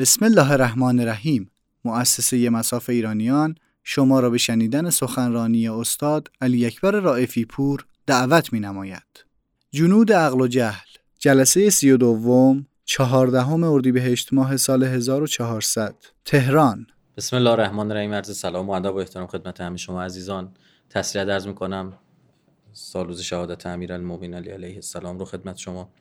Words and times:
بسم 0.00 0.24
الله 0.24 0.52
الرحمن 0.52 1.00
الرحیم. 1.00 1.50
مؤسسه 1.84 2.50
مساف 2.50 2.90
ایرانیان 2.90 3.54
شما 3.84 4.20
را 4.20 4.30
به 4.30 4.38
شنیدن 4.38 4.90
سخنرانی 4.90 5.68
استاد 5.68 6.28
علی 6.40 6.66
اکبر 6.66 6.90
رائفی 6.90 7.44
پور 7.44 7.86
دعوت 8.06 8.52
می 8.52 8.60
نماید. 8.60 9.24
جنود 9.70 10.12
عقل 10.12 10.40
و 10.40 10.46
جهل. 10.46 10.86
جلسه 11.18 11.70
سی 11.70 11.90
و 11.90 11.96
دوم 11.96 12.66
چهاردهم 12.84 13.64
اردیبهشت 13.64 14.32
ماه 14.32 14.56
سال 14.56 14.84
1400 14.84 15.94
تهران. 16.24 16.86
بسم 17.16 17.36
الله 17.36 17.50
الرحمن 17.50 17.90
الرحیم 17.90 18.12
عرض 18.12 18.38
سلام 18.38 18.68
و 18.68 18.72
ادب 18.72 18.94
و 18.94 18.96
احترام 18.96 19.26
خدمت 19.26 19.60
همه 19.60 19.76
شما 19.76 20.02
عزیزان. 20.02 20.54
تسلیت 20.90 21.28
عرض 21.28 21.46
می‌کنم 21.46 21.92
سالوز 22.72 23.20
شهادت 23.20 23.66
امیرالمومنین 23.66 24.34
علی 24.34 24.50
علیه 24.50 24.74
السلام 24.74 25.18
رو 25.18 25.24
خدمت 25.24 25.56
شما. 25.56 25.92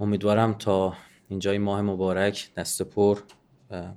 امیدوارم 0.00 0.54
تا 0.54 0.94
اینجای 1.32 1.58
ماه 1.58 1.82
مبارک 1.82 2.54
دست 2.56 2.82
پر 2.82 3.18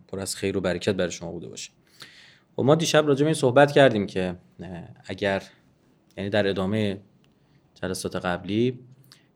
پر 0.07 0.19
از 0.19 0.35
خیر 0.35 0.57
و 0.57 0.61
برکت 0.61 0.93
برای 0.95 1.11
شما 1.11 1.31
بوده 1.31 1.47
باشه. 1.47 1.71
و 1.71 2.55
خب 2.55 2.63
ما 2.63 2.75
دیشب 2.75 3.07
راجع 3.07 3.19
به 3.19 3.25
این 3.25 3.33
صحبت 3.33 3.71
کردیم 3.71 4.07
که 4.07 4.35
اگر 5.05 5.43
یعنی 6.17 6.29
در 6.29 6.47
ادامه 6.47 7.01
جلسات 7.73 8.15
قبلی 8.15 8.79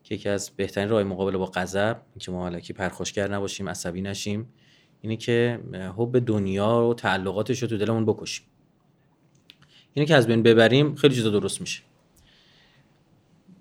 که 0.04 0.16
یکی 0.16 0.30
از 0.30 0.52
بهترین 0.56 0.90
راه 0.90 1.04
مقابله 1.04 1.38
با 1.38 1.46
غضب 1.46 2.02
که 2.20 2.32
ما 2.32 2.48
علکی 2.48 2.74
پرخاشگر 2.74 3.34
نباشیم 3.34 3.70
عصبی 3.70 4.02
نشیم 4.02 4.54
اینه 5.02 5.16
که 5.16 5.60
حب 5.98 6.26
دنیا 6.26 6.88
و 6.88 6.94
تعلقاتش 6.94 7.62
رو 7.62 7.68
تو 7.68 7.78
دلمون 7.78 8.06
بکشیم. 8.06 8.46
اینه 9.94 10.08
که 10.08 10.16
از 10.16 10.28
بین 10.28 10.44
ببریم 10.44 10.96
خیلی 10.96 11.16
چیزا 11.16 11.30
درست 11.30 11.62
میشه. 11.62 11.82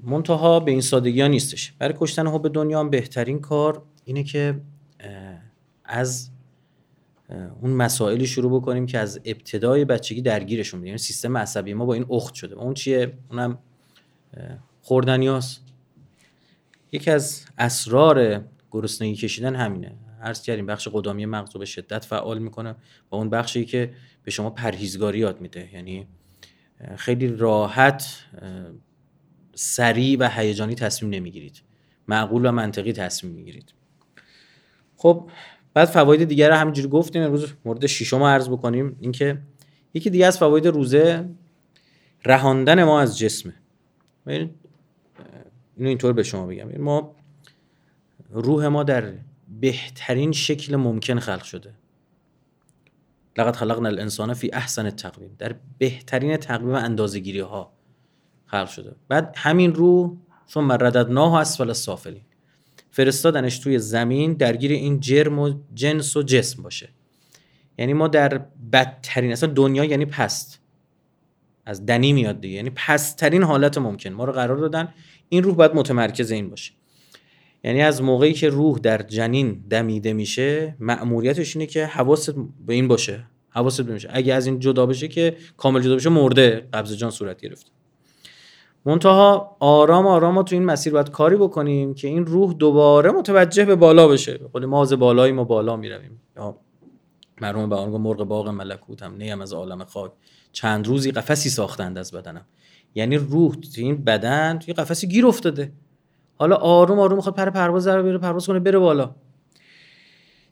منتها 0.01 0.61
به 0.61 0.71
این 0.71 0.81
سادگی 0.81 1.21
ها 1.21 1.27
نیستش. 1.27 1.73
برای 1.79 1.95
کشتن 1.99 2.27
حب 2.27 2.53
دنیا 2.53 2.81
هم 2.81 2.91
بهترین 2.91 3.41
کار 3.41 3.83
اینه 4.05 4.23
که 4.23 4.61
از 5.85 6.31
اون 7.61 7.71
مسائلی 7.71 8.27
شروع 8.27 8.61
بکنیم 8.61 8.87
که 8.87 8.99
از 8.99 9.21
ابتدای 9.25 9.85
بچگی 9.85 10.23
درگیرشون 10.23 10.87
یعنی 10.87 10.99
سیستم 10.99 11.37
عصبی 11.37 11.75
ما 11.75 11.85
با 11.85 11.95
این 11.95 12.07
اخت 12.11 12.35
شده. 12.35 12.55
اون 12.55 12.75
چیه؟ 12.75 13.13
اونم 13.31 13.59
خوردنیاست 14.83 15.63
یکی 16.93 17.11
از 17.11 17.45
اسرار 17.59 18.45
گرسنگی 18.71 19.15
کشیدن 19.15 19.55
همینه. 19.55 19.95
عرض 20.23 20.43
کردیم 20.43 20.67
بخش 20.67 20.89
قدامی 20.93 21.27
مغز 21.27 21.55
رو 21.55 21.59
به 21.59 21.65
شدت 21.65 22.05
فعال 22.05 22.39
می‌کنه 22.39 22.71
و 23.11 23.15
اون 23.17 23.31
بخشی 23.31 23.65
که 23.65 23.93
به 24.25 24.31
شما 24.31 24.51
پرهیزگاری 24.51 25.19
یاد 25.19 25.41
میده. 25.41 25.75
یعنی 25.75 26.07
خیلی 26.97 27.29
راحت 27.29 28.17
سریع 29.61 30.19
و 30.21 30.29
هیجانی 30.29 30.75
تصمیم 30.75 31.15
نمی‌گیرید. 31.15 31.63
معقول 32.09 32.47
و 32.47 32.53
منطقی 32.53 32.93
تصمیم 32.93 33.33
می‌گیرید. 33.33 33.73
خب 34.97 35.31
بعد 35.75 35.89
فواید 35.89 36.25
دیگر 36.25 36.51
همینجوری 36.51 36.89
گفتیم 36.89 37.23
امروز 37.23 37.53
مورد 37.65 37.87
ششم 37.87 38.23
عرض 38.23 38.49
بکنیم. 38.49 38.97
اینکه 39.01 39.39
یکی 39.95 40.11
دیگه 40.11 40.27
از 40.27 40.39
فواید 40.39 40.67
روزه 40.67 41.29
رهاندن 42.25 42.85
ما 42.85 43.01
از 43.01 43.19
جسمه. 43.19 43.55
اینو 44.27 44.49
اینطور 45.77 46.13
به 46.13 46.23
شما 46.23 46.47
بگم. 46.47 46.83
ما 46.83 47.15
روح 48.31 48.67
ما 48.67 48.83
در 48.83 49.13
بهترین 49.61 50.33
شکل 50.33 50.77
ممکن 50.77 51.19
خلق 51.19 51.43
شده. 51.43 51.75
لقد 53.39 53.57
خلقنا 53.57 53.89
الانسان 53.89 54.35
فی 54.35 54.51
احسن 54.53 54.91
تقویم 54.91 55.37
در 55.39 55.55
بهترین 55.79 56.37
تقویم 56.37 56.75
اندازه‌گیری 56.75 57.41
ها 57.41 57.78
خلق 58.51 58.69
شده. 58.69 58.95
بعد 59.09 59.35
همین 59.37 59.75
روح 59.75 60.11
ثم 60.51 60.73
رددناه 60.73 61.35
اسفل 61.35 61.69
السافلین. 61.69 62.23
فرستادنش 62.91 63.59
توی 63.59 63.79
زمین 63.79 64.33
درگیر 64.33 64.71
این 64.71 65.01
جرم 65.01 65.39
و 65.39 65.55
جنس 65.75 66.17
و 66.17 66.23
جسم 66.23 66.63
باشه. 66.63 66.89
یعنی 67.79 67.93
ما 67.93 68.09
در 68.09 68.41
بدترین 68.73 69.33
اصلا 69.33 69.53
دنیا 69.53 69.85
یعنی 69.85 70.05
پست. 70.05 70.61
از 71.67 71.87
دنی 71.87 72.13
میاد 72.13 72.41
دیگه. 72.41 72.55
یعنی 72.55 72.71
پستترین 72.71 73.43
حالت 73.43 73.79
ممکن. 73.79 74.11
ما 74.11 74.25
رو 74.25 74.33
قرار 74.33 74.57
دادن 74.57 74.95
این 75.29 75.43
روح 75.43 75.55
باید 75.55 75.75
متمرکز 75.75 76.31
این 76.31 76.51
باشه. 76.51 76.73
یعنی 77.65 77.83
از 77.83 78.03
موقعی 78.03 78.33
که 78.33 78.49
روح 78.49 78.79
در 78.79 79.03
جنین 79.03 79.65
دمیده 79.71 80.13
میشه 80.13 80.77
مأموریتش 80.81 81.57
اینه 81.57 81.67
که 81.67 81.87
حواست 81.87 82.35
به 82.67 82.75
این 82.75 82.89
باشه. 82.89 83.25
حواست 83.51 83.81
بشه 83.81 84.09
اگه 84.13 84.35
از 84.35 84.47
این 84.47 84.59
جدا 84.59 84.87
بشه 84.87 85.09
که 85.09 85.37
کامل 85.57 85.81
جدا 85.81 85.97
بشه 85.97 86.09
مرده. 86.09 86.69
قبض 86.73 86.93
جان 86.93 87.11
صورت 87.11 87.41
گرفته. 87.41 87.71
منتها 88.89 89.57
آرام 89.61 90.07
آرام 90.07 90.35
ما 90.35 90.43
تو 90.43 90.55
این 90.55 90.65
مسیر 90.65 90.93
باید 90.93 91.11
کاری 91.11 91.37
بکنیم 91.37 91.95
که 91.95 92.09
این 92.09 92.27
روح 92.27 92.53
دوباره 92.53 93.11
متوجه 93.11 93.65
به 93.65 93.77
بالا 93.77 94.09
بشه. 94.09 94.41
به 94.53 94.67
ماز 94.67 94.93
بالایی 94.93 95.33
ما 95.33 95.45
بالا 95.45 95.77
می‌رویم. 95.77 96.21
یا 96.37 96.57
مرحوم 97.41 97.69
به 97.69 97.77
آن 97.77 97.91
مرغ 97.91 98.25
باغ 98.25 98.49
هم 98.49 99.17
نیم 99.19 99.41
از 99.41 99.53
عالم 99.53 99.85
خاک. 99.85 100.13
چند 100.53 100.87
روزی 100.87 101.11
قفسی 101.11 101.51
ساختند 101.51 101.99
از 101.99 102.13
بدنم. 102.13 102.47
یعنی 102.95 103.17
روح 103.17 103.55
تو 103.55 103.69
این 103.77 104.05
بدن 104.05 104.59
توی 104.59 104.75
قفسی 104.75 105.09
گیر 105.09 105.27
افتاده. 105.27 105.73
حالا 106.37 106.57
آروم 106.57 106.99
آروم 106.99 107.17
می‌خواد 107.17 107.35
پر 107.35 107.51
پرواز 107.51 107.89
رو 107.89 108.03
بره 108.03 108.19
پرواز 108.19 108.47
کنه 108.47 108.61
بره 108.61 108.79
بالا. 108.79 109.15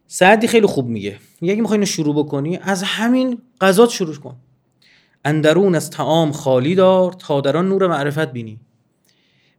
سعدی 0.07 0.47
خیلی 0.47 0.67
خوب 0.67 0.87
میگه. 0.87 1.19
یکی 1.41 1.61
می‌خوای 1.61 1.87
شروع 1.87 2.15
بکنی 2.15 2.59
از 2.63 2.83
همین 2.83 3.39
غذات 3.61 3.91
شروع 3.91 4.15
کن. 4.15 4.37
اندرون 5.27 5.75
از 5.75 5.91
تعام 5.91 6.33
خالی 6.33 6.75
دار 6.75 7.13
تا 7.13 7.41
در 7.41 7.57
آن 7.57 7.69
نور 7.69 7.87
معرفت 7.87 8.33
بینی. 8.33 8.61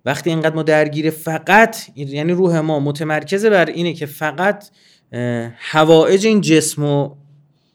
وقتی 0.05 0.29
اینقدر 0.29 0.55
ما 0.55 0.63
درگیر 0.63 1.09
فقط 1.09 1.77
یعنی 1.95 2.33
روح 2.33 2.59
ما 2.59 2.79
متمرکزه 2.79 3.49
بر 3.49 3.65
اینه 3.65 3.93
که 3.93 4.05
فقط 4.05 4.69
هوایج 5.57 6.27
این 6.27 6.41
جسم 6.41 6.81
رو 6.81 7.17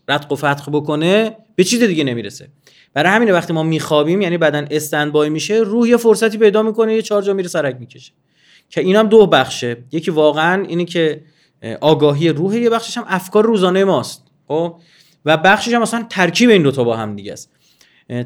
رتق 0.09 0.33
و 0.33 0.37
فتق 0.37 0.71
بکنه 0.73 1.37
به 1.57 1.65
چیز 1.65 1.83
دیگه 1.83 2.05
نمی‌رسه. 2.05 2.49
برای 2.95 3.13
همین 3.13 3.31
وقتی 3.31 3.53
ما 3.53 3.63
میخوابیم 3.63 4.21
یعنی 4.21 4.39
بدن 4.39 4.69
استندبای 4.71 5.29
میشه 5.29 5.55
روح 5.55 5.89
یه 5.89 5.97
فرصتی 5.97 6.39
پیدا 6.39 6.63
می‌کنه 6.63 6.95
یه 6.95 7.03
چهار 7.03 7.23
جا 7.23 7.33
میره 7.33 7.49
سرک 7.49 7.77
می‌کشه. 7.81 8.13
که 8.71 8.81
این 8.81 8.97
هم 8.97 9.09
دو 9.09 9.27
بخشه. 9.27 9.77
یکی 9.93 10.11
واقعا 10.11 10.65
اینه 10.65 10.85
که 10.85 11.23
آگاهی 11.81 12.29
روح 12.29 12.57
یه 12.57 12.71
بخشش 12.71 12.99
هم 12.99 13.05
افکار 13.09 13.45
روزانه 13.45 13.85
ماست. 13.85 14.23
خب؟ 14.49 14.77
و 15.25 15.37
بخشش 15.37 15.75
هم 15.75 15.83
مثلا 15.83 16.07
ترکیب 16.11 16.51
این 16.51 16.63
دوتا 16.63 16.85
با 16.85 16.97
هم 16.97 17.17
دیگه 17.17 17.33
است. 17.33 17.51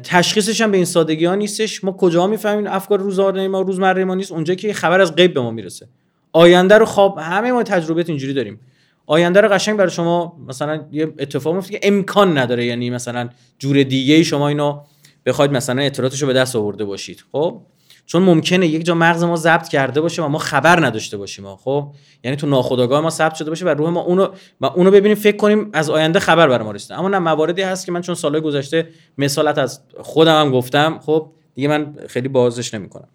تشخیصش 0.03 0.61
هم 0.61 0.71
به 0.71 0.77
این 0.77 0.85
سادگی 0.85 1.25
ها 1.25 1.35
نیستش. 1.35 1.83
ما 1.83 1.91
کجا 1.91 2.27
می‌فهمیم 2.27 2.67
افکار 2.67 2.99
روزانه 2.99 3.47
ما 3.47 3.61
روزمره 3.61 4.05
ما 4.05 4.15
نیست. 4.15 4.31
اونجا 4.31 4.55
که 4.55 4.73
خبر 4.73 5.01
از 5.01 5.15
غیب 5.15 5.33
به 5.33 5.41
ما 5.41 5.51
می‌رسه. 5.51 5.87
آینده 6.33 6.77
رو 6.77 6.85
خواب 6.85 7.17
همه 7.17 7.51
ما 7.51 7.63
تجربیات 7.63 8.09
اینجوری 8.09 8.33
داریم. 8.33 8.59
آینده 9.05 9.41
رو 9.41 9.49
قشنگ 9.49 9.77
برای 9.77 9.91
شما 9.91 10.37
مثلا 10.47 10.85
یه 10.91 11.13
اتفاق 11.19 11.55
میفته 11.55 11.79
که 11.79 11.87
امکان 11.87 12.37
نداره. 12.37 12.65
یعنی 12.65 12.89
مثلا 12.89 13.29
جور 13.59 13.83
دیگه 13.83 14.23
شما 14.23 14.47
اینو 14.47 14.81
بخواید 15.25 15.51
مثلا 15.51 15.81
اطلاعاتش 15.81 16.21
رو 16.21 16.27
به 16.27 16.33
دست 16.33 16.55
آورده 16.55 16.85
باشید. 16.85 17.23
خب؟ 17.31 17.61
چون 18.07 18.23
ممکنه 18.23 18.67
یک 18.67 18.85
جا 18.85 18.95
مغز 18.95 19.23
ما 19.23 19.35
ضبط 19.35 19.67
کرده 19.67 20.01
باشه 20.01 20.23
و 20.23 20.27
ما 20.27 20.37
خبر 20.37 20.85
نداشته 20.85 21.17
باشیم 21.17 21.55
خب؟ 21.55 21.91
یعنی 22.23 22.37
تو 22.37 22.47
ناخودآگاه 22.47 23.01
ما 23.01 23.09
ثبت 23.09 23.35
شده 23.35 23.49
باشه 23.49 23.65
و 23.65 23.69
روح 23.69 23.89
ما 23.89 23.99
اونو 23.99 24.27
و 24.61 24.65
اونو 24.65 24.91
ببینیم 24.91 25.17
فکر 25.17 25.37
کنیم 25.37 25.69
از 25.73 25.89
آینده 25.89 26.19
خبر 26.19 26.47
بر 26.47 26.61
ما 26.61 26.71
رسیده. 26.71 26.99
اما 26.99 27.09
نه 27.09 27.19
مواردی 27.19 27.61
هست 27.61 27.85
که 27.85 27.91
من 27.91 28.01
چون 28.01 28.15
سالهای 28.15 28.41
گذشته 28.41 28.89
مثالت 29.17 29.57
از 29.57 29.81
خودم 29.99 30.41
هم 30.41 30.51
گفتم 30.51 30.99
خب؟ 30.99 31.31
دیگه 31.55 31.67
من 31.67 31.93
خیلی 32.07 32.27
بازش 32.27 32.73
نمی‌کنم. 32.73 33.07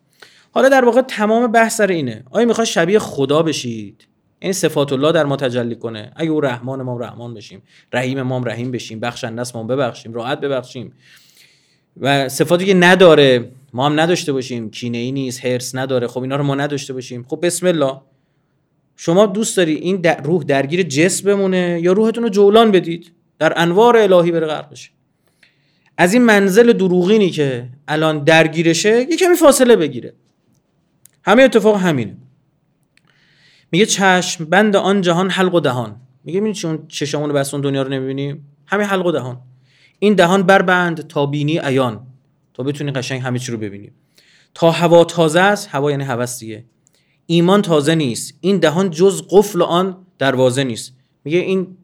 حالا 0.50 0.68
در 0.68 0.84
واقع 0.84 1.00
تمام 1.00 1.52
بحث 1.52 1.76
سر 1.76 1.86
اینه. 1.86 2.24
آیا 2.30 2.46
می‌خواد 2.46 2.66
شبیه 2.66 2.98
خدا 2.98 3.42
بشید؟ 3.42 4.08
این 4.38 4.52
صفات 4.52 4.92
الله 4.92 5.12
در 5.12 5.24
ما 5.24 5.36
تجلی 5.36 5.76
کنه. 5.76 6.12
اگه 6.16 6.30
او 6.30 6.40
رحمان 6.40 6.82
ما 6.82 6.96
رحمان 6.96 7.34
بشیم 7.34 7.62
رحیم 7.92 8.22
ما 8.22 8.38
رحیم 8.38 8.70
بشیم 8.70 9.00
بخشنده 9.00 9.42
ما 9.54 9.62
ببخشیم 9.62 10.12
راحت 10.12 10.40
ببخشیم. 10.40 10.92
و 12.00 12.28
صفاتی 12.28 12.66
که 12.66 12.74
نداره 12.74 13.50
ما 13.72 13.86
هم 13.86 14.00
نداشته 14.00 14.32
باشیم 14.32 14.70
کینه 14.70 14.98
ای 14.98 15.12
نیست 15.12 15.44
هرس 15.44 15.74
نداره. 15.74 16.06
خب 16.06 16.22
اینا 16.22 16.36
رو 16.36 16.44
ما 16.44 16.54
نداشته 16.54 16.92
باشیم. 16.92 17.24
خب 17.28 17.38
بسم 17.42 17.66
الله. 17.66 18.00
شما 18.96 19.26
دوست 19.26 19.56
داری 19.56 19.74
این 19.74 19.96
در 19.96 20.22
روح 20.22 20.44
درگیر 20.44 20.82
جسم 20.82 21.26
بمونه 21.26 21.80
یا 21.82 21.92
روحتون 21.92 22.22
رو 22.22 22.28
جولان 22.28 22.70
بدید؟ 22.70 23.12
در 23.38 23.52
انوار 23.56 23.96
الهی 23.96 24.30
بره 24.30 24.46
غرق 24.46 24.70
بشه. 24.70 24.90
از 25.98 26.12
این 26.12 26.22
منزل 26.22 26.72
دروغینی 26.72 27.30
که 27.30 27.68
الان 27.88 28.24
درگیرشه 28.24 29.06
یه 29.10 29.16
کمی 29.16 29.34
فاصله 29.34 29.76
بگیره. 29.76 30.14
همه 31.24 31.42
اتفاق 31.42 31.76
همینه. 31.76 32.16
میگه 33.70 33.86
چشم 33.86 34.44
بند 34.44 34.76
آن 34.76 35.00
جهان 35.00 35.30
حلق 35.30 35.54
و 35.54 35.60
دهان. 35.60 35.96
میگه 36.24 36.40
ببین 36.40 36.52
چون 36.52 36.86
چشمون 36.88 37.32
بس 37.32 37.54
اون 37.54 37.60
دنیا 37.60 37.82
رو 37.82 37.88
نمی‌بینیم 37.88 38.48
همین 38.66 38.86
حلق 38.86 39.06
و 39.06 39.12
دهان. 39.12 39.40
این 39.98 40.14
دهان 40.14 40.42
بربند 40.42 41.06
تا 41.06 41.26
بینی 41.26 41.58
عیان. 41.58 42.06
تا 42.54 42.62
بتونی 42.62 42.90
قشنگ 42.92 43.20
همه 43.20 43.38
چی 43.38 43.52
رو 43.52 43.58
ببینی. 43.58 43.92
تا 44.54 44.70
هوا 44.70 45.04
تازه 45.04 45.40
است 45.40 45.68
هوا 45.70 45.90
یعنی 45.90 46.04
هوس 46.04 46.38
دیگه. 46.38 46.64
ایمان 47.26 47.62
تازه 47.62 47.94
نیست. 47.94 48.34
این 48.40 48.58
دهان 48.58 48.90
جز 48.90 49.22
قفل 49.30 49.62
آن 49.62 50.06
دروازه 50.18 50.64
نیست. 50.64 50.92
میگه 51.24 51.38
این 51.38 51.76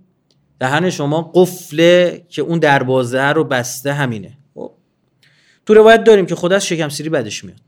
دهن 0.60 0.90
شما 0.90 1.32
قفله 1.34 2.26
که 2.28 2.42
اون 2.42 2.58
دروازه 2.58 3.22
رو 3.22 3.44
بسته 3.44 3.92
همینه. 3.92 4.38
خب. 4.54 4.72
تو 5.66 5.74
روایت 5.74 6.04
داریم 6.04 6.26
که 6.26 6.34
خود 6.34 6.52
از 6.52 6.66
شکم 6.66 6.88
سیری 6.88 7.08
بدش 7.08 7.44
میاد. 7.44 7.60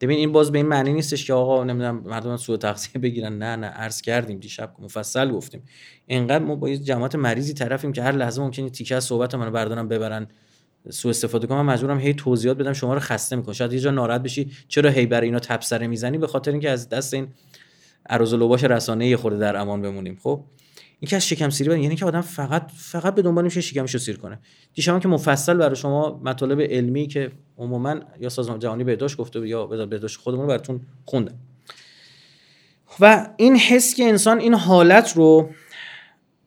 ببین 0.00 0.18
این 0.18 0.32
باز 0.32 0.52
به 0.52 0.58
این 0.58 0.66
معنی 0.66 0.92
نیستش 0.92 1.24
که 1.24 1.32
آقا 1.32 1.64
نمی‌دونم 1.64 2.02
مردم 2.06 2.36
سوء 2.36 2.56
تغذیه 2.56 3.02
بگیرن. 3.02 3.38
نه 3.38 3.56
نه 3.56 3.66
عرض 3.66 4.00
کردیم 4.00 4.38
دیشب 4.38 4.74
مفصل 4.78 5.30
گفتیم. 5.30 5.62
اینقدر 6.06 6.44
ما 6.44 6.54
با 6.54 6.68
یه 6.68 6.78
جماعت 6.78 7.14
مریضی 7.14 7.54
طرفیم 7.54 7.92
که 7.92 8.02
هر 8.02 8.12
لحظه 8.12 8.42
ممکنه 8.42 8.70
تیکه 8.70 8.96
از 8.96 9.04
صحبت 9.04 9.34
منو 9.34 9.50
بردارن 9.50 9.88
ببرن. 9.88 10.26
سوء 10.90 11.10
استفاده 11.10 11.46
کنم 11.46 11.66
مجبورم 11.66 11.98
هی 11.98 12.14
توضیحات 12.14 12.56
بدم 12.56 12.72
شما 12.72 12.94
رو 12.94 13.00
خسته 13.00 13.36
می‌کنه 13.36 13.54
شاید 13.54 13.72
یه 13.72 13.80
جا 13.80 13.90
ناراحت 13.90 14.22
بشی 14.22 14.50
چرا 14.68 14.90
هی 14.90 15.06
برای 15.06 15.26
اینا 15.26 15.38
تبصره 15.38 15.86
می‌زنی؟ 15.86 16.18
به 16.18 16.26
خاطر 16.26 16.50
اینکه 16.50 16.70
از 16.70 16.88
دست 16.88 17.14
این 17.14 17.28
عروض 18.08 18.34
لوباش 18.34 18.64
رسانه 18.64 19.08
یه 19.08 19.16
خورده 19.16 19.38
در 19.38 19.56
امان 19.56 19.82
بمونیم. 19.82 20.18
خب 20.22 20.44
این 21.00 21.08
که 21.08 21.16
از 21.16 21.28
شکم 21.28 21.50
سیری 21.50 21.82
یعنی 21.82 21.96
که 21.96 22.04
آدم 22.04 22.20
فقط 22.20 22.70
فقط 22.76 23.14
به 23.14 23.22
دنبال 23.22 23.44
میشه 23.44 23.60
شکمشو 23.60 23.98
سیر 23.98 24.16
کنه. 24.16 24.38
دیشب 24.74 25.00
که 25.00 25.08
مفصل 25.08 25.54
برای 25.54 25.76
شما 25.76 26.20
مطالب 26.24 26.60
علمی 26.60 27.06
که 27.06 27.30
عموما 27.58 28.00
یا 28.20 28.28
سازمان 28.28 28.58
جهانی 28.58 28.84
بهداشت 28.84 29.16
گفته 29.16 29.48
یا 29.48 29.66
بهداشت 29.66 30.20
خودمون 30.20 30.46
براتون 30.46 30.80
خوندم. 31.04 31.34
و 33.00 33.28
این 33.36 33.56
حس 33.56 33.94
که 33.94 34.04
انسان 34.04 34.40
این 34.40 34.54
حالت 34.54 35.16
رو 35.16 35.50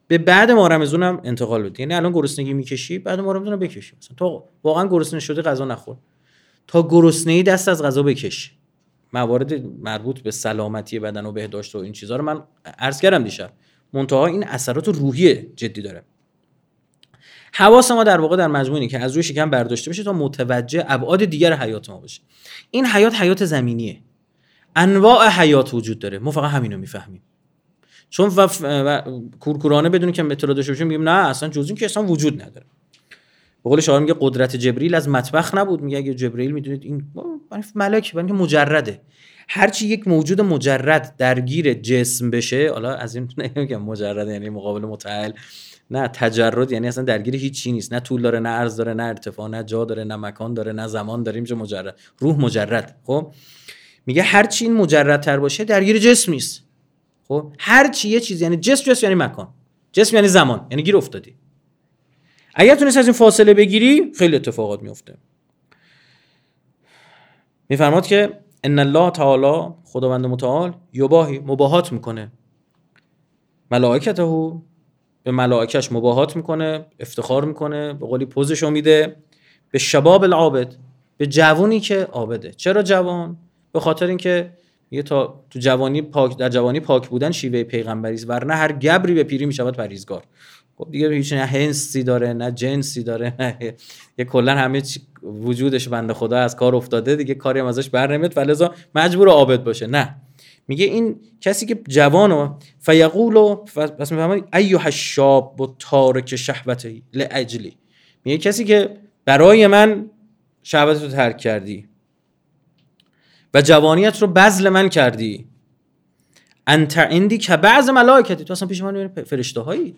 به 0.07 0.17
بعد 0.17 0.51
ما 0.51 0.67
رمزون 0.67 1.03
هم 1.03 1.21
انتقال 1.23 1.63
بده 1.63 1.79
یعنی 1.79 1.93
الان 1.93 2.11
گرسنگی 2.11 2.53
می‌کشی 2.53 2.99
بعد 2.99 3.19
ما 3.19 3.31
رمزون 3.31 3.55
بکشی. 3.55 3.95
مثلا 3.97 4.15
تا 4.17 4.43
واقعا 4.63 4.87
گرسنه 4.87 5.19
شده 5.19 5.41
غذا 5.41 5.65
نخور. 5.65 5.97
تا 6.67 6.87
گرسنگی 6.87 7.43
دست 7.43 7.67
از 7.67 7.83
غذا 7.83 8.03
بکش. 8.03 8.55
موارد 9.13 9.53
مربوط 9.65 10.19
به 10.19 10.31
سلامتی 10.31 10.99
بدن 10.99 11.25
و 11.25 11.31
بهداشت 11.31 11.75
و 11.75 11.77
این 11.77 11.93
چیزها 11.93 12.17
رو 12.17 12.23
من 12.23 12.43
عرض 12.79 13.01
کردم 13.01 13.23
دیشب. 13.23 13.51
منتها 13.93 14.25
این 14.25 14.43
اثرات 14.43 14.87
روحی 14.87 15.35
جدی 15.55 15.81
داره. 15.81 16.03
حواس 17.53 17.91
ما 17.91 18.03
در 18.03 18.21
واقع 18.21 18.37
در 18.37 18.47
مجموعی 18.47 18.87
که 18.87 18.99
از 18.99 19.13
روی 19.13 19.23
شکم 19.23 19.49
برداشته 19.49 19.91
بشه 19.91 20.03
تا 20.03 20.13
متوجه 20.13 20.85
ابعاد 20.87 21.25
دیگر 21.25 21.53
حیات 21.53 21.89
ما 21.89 21.97
باشه 21.97 22.21
این 22.71 22.85
حیات 22.85 23.15
حیات 23.21 23.45
زمینیه. 23.45 24.01
انواع 24.75 25.29
حیات 25.29 25.73
وجود 25.73 25.99
داره. 25.99 26.19
ما 26.19 26.31
فقط 26.31 26.51
همینو 26.51 26.77
می‌فهمیم. 26.77 27.21
چون 28.09 28.29
و, 28.29 28.47
و... 28.63 29.01
کورکورانه 29.39 29.89
بدون 29.89 30.11
که 30.11 30.23
مترو 30.23 30.53
داشته 30.53 30.71
باشیم 30.71 30.87
میگیم 30.87 31.09
نه 31.09 31.27
اصلا 31.27 31.49
جز 31.49 31.67
این 31.67 31.75
که 31.75 31.85
اصلا 31.85 32.03
وجود 32.03 32.41
نداره. 32.41 32.65
به 33.63 33.69
قول 33.69 33.81
شاعر 33.81 33.99
میگه 33.99 34.15
قدرت 34.19 34.55
جبریل 34.55 34.95
از 34.95 35.09
مطبخ 35.09 35.55
نبود. 35.55 35.81
میگه 35.81 35.97
اگه 35.97 36.13
جبریل 36.13 36.51
می‌دونید 36.51 36.83
این 36.83 37.03
ملک 37.75 38.03
که 38.03 38.33
مجرده. 38.33 39.01
هرچی 39.49 39.87
یک 39.87 40.07
موجود 40.07 40.41
مجرد 40.41 41.15
درگیر 41.17 41.73
جسم 41.73 42.29
بشه 42.31 42.71
حالا 42.71 42.95
از 42.95 43.15
این 43.15 43.29
نمیگم 43.55 43.81
مجرد 43.81 44.27
یعنی 44.27 44.49
مقابل 44.49 44.81
متعال 44.81 45.33
نه 45.91 46.07
تجرد 46.07 46.71
یعنی 46.71 46.87
اصلا 46.87 47.03
درگیر 47.03 47.35
هیچ 47.35 47.63
چی 47.63 47.71
نیست. 47.71 47.93
نه 47.93 47.99
طول 47.99 48.21
داره 48.21 48.39
نه 48.39 48.49
عرض 48.49 48.77
داره 48.77 48.93
نه 48.93 49.03
ارتفاع 49.03 49.49
نه 49.49 49.63
جا 49.63 49.85
داره 49.85 50.03
نه 50.03 50.15
مکان 50.15 50.53
داره 50.53 50.71
نه 50.71 50.87
زمان 50.87 51.23
داره. 51.23 51.35
اینجا 51.35 51.55
مجرد. 51.55 51.99
روح 52.19 52.39
مجرد. 52.39 52.95
خب؟ 53.03 53.33
میگه 54.05 54.23
هر 54.23 54.43
چی 54.43 54.65
این 54.65 54.73
مجرد 54.73 55.21
تر 55.21 55.39
باشه 55.39 55.63
درگیر 55.63 55.99
جسم 55.99 56.31
نیست. 56.31 56.64
خب؟ 57.27 57.53
هر 57.59 57.91
چی 57.91 58.09
یه 58.09 58.19
چیز 58.19 58.41
یعنی 58.41 58.57
جسم 58.57 58.91
جسم 58.91 59.07
یعنی 59.07 59.23
مکان. 59.23 59.47
جسم 59.91 60.15
یعنی 60.15 60.27
زمان 60.27 60.67
یعنی 60.71 60.83
گیر 60.83 60.97
افتادی. 60.97 61.35
اگر 62.55 62.75
تونست 62.75 62.97
از 62.97 63.05
این 63.05 63.13
فاصله 63.13 63.53
بگیری 63.53 64.11
خیلی 64.17 64.35
اتفاقات 64.35 64.81
میفته. 64.81 65.17
میفرماد 67.69 68.07
که 68.07 68.39
ان 68.63 68.79
الله 68.79 69.09
تعالی 69.09 69.73
خداوند 69.83 70.25
متعال 70.25 70.73
یباهی 70.93 71.39
مباهات 71.39 71.91
می‌کنه. 71.91 72.31
ملائکته 73.71 74.23
به 75.23 75.31
ملائکش 75.31 75.91
مباهات 75.91 76.35
می‌کنه 76.35 76.85
افتخار 76.99 77.45
می‌کنه 77.45 77.93
به 77.93 78.05
قولی 78.05 78.25
پوزشو 78.25 78.69
میده 78.69 79.15
به 79.71 79.79
شباب 79.79 80.23
العابد 80.23 80.75
به 81.17 81.27
جوانی 81.27 81.79
که 81.79 82.03
عابده. 82.03 82.51
چرا 82.51 82.83
جوان؟ 82.83 83.37
به 83.71 83.79
خاطر 83.79 84.07
اینکه 84.07 84.53
یه 84.91 85.03
تا 85.03 85.43
تو 85.49 85.59
جوانی 85.59 86.01
پاک 86.01 86.37
در 86.37 86.49
جوانی 86.49 86.79
پاک 86.79 87.07
بودن 87.09 87.31
شیوه 87.31 87.63
پیغمبری 87.63 88.13
است 88.13 88.29
ورنه 88.29 88.55
هر 88.55 88.71
گبری 88.71 89.13
به 89.13 89.23
پیری 89.23 89.45
می‌شود 89.45 89.77
پریزگار 89.77 90.23
خب 90.77 90.87
دیگه 90.91 91.09
هیچ 91.09 91.33
نه 91.33 91.45
هنسی 91.45 92.03
داره 92.03 92.33
نه 92.33 92.51
جنسی 92.51 93.03
داره 93.03 93.33
نه 93.39 93.75
یه 94.17 94.25
کلا 94.25 94.55
همه 94.55 94.81
چی 94.81 95.01
وجودش 95.23 95.87
بنده 95.87 96.13
خدا 96.13 96.37
از 96.37 96.55
کار 96.55 96.75
افتاده 96.75 97.15
دیگه 97.15 97.33
کاری 97.33 97.59
هم 97.59 97.65
ازش 97.65 97.89
بر 97.89 98.13
نمیاد. 98.13 98.33
فلزا 98.33 98.73
مجبور 98.95 99.29
عابد 99.29 99.63
باشه. 99.63 99.87
نه. 99.87 100.15
میگه 100.67 100.85
این 100.85 101.19
کسی 101.41 101.65
که 101.65 101.79
جوانو 101.87 102.53
فیقول 102.79 103.55
پس 103.55 104.11
می‌فهمید 104.11 104.43
ایها 104.53 104.83
الشاب 104.83 105.61
و 105.61 105.75
تارک 105.79 106.35
شهوتی 106.35 107.03
لاجلی 107.13 107.77
میگه 108.25 108.37
کسی 108.37 108.65
که 108.65 108.89
برای 109.25 109.67
من 109.67 110.09
شهوت 110.63 111.01
رو 111.01 111.07
ترک 111.07 111.37
کردی. 111.37 111.87
و 113.55 113.61
جوانیت 113.61 114.21
رو 114.21 114.27
بذل 114.27 114.69
من 114.69 114.89
کردی. 114.89 115.47
انت 116.67 116.97
عندی 116.97 117.37
که 117.37 117.57
بعض 117.57 117.89
ملائکتی. 117.89 118.43
تو 118.43 118.53
اصلا 118.53 118.67
پیش 118.67 118.81
من 118.81 119.07
فرشته 119.07 119.61
هایی 119.61 119.95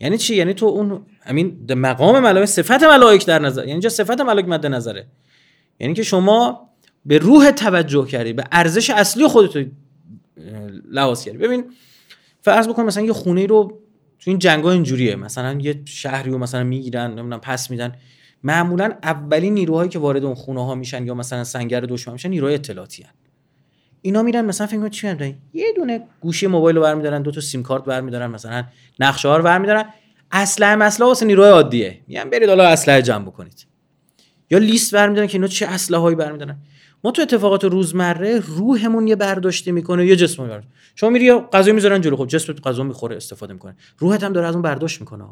یعنی 0.00 0.18
چی؟ 0.18 0.36
یعنی 0.36 0.54
تو 0.54 0.66
اون 0.66 1.06
همین 1.20 1.72
مقام 1.74 2.18
ملائکه 2.18 2.46
صفت 2.46 2.82
ملائک 2.82 3.26
در 3.26 3.38
نظر. 3.38 3.60
یعنی 3.60 3.72
اینجا 3.72 3.88
صفت 3.88 4.20
ملائک 4.20 4.48
مد 4.48 4.66
نظره. 4.66 5.06
یعنی 5.80 5.94
که 5.94 6.02
شما 6.02 6.68
به 7.06 7.18
روح 7.18 7.50
توجه 7.50 8.06
کردی 8.06 8.32
به 8.32 8.44
ارزش 8.52 8.90
اصلی 8.90 9.26
خودت 9.26 9.66
لحاظ 10.90 11.24
کردی. 11.24 11.38
ببین 11.38 11.64
فرض 12.40 12.68
بکن 12.68 12.82
مثلا 12.82 13.04
یه 13.04 13.12
خونه 13.12 13.46
رو 13.46 13.80
تو 14.18 14.30
این 14.30 14.38
جنگا 14.38 14.70
اینجوریه. 14.70 15.16
مثلا 15.16 15.58
یه 15.60 15.82
شهری 15.84 16.30
رو 16.30 16.38
مثلا 16.38 16.64
می‌گیرن 16.64 17.06
نمی‌دونم 17.06 17.40
پس 17.40 17.70
میدن. 17.70 17.92
معمولا 18.42 18.92
اولین 19.02 19.54
نیروهایی 19.54 19.90
که 19.90 19.98
وارد 19.98 20.24
اون 20.24 20.34
خونه 20.34 20.66
ها 20.66 20.74
میشن 20.74 21.06
یا 21.06 21.14
مثلا 21.14 21.44
سنگر 21.44 21.80
دشمن 21.80 22.12
میشن 22.12 22.28
نیروهای 22.28 22.54
اطلاعاتی 22.54 23.02
هن. 23.02 23.10
اینا 24.02 24.22
میرن 24.22 24.44
مثلا 24.44 24.66
فکر 24.66 24.88
چی 24.88 25.06
میرن 25.06 25.34
یه 25.52 25.72
دونه 25.76 26.00
گوشی 26.20 26.46
موبایل 26.46 26.76
رو 26.76 26.82
برمیدارن 26.82 27.22
دو 27.22 27.30
تا 27.30 27.40
سیم 27.40 27.62
کارت 27.62 27.84
برمیدارن 27.84 28.26
مثلا 28.26 28.64
نقشه 29.00 29.28
ها 29.28 29.36
رو 29.36 29.42
برمیدارن. 29.42 29.84
اسلحه 30.32 30.76
مسئله 30.76 31.06
واسه 31.06 31.26
نیروهای 31.26 31.50
عادیه. 31.50 32.00
میگن 32.06 32.30
برید 32.30 32.48
حالا 32.48 32.68
اسلحه 32.68 33.02
جمع 33.02 33.24
بکنید. 33.24 33.66
یا 34.50 34.58
لیست 34.58 34.94
برمیدارن 34.94 35.26
که 35.26 35.34
اینا 35.34 35.46
چه 35.46 35.66
اسلحه 35.66 36.00
هایی 36.00 36.16
برمیدارن. 36.16 36.58
ما 37.04 37.10
تو 37.10 37.22
اتفاقات 37.22 37.64
روزمره 37.64 38.38
روحمون 38.38 39.06
یه 39.06 39.16
برداشته 39.16 39.72
می‌کنه 39.72 40.06
یا 40.06 40.14
جسم 40.14 40.42
می‌برد 40.42 40.64
شما 40.94 41.10
میری 41.10 41.32
غذا 41.32 41.72
می‌ذارن 41.72 42.00
جلو 42.00 42.16
خب 42.16 42.26
جسمت 42.26 42.66
غذا 42.66 42.82
می‌خوره 42.82 43.16
استفاده 43.16 43.52
می‌کنه. 43.52 43.76
روحت 43.98 44.22
هم 44.22 44.32
داره 44.32 44.46
از 44.46 44.54
اون 44.54 44.62
برداشت 44.62 45.00
می‌کنه. 45.00 45.24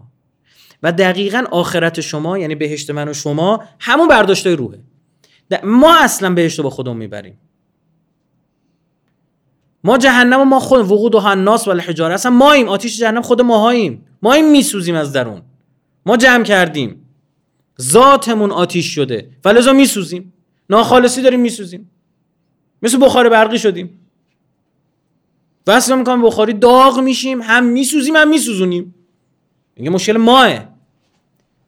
و 0.82 0.92
دقیقا 0.92 1.44
آخرت 1.50 2.00
شما 2.00 2.38
یعنی 2.38 2.54
بهشت 2.54 2.90
من 2.90 3.08
و 3.08 3.12
شما 3.12 3.64
همون 3.80 4.08
برداشته 4.08 4.54
روحه. 4.54 4.78
ما 5.64 5.98
اصلا 5.98 6.34
بهشت 6.34 6.58
رو 6.58 6.64
با 6.64 6.70
خودمون 6.70 6.96
می‌بریم. 6.96 7.38
ما 9.84 9.98
جهنم 9.98 10.40
و 10.40 10.44
ما 10.44 10.60
خود 10.60 10.80
وقود 10.80 11.14
و 11.14 11.18
الناس 11.18 11.68
و 11.68 11.70
الحجاره 11.70 12.14
اصلا 12.14 12.30
ماییم 12.32 12.68
آتیش 12.68 12.98
جهنم 12.98 13.22
خود 13.22 13.42
ماهاییم. 13.42 14.06
ماییم 14.22 14.50
میسوزیم 14.50 14.94
از 14.94 15.12
درون. 15.12 15.42
ما 16.06 16.16
جمع 16.16 16.44
کردیم. 16.44 17.06
ذاتمون 17.80 18.50
آتیش 18.50 18.86
شده. 18.86 19.30
فلزا 19.44 19.72
میسوزیم. 19.72 20.32
ناخالصی 20.70 21.22
داریم 21.22 21.40
میسوزیم. 21.40 21.90
مثل 22.82 22.98
بخار 23.04 23.28
برقی 23.28 23.58
شدیم. 23.58 24.00
وصل 25.66 25.98
می‌کنم 25.98 26.22
بخاری 26.22 26.52
داغ 26.52 27.00
میشیم. 27.00 27.42
هم 27.42 27.64
میسوزیم 27.64 28.16
هم 28.16 28.28
میسوزونیم. 28.28 28.94
میگه 29.76 29.90
مشکل 29.90 30.16
ماه. 30.16 30.68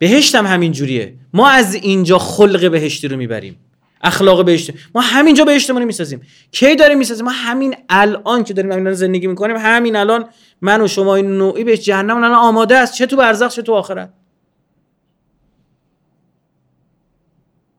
بهشت 0.02 0.34
هم 0.34 0.46
همین 0.46 0.72
جوریه. 0.72 1.14
ما 1.32 1.48
از 1.48 1.74
اینجا 1.74 2.18
خلق 2.18 2.70
بهشتی 2.70 3.08
رو 3.08 3.16
می‌بریم. 3.16 3.56
اخلاق 4.00 4.44
بهشت 4.44 4.70
ما 4.94 5.00
همینجا 5.00 5.44
بهشتمون 5.44 5.84
می‌سازیم. 5.84 6.20
کی 6.50 6.76
داریم 6.76 6.98
می‌سازیم 6.98 7.24
ما 7.24 7.30
همین 7.30 7.76
الان 7.88 8.44
که 8.44 8.54
داریم 8.54 8.72
همین 8.72 8.92
زندگی 8.92 9.26
می‌کنیم 9.26 9.56
همین 9.56 9.96
الان 9.96 10.28
من 10.60 10.80
و 10.80 10.88
شما 10.88 11.14
این 11.16 11.38
نوعی 11.38 11.64
به 11.64 11.78
جهنم 11.78 12.16
الان 12.16 12.32
آماده 12.32 12.76
است. 12.76 12.94
چه 12.94 13.06
تو 13.06 13.16
برزخ 13.16 13.52
چه 13.52 13.62
تو 13.62 13.74
آخرت. 13.74 14.12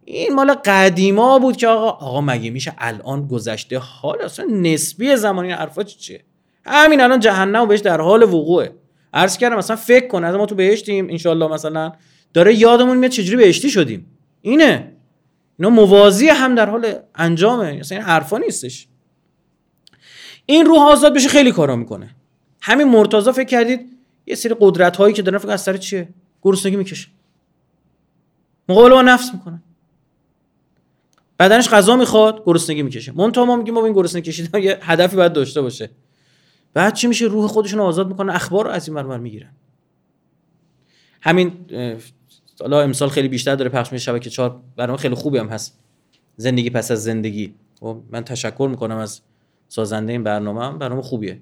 این 0.05 0.33
مال 0.33 0.53
قدیما 0.53 1.39
بود 1.39 1.57
که 1.57 1.67
آقا 1.67 1.89
آقا 1.89 2.21
مگه 2.21 2.49
میشه 2.49 2.73
الان 2.77 3.27
گذشته 3.27 3.79
حال 3.79 4.21
اصلا 4.21 4.45
نسبی 4.51 5.15
زمانی 5.15 5.51
حرفا 5.51 5.83
چیه؟ 5.83 6.23
همین 6.65 7.01
الان 7.01 7.19
جهنم 7.19 7.67
بهش 7.67 7.79
در 7.79 8.01
حال 8.01 8.23
وقوعه. 8.23 8.71
عرض 9.13 9.37
کردم 9.37 9.55
مثلا 9.55 9.75
فکر 9.75 10.07
کن 10.07 10.23
از 10.23 10.35
ما 10.35 10.45
تو 10.45 10.55
بهشتیم 10.55 11.07
انشالله 11.09 11.47
مثلا 11.47 11.91
داره 12.33 12.55
یادمون 12.55 12.97
میاد 12.97 13.11
چجوری 13.11 13.37
بهشتی 13.37 13.69
شدیم. 13.69 14.05
اینه. 14.41 14.93
اینا 15.59 15.69
موازی 15.69 16.27
هم 16.27 16.55
در 16.55 16.69
حال 16.69 16.95
انجامه. 17.15 17.79
مثلا 17.79 17.97
این 17.97 18.07
حرفا 18.07 18.37
نیستش. 18.37 18.87
این 20.45 20.65
روح 20.65 20.81
آزاد 20.81 21.15
بشه 21.15 21.29
خیلی 21.29 21.51
کارا 21.51 21.75
می‌کنه. 21.75 22.15
همین 22.61 22.87
مرتضی 22.87 23.31
فکر 23.31 23.43
کردید 23.43 23.97
یه 24.25 24.35
سری 24.35 24.55
قدرت 24.59 24.97
هایی 24.97 25.13
که 25.13 25.21
دارن 25.21 25.37
فکر 25.37 25.51
از 25.51 25.61
سر 25.61 25.77
چیه؟ 25.77 26.09
گرسنگی 26.41 26.75
می‌کشه. 26.75 27.07
مقابله 28.69 28.93
با 28.93 29.01
نفس 29.01 29.33
می‌کنه. 29.33 29.61
بدنش 31.39 31.69
غذا 31.69 31.95
می‌خواد 31.95 32.43
گرسنگی 32.45 32.83
می‌کشه. 32.83 33.11
منتها 33.11 33.45
ما 33.45 33.55
میگیم 33.55 33.73
ما 33.73 33.85
این 33.85 33.93
گرسنگی 33.93 34.31
کشیدن 34.31 34.63
یه 34.63 34.79
هدفی 34.81 35.15
باید 35.15 35.33
داشته 35.33 35.61
باشه. 35.61 35.89
بعد 36.73 36.93
چی 36.93 37.07
میشه؟ 37.07 37.25
روح 37.25 37.47
خودشون 37.47 37.79
آزاد 37.79 38.07
می‌کنه 38.07 38.35
اخبار 38.35 38.65
رو 38.65 38.71
از 38.71 38.87
این 38.87 38.95
مرمر 38.95 39.17
می‌گیرن. 39.17 39.49
همین 41.21 41.53
حالا 42.61 42.81
امسال 42.81 43.09
خیلی 43.09 43.27
بیشتر 43.27 43.55
داره 43.55 43.69
پخش 43.69 43.91
میشه 43.93 44.03
شبکه 44.03 44.29
4 44.29 44.61
برنامه 44.75 44.97
خیلی 44.97 45.15
خوبی 45.15 45.37
هم 45.37 45.47
هست. 45.47 45.79
زندگی 46.37 46.69
پس 46.69 46.91
از 46.91 47.03
زندگی. 47.03 47.53
خب 47.79 47.97
من 48.09 48.23
تشکر 48.23 48.67
می‌کنم 48.71 48.97
از 48.97 49.21
سازنده 49.67 50.11
این 50.11 50.23
برنامه 50.23 50.65
هم. 50.65 50.77
برنامه 50.79 51.01
خوبیه. 51.01 51.39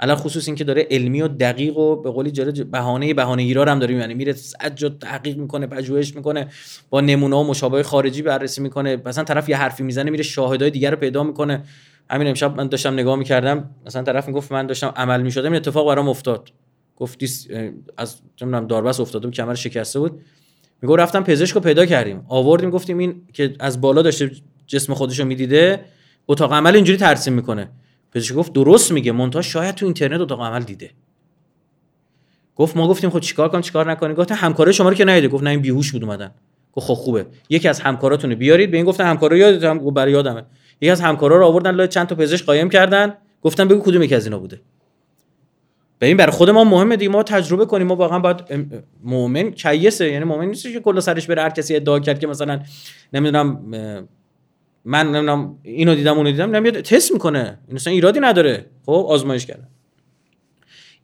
الان 0.00 0.16
خصوص 0.16 0.48
اینکه 0.48 0.64
داره 0.64 0.86
علمی 0.90 1.22
و 1.22 1.28
دقیق 1.28 1.76
و 1.76 1.96
به 1.96 2.10
قولی 2.10 2.30
جاره 2.30 2.52
بهانه 2.64 3.14
بهانه 3.14 3.42
ایرار 3.42 3.68
هم 3.68 3.78
داره 3.78 3.94
می‌بینه. 3.94 4.14
میره 4.14 4.32
صد 4.32 4.74
جا 4.74 4.88
تحقیق 4.88 5.36
می‌کنه 5.36 5.66
پژوهش 5.66 6.16
می‌کنه 6.16 6.48
با 6.90 7.00
نمونه 7.00 7.36
و 7.36 7.42
مشابه 7.42 7.82
خارجی 7.82 8.22
بررسی 8.22 8.60
می‌کنه. 8.60 9.02
مثلا 9.04 9.24
طرف 9.24 9.48
یه 9.48 9.56
حرفی 9.56 9.82
می‌زنه 9.82 10.10
میره 10.10 10.22
شاهدای 10.22 10.70
دیگر 10.70 10.90
رو 10.90 10.96
پیدا 10.96 11.22
می‌کنه. 11.22 11.62
همین 12.10 12.28
امشب 12.28 12.56
من 12.56 12.68
داشتم 12.68 12.92
نگاه 12.92 13.16
می‌کردم 13.16 13.70
مثلا 13.86 14.02
طرف 14.02 14.28
می‌گفت 14.28 14.52
من 14.52 14.66
داشتم 14.66 14.92
عمل 14.96 15.22
می‌شدم 15.22 15.52
این 15.52 15.56
اتفاق 15.56 15.86
برام 15.86 16.08
افتاد. 16.08 16.48
گفتی 16.96 17.28
از 17.96 18.16
نمی‌دونم 18.42 18.66
داربس 18.66 19.00
افتاده 19.00 19.26
بود 19.26 19.34
کمر 19.34 19.54
شکسته 19.54 19.98
بود. 19.98 20.20
میگو 20.82 20.96
رفتم 20.96 21.22
پزشک 21.24 21.54
رو 21.54 21.60
پیدا 21.60 21.86
کردیم. 21.86 22.24
آوردیم 22.28 22.70
گفتیم 22.70 22.98
این 22.98 23.22
که 23.32 23.54
از 23.60 23.80
بالا 23.80 24.02
داشته 24.02 24.30
جسم 24.66 24.94
خودش 24.94 25.18
رو 25.18 25.24
می‌دیده 25.24 25.84
اتاق 26.28 26.52
عمل 26.52 26.74
اینجوری 26.74 26.98
ترسیم 26.98 27.32
می‌کنه. 27.32 27.70
پزشک 28.12 28.34
گفت 28.34 28.52
درست 28.52 28.92
میگه 28.92 29.12
مونتا 29.12 29.42
شاید 29.42 29.74
تو 29.74 29.86
اینترنت 29.86 30.20
اتاق 30.20 30.40
عمل 30.40 30.62
دیده. 30.62 30.90
گفت 32.56 32.76
ما 32.76 32.88
گفتیم 32.88 33.10
خب 33.10 33.20
چیکار 33.20 33.48
کنم 33.48 33.60
چیکار 33.60 33.90
نکنیم؟ 33.90 34.16
گفت 34.16 34.32
همکارای 34.32 34.74
شما 34.74 34.88
رو 34.88 34.94
که 34.94 35.04
ندیده 35.04 35.28
گفت 35.28 35.44
نه 35.44 35.50
این 35.50 35.60
بیهوش 35.60 35.92
بود 35.92 36.04
اومدن. 36.04 36.30
گفت 36.72 36.86
خب 36.86 36.94
خوبه. 36.94 37.26
یکی 37.48 37.68
از 37.68 37.80
همکاراتون 37.80 38.34
بیارید. 38.34 38.70
به 38.70 38.76
این 38.76 38.86
گفتن 38.86 39.04
همکارا 39.04 39.58
هم 39.62 39.90
برای 39.90 40.12
یادمه. 40.12 40.44
یکی 40.80 40.90
از 40.90 41.00
همکارا 41.00 41.36
رو 41.36 41.46
آوردن 41.46 41.70
لای 41.70 41.88
چند 41.88 42.06
تا 42.06 42.14
پزشک 42.14 42.44
قایم 42.44 42.68
کردن. 42.68 43.14
گفتن 43.42 43.68
بگو 43.68 43.82
کدوم 43.82 44.02
یکی 44.02 44.14
از 44.14 44.24
اینا 44.24 44.38
بوده. 44.38 44.60
ببین 46.00 46.16
برای 46.16 46.32
خود 46.32 46.50
ما 46.50 46.64
مهمه 46.64 46.96
دیگه. 46.96 47.10
ما 47.10 47.22
تجربه 47.22 47.66
کنیم. 47.66 47.86
ما 47.86 47.96
واقعا 47.96 48.18
باید 48.18 48.36
مؤمن 49.04 49.50
کیسه. 49.50 50.10
یعنی 50.10 50.24
مؤمن 50.24 50.44
نیست 50.44 50.62
که 50.62 50.80
کلا 50.80 51.00
سرش 51.00 51.26
بره 51.26 51.42
هر 51.42 51.50
کسی 51.50 51.76
ادعا 51.76 52.00
کرد 52.00 52.20
که 52.20 52.26
مثلا 52.26 52.60
نمی‌دونم 53.12 53.60
من 54.84 55.06
نمی‌دونم 55.06 55.58
اینو 55.62 55.94
دیدم 55.94 56.16
اونو 56.16 56.30
دیدم 56.30 56.56
نمیاد 56.56 56.80
تست 56.80 57.12
می‌کنه. 57.12 57.58
این 57.68 57.76
اصلا 57.76 57.92
ایرادی 57.92 58.20
نداره. 58.20 58.66
خب 58.86 58.92
آزمایش 58.92 59.46
کردن. 59.46 59.68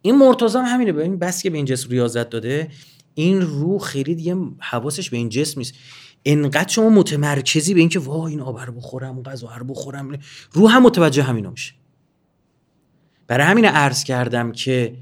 این 0.01 0.17
مرتضی 0.17 0.57
هم 0.57 0.65
همینه. 0.65 0.91
ببین 0.91 1.19
بس 1.19 1.43
که 1.43 1.49
به 1.49 1.57
این 1.57 1.65
جسم 1.65 1.89
ریاضت 1.89 2.29
داده 2.29 2.67
این 3.13 3.41
روح 3.41 3.81
خیلی 3.81 4.15
دیگه 4.15 4.35
حواسش 4.59 5.09
به 5.09 5.17
این 5.17 5.29
جسم 5.29 5.59
نیست. 5.59 5.73
انقدر 6.25 6.67
شما 6.67 6.89
متمرکزی 6.89 7.73
به 7.73 7.79
اینکه 7.79 7.99
وای 7.99 8.31
این 8.31 8.41
آب 8.41 8.59
رو 8.59 8.73
بخورم 8.73 9.23
غذا 9.23 9.49
رو 9.57 9.65
بخورم. 9.65 10.19
روح 10.51 10.75
هم 10.75 10.83
متوجه 10.83 11.23
همینا 11.23 11.49
میشه. 11.49 11.73
برای 13.27 13.45
همین 13.47 13.65
عرض 13.65 14.03
کردم 14.03 14.51
که 14.51 14.95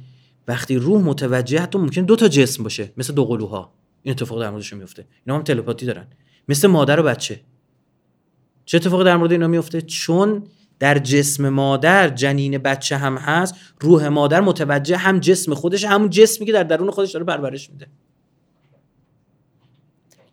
وقتی 0.47 0.75
روح 0.75 1.03
متوجه 1.03 1.59
حتی 1.59 1.77
ممکن 1.77 2.01
دو 2.01 2.15
تا 2.15 2.27
جسم 2.27 2.63
باشه 2.63 2.91
مثل 2.97 3.13
دو 3.13 3.25
قلوها. 3.25 3.73
این 4.03 4.11
اتفاق 4.11 4.41
در 4.41 4.49
موردشون 4.49 4.79
میفته. 4.79 5.05
اینا 5.25 5.37
هم 5.37 5.43
تلپاتی 5.43 5.85
دارن. 5.85 6.07
مثل 6.47 6.67
مادر 6.67 6.99
و 6.99 7.03
بچه. 7.03 7.41
چه 8.65 8.77
اتفاقی 8.77 9.03
در 9.03 9.17
مورد 9.17 9.31
اینا 9.31 9.47
میفته؟ 9.47 9.81
چون 9.81 10.43
در 10.79 10.97
جسم 10.97 11.49
مادر 11.49 12.09
جنین 12.09 12.57
بچه 12.57 12.97
هم 12.97 13.17
هست 13.17 13.55
روح 13.79 14.07
مادر 14.07 14.41
متوجه 14.41 14.97
هم 14.97 15.19
جسم 15.19 15.53
خودش 15.53 15.83
همون 15.83 16.09
جسمی 16.09 16.45
که 16.45 16.51
در 16.51 16.63
درون 16.63 16.91
خودش 16.91 17.11
داره 17.11 17.25
پرورش 17.25 17.69
میده. 17.69 17.87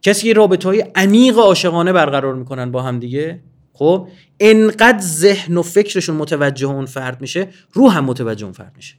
کسی 0.03 0.29
که 0.29 0.33
رابطه 0.33 0.69
های 0.69 0.85
عمیق 0.95 1.39
عاشقانه 1.39 1.93
برقرار 1.93 2.35
می‌کنن 2.35 2.71
با 2.71 2.83
هم 2.83 2.99
دیگه. 2.99 3.41
خب 3.73 4.09
انقدر 4.41 5.01
ذهن 5.01 5.57
و 5.57 5.63
فکرشون 5.63 6.17
متوجه 6.17 6.67
اون 6.67 6.87
فرد 6.87 7.21
میشه 7.21 7.49
روح 7.73 7.97
هم 7.97 8.05
متوجه 8.05 8.45
اون 8.45 8.53
فرد 8.53 8.73
میشه. 8.77 8.95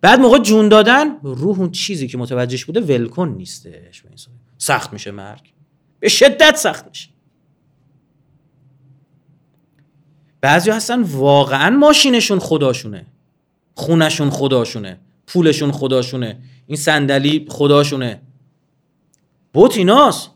بعد 0.00 0.20
موقع 0.20 0.38
جون 0.38 0.68
دادن 0.68 1.16
روح 1.22 1.58
اون 1.58 1.70
چیزی 1.70 2.08
که 2.08 2.18
متوجهش 2.18 2.64
بوده 2.64 2.80
ولکن 2.80 3.28
نیستش. 3.28 4.02
سخت 4.58 4.92
میشه 4.92 5.10
مرگ. 5.10 5.52
به 6.00 6.08
شدت 6.08 6.56
سخت 6.56 6.88
میشه. 6.88 7.08
بعضی 10.40 10.70
هستن 10.70 11.02
واقعا 11.02 11.76
ماشینشون 11.76 12.38
خداشونه. 12.38 13.06
خونشون 13.74 14.30
خداشونه. 14.30 15.00
پولشون 15.26 15.72
خداشونه. 15.72 16.40
این 16.66 16.76
صندلی 16.76 17.46
خداشونه. 17.48 18.20
بوت 19.52 19.76
ایناست. 19.76 20.30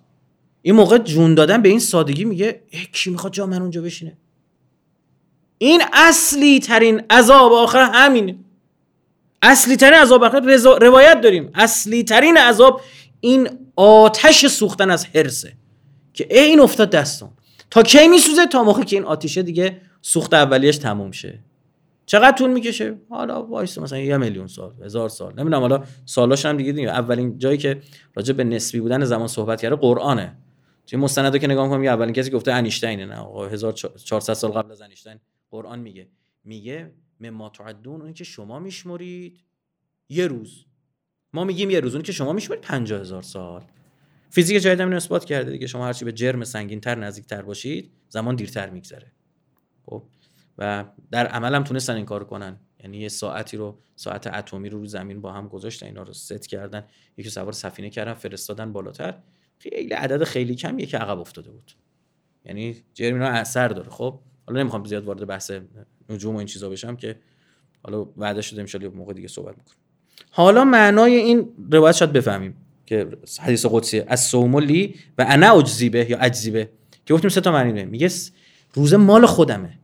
این 0.62 0.74
موقع 0.74 0.98
جون 0.98 1.34
دادن 1.34 1.62
به 1.62 1.68
این 1.68 1.78
سادگی 1.78 2.24
میگه 2.24 2.62
کی 2.92 3.10
می‌خواد 3.10 3.32
جا 3.32 3.46
من 3.46 3.62
اونجا 3.62 3.82
بشینه؟ 3.82 4.16
این 5.58 5.82
اصلی 5.92 6.60
ترین 6.60 7.02
عذاب 7.10 7.52
آخر 7.52 7.90
همینه. 7.92 8.36
اصلی 9.42 9.76
ترین 9.76 9.94
عذاب 9.94 10.24
آخر 10.24 10.40
روایت 10.80 11.20
داریم. 11.20 11.50
اصلی 11.54 12.04
ترین 12.04 12.36
عذاب 12.36 12.80
این 13.20 13.48
آتش 13.76 14.46
سوختن 14.46 14.90
از 14.90 15.06
حرسه 15.06 15.52
که 16.12 16.26
ای 16.30 16.38
این 16.38 16.60
افتاد 16.60 16.90
دستم. 16.90 17.32
تا 17.70 17.82
کی 17.82 18.08
میسوزه؟ 18.08 18.46
تا 18.46 18.64
موقع 18.64 18.82
که 18.82 18.96
این 18.96 19.04
آتیشه 19.04 19.42
دیگه 19.42 19.80
سوخت 20.02 20.34
اولیش 20.34 20.76
تموم 20.76 21.10
شه. 21.10 21.38
چقدر 22.06 22.36
طول 22.36 22.50
می‌کشه؟ 22.50 22.94
حالا 23.08 23.42
وایس 23.42 23.78
مثلا 23.78 23.98
یه 23.98 24.16
میلیون 24.16 24.46
سال 24.46 24.72
هزار 24.84 25.08
سال. 25.08 25.32
نمی‌دونم 25.32 25.60
حالا 25.60 25.84
سالاش 26.06 26.46
هم 26.46 26.56
دیگه, 26.56 26.72
دیگه. 26.72 26.88
اولین 26.88 27.38
جایی 27.38 27.58
که 27.58 27.80
راجع 28.14 28.32
به 28.32 28.44
نسبی 28.44 28.80
بودن 28.80 29.04
زمان 29.04 29.28
صحبت 29.28 29.60
کرده 29.60 29.76
قرآنه. 29.76 30.36
توی 30.92 31.00
مستندو 31.00 31.38
که 31.38 31.46
نگاه 31.46 31.68
کنم 31.68 31.82
اولین 31.82 32.12
کسی 32.12 32.30
گفته 32.30 32.52
انیشتینه 32.52 33.06
نه؟ 33.06 33.16
آقا 33.16 33.48
1400 33.48 34.34
سال 34.34 34.50
قبل 34.50 34.72
از 34.72 34.82
انیشتین 34.82 35.20
قرآن 35.50 35.78
میگه. 35.78 36.08
میگه 36.44 36.92
مما 37.20 37.48
تعدون 37.48 38.02
اون 38.02 38.14
که 38.14 38.24
شما 38.24 38.58
میشمرید 38.58 39.40
یه 40.08 40.26
روز. 40.26 40.64
ما 41.32 41.44
میگیم 41.44 41.70
یه 41.70 41.80
روز 41.80 41.94
اون 41.94 42.02
که 42.02 42.12
شما 42.12 42.32
میشمرید 42.32 42.62
50000 42.62 43.22
سال. 43.22 43.64
فیزیک 44.30 44.62
جدید 44.62 44.80
هم 44.80 44.92
اثبات 44.92 45.24
کرده 45.24 45.50
دیگه. 45.50 45.66
شما 45.66 45.86
هرچی 45.86 46.04
به 46.04 46.12
جرم 46.12 46.44
سنگینتر 46.44 46.94
نزدیکتر 46.94 47.42
باشید 47.42 47.92
زمان 48.08 48.36
دیرتر 48.36 48.70
میگذره. 48.70 49.12
خب؟ 49.86 50.02
و 50.58 50.84
در 51.10 51.26
عمل 51.26 51.54
هم 51.54 51.64
تونستن 51.64 51.94
این 51.94 52.04
کار 52.04 52.24
کنن. 52.24 52.60
یعنی 52.80 52.98
یه 52.98 53.08
ساعتی 53.08 53.56
رو 53.56 53.78
ساعت 53.96 54.26
اتمی 54.26 54.68
رو 54.68 54.78
رو 54.78 54.86
زمین 54.86 55.20
با 55.20 55.32
هم 55.32 55.48
گذاشتن 55.48 55.86
اینا 55.86 56.02
رو 56.02 56.12
ست 56.12 56.46
کردن. 56.46 56.84
یکی 57.16 57.30
سوار 57.30 57.52
سفینه 57.52 57.90
کردن 57.90 58.14
فرستادن 58.14 58.72
بالاتر. 58.72 59.18
خیلی 59.62 59.94
عدد 59.94 60.24
خیلی 60.24 60.54
کم 60.54 60.78
یکی 60.78 60.96
عقب 60.96 61.18
افتاده 61.18 61.50
بود. 61.50 61.72
یعنی 62.44 62.76
جرم 62.94 63.14
اینا 63.14 63.28
اثر 63.28 63.68
داره. 63.68 63.90
خب 63.90 64.18
حالا 64.46 64.60
نمی‌خوام 64.60 64.84
زیاد 64.84 65.04
وارد 65.04 65.26
بحث 65.26 65.52
نجوم 66.10 66.34
و 66.34 66.38
این 66.38 66.46
چیزا 66.46 66.68
بشم 66.68 66.96
که 66.96 67.18
حالا 67.82 68.06
وعده 68.16 68.42
شده 68.42 68.66
ان 68.74 68.86
موقع 68.94 69.12
دیگه 69.12 69.28
صحبت 69.28 69.56
می‌کنم 69.58 69.76
حالا 70.30 70.64
معنای 70.64 71.14
این 71.14 71.48
روایت 71.70 71.96
شاید 71.96 72.12
بفهمیم 72.12 72.56
که 72.86 73.08
حدیث 73.40 73.66
قدسی 73.70 74.00
از 74.00 74.24
سوملی 74.24 74.94
و 75.18 75.26
انا 75.28 75.58
اجزیبه 75.58 76.10
یا 76.10 76.18
اجزیبه 76.18 76.70
که 77.06 77.14
گفتیم 77.14 77.30
سه 77.30 77.40
تا 77.40 77.52
معنی 77.52 77.84
میگه 77.84 78.10
روزه 78.74 78.96
مال 78.96 79.26
خودمه. 79.26 79.78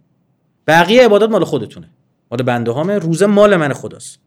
بقیه 0.66 1.04
عبادات 1.04 1.30
مال 1.30 1.44
خودتونه. 1.44 1.90
مال 2.30 2.42
بنده 2.42 2.70
هامه. 2.70 2.98
روزه 2.98 3.26
مال 3.26 3.56
من 3.56 3.72
خداست. 3.72 4.20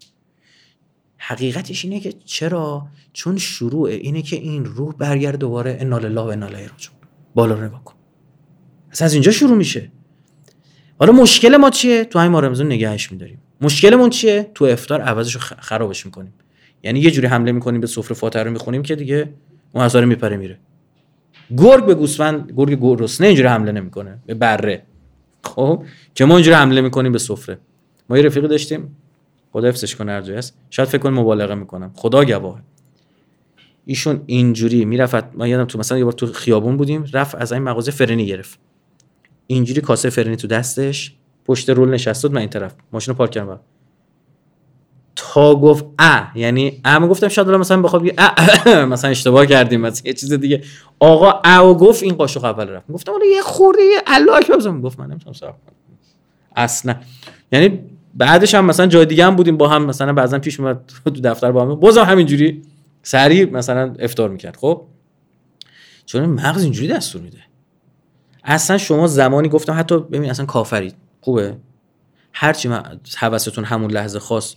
حقیقتش 1.23 1.85
اینه 1.85 1.99
که 1.99 2.13
چرا؟ 2.25 2.87
چون 3.13 3.37
شروع 3.37 3.89
اینه 3.89 4.21
که 4.21 4.35
این 4.35 4.65
روح 4.65 4.95
برگرد 4.97 5.35
دوباره 5.35 5.77
انا 5.79 5.97
لله 5.97 6.21
و 6.21 6.25
انا 6.25 6.45
الیه 6.45 6.67
راجعون 6.67 6.97
بالا 7.35 7.55
رو 7.55 7.65
نگاه 7.65 7.83
کن. 7.83 7.93
اصلا 8.91 9.05
از 9.05 9.13
اینجا 9.13 9.31
شروع 9.31 9.57
میشه. 9.57 9.91
حالا 10.99 11.11
مشکل 11.11 11.57
ما 11.57 11.69
چیه؟ 11.69 12.03
تو 12.03 12.19
همین 12.19 12.41
رمضان 12.41 12.65
نگهش 12.65 13.11
میداریم. 13.11 13.41
مشکلمون 13.61 14.09
چیه؟ 14.09 14.51
تو 14.55 14.65
افطار 14.65 15.01
عوضش 15.01 15.37
خرابش 15.37 16.05
می‌کنیم. 16.05 16.33
یعنی 16.83 16.99
یه 16.99 17.11
جوری 17.11 17.27
حمله 17.27 17.51
می‌کنیم 17.51 17.81
به 17.81 17.87
سفره 17.87 18.15
فاتحه 18.15 18.43
رو 18.43 18.51
می‌خونیم 18.51 18.83
که 18.83 18.95
دیگه 18.95 19.33
اون 19.73 19.85
هزار 19.85 20.05
میپره 20.05 20.37
میره. 20.37 20.59
گرگ 21.57 21.85
به 21.85 21.95
گوسفند 21.95 22.53
گرگ 22.57 22.79
گرسنه 22.79 23.27
اینجوری 23.27 23.47
حمله 23.47 23.71
نمی‌کنه. 23.71 24.19
به 24.25 24.33
بره. 24.33 24.83
خب؟ 25.43 25.83
که 26.15 26.25
ما 26.25 26.35
اینجوری 26.35 26.55
حمله 26.55 26.81
می‌کنیم 26.81 27.11
به 27.11 27.19
سفره. 27.19 27.59
ما 28.09 28.17
یه 28.17 28.23
رفیقی 28.23 28.47
داشتیم. 28.47 28.95
خدا 29.53 29.67
حفظش 29.67 29.95
کنه 29.95 30.11
هر 30.11 30.31
هست. 30.31 30.57
شاید 30.69 30.89
فکر 30.89 31.01
کنم 31.01 31.19
مبالغه 31.19 31.55
می‌کنم 31.55 31.91
خدا 31.95 32.25
گواه. 32.25 32.61
ایشون 33.85 34.21
اینجوری 34.25 34.85
می‌رفت 34.85 35.35
ما 35.35 35.47
یادم 35.47 35.65
تو 35.65 35.79
مثلا 35.79 35.97
یه 35.97 36.03
بار 36.03 36.13
تو 36.13 36.27
خیابون 36.27 36.77
بودیم 36.77 37.05
رفت 37.13 37.35
از 37.35 37.51
این 37.51 37.63
مغازه 37.63 37.91
فرنی 37.91 38.25
گرفت. 38.25 38.59
اینجوری 39.47 39.81
کاسه 39.81 40.09
فرنی 40.09 40.35
تو 40.35 40.47
دستش 40.47 41.15
پشت 41.45 41.69
رول 41.69 41.89
نشست 41.89 42.25
من 42.25 42.37
این 42.37 42.49
طرف. 42.49 42.75
ماشین 42.93 43.11
رو 43.11 43.17
پارک 43.17 43.31
کردم. 43.31 43.59
تا 45.15 45.55
گفت 45.55 45.85
ا 45.99 46.21
یعنی 46.35 46.81
ا 46.85 46.99
گفتم 46.99 47.27
شاید 47.27 47.47
مثلا 47.47 47.81
بخواد 47.81 48.03
ا 48.17 48.85
مثلا 48.85 49.09
اشتباه 49.09 49.45
کردیم 49.45 49.81
مثلا 49.81 50.07
یه 50.07 50.13
چیز 50.13 50.33
دیگه. 50.33 50.63
آقا 50.99 51.41
ا 51.43 51.69
و 51.69 51.77
گفت 51.77 52.03
این 52.03 52.13
قاشق 52.13 52.43
اول 52.43 52.69
رفت. 52.69 52.91
گفتم 52.91 53.11
حالا 53.11 53.25
یه 53.25 53.41
خورده 53.41 53.81
یه 53.81 54.01
الله 54.07 54.39
بزنم 54.57 54.81
گفت 54.81 54.99
من 54.99 55.07
نمی‌تونم 55.07 55.33
صبر 55.33 55.53
اصلا. 56.55 56.95
یعنی 57.51 57.79
بعدش 58.13 58.55
هم 58.55 58.65
مثلا 58.65 58.87
جای 58.87 59.05
دیگه 59.05 59.25
هم 59.25 59.35
بودیم 59.35 59.57
با 59.57 59.67
هم 59.67 59.85
مثلا 59.85 60.13
بعضا 60.13 60.39
پیش 60.39 60.59
اومد 60.59 60.81
تو 61.05 61.09
دفتر 61.09 61.51
با 61.51 61.61
هم. 61.61 61.75
بازم 61.75 62.03
همینجوری 62.03 62.61
سریع 63.03 63.51
مثلا 63.51 63.93
افطار 63.99 64.29
می‌کرد. 64.29 64.55
خب؟ 64.55 64.87
چون 66.05 66.25
مغز 66.25 66.63
اینجوری 66.63 66.87
دستور 66.87 67.21
میده. 67.21 67.37
اصلا 68.43 68.77
شما 68.77 69.07
زمانی 69.07 69.49
گفتم 69.49 69.79
حتی 69.79 69.99
ببین 69.99 70.29
اصلا 70.29 70.45
کافرید 70.45 70.95
خوبه؟ 71.21 71.57
هرچی 72.33 72.69
حواستون 73.17 73.63
همون 73.63 73.91
لحظه 73.91 74.19
خاص 74.19 74.55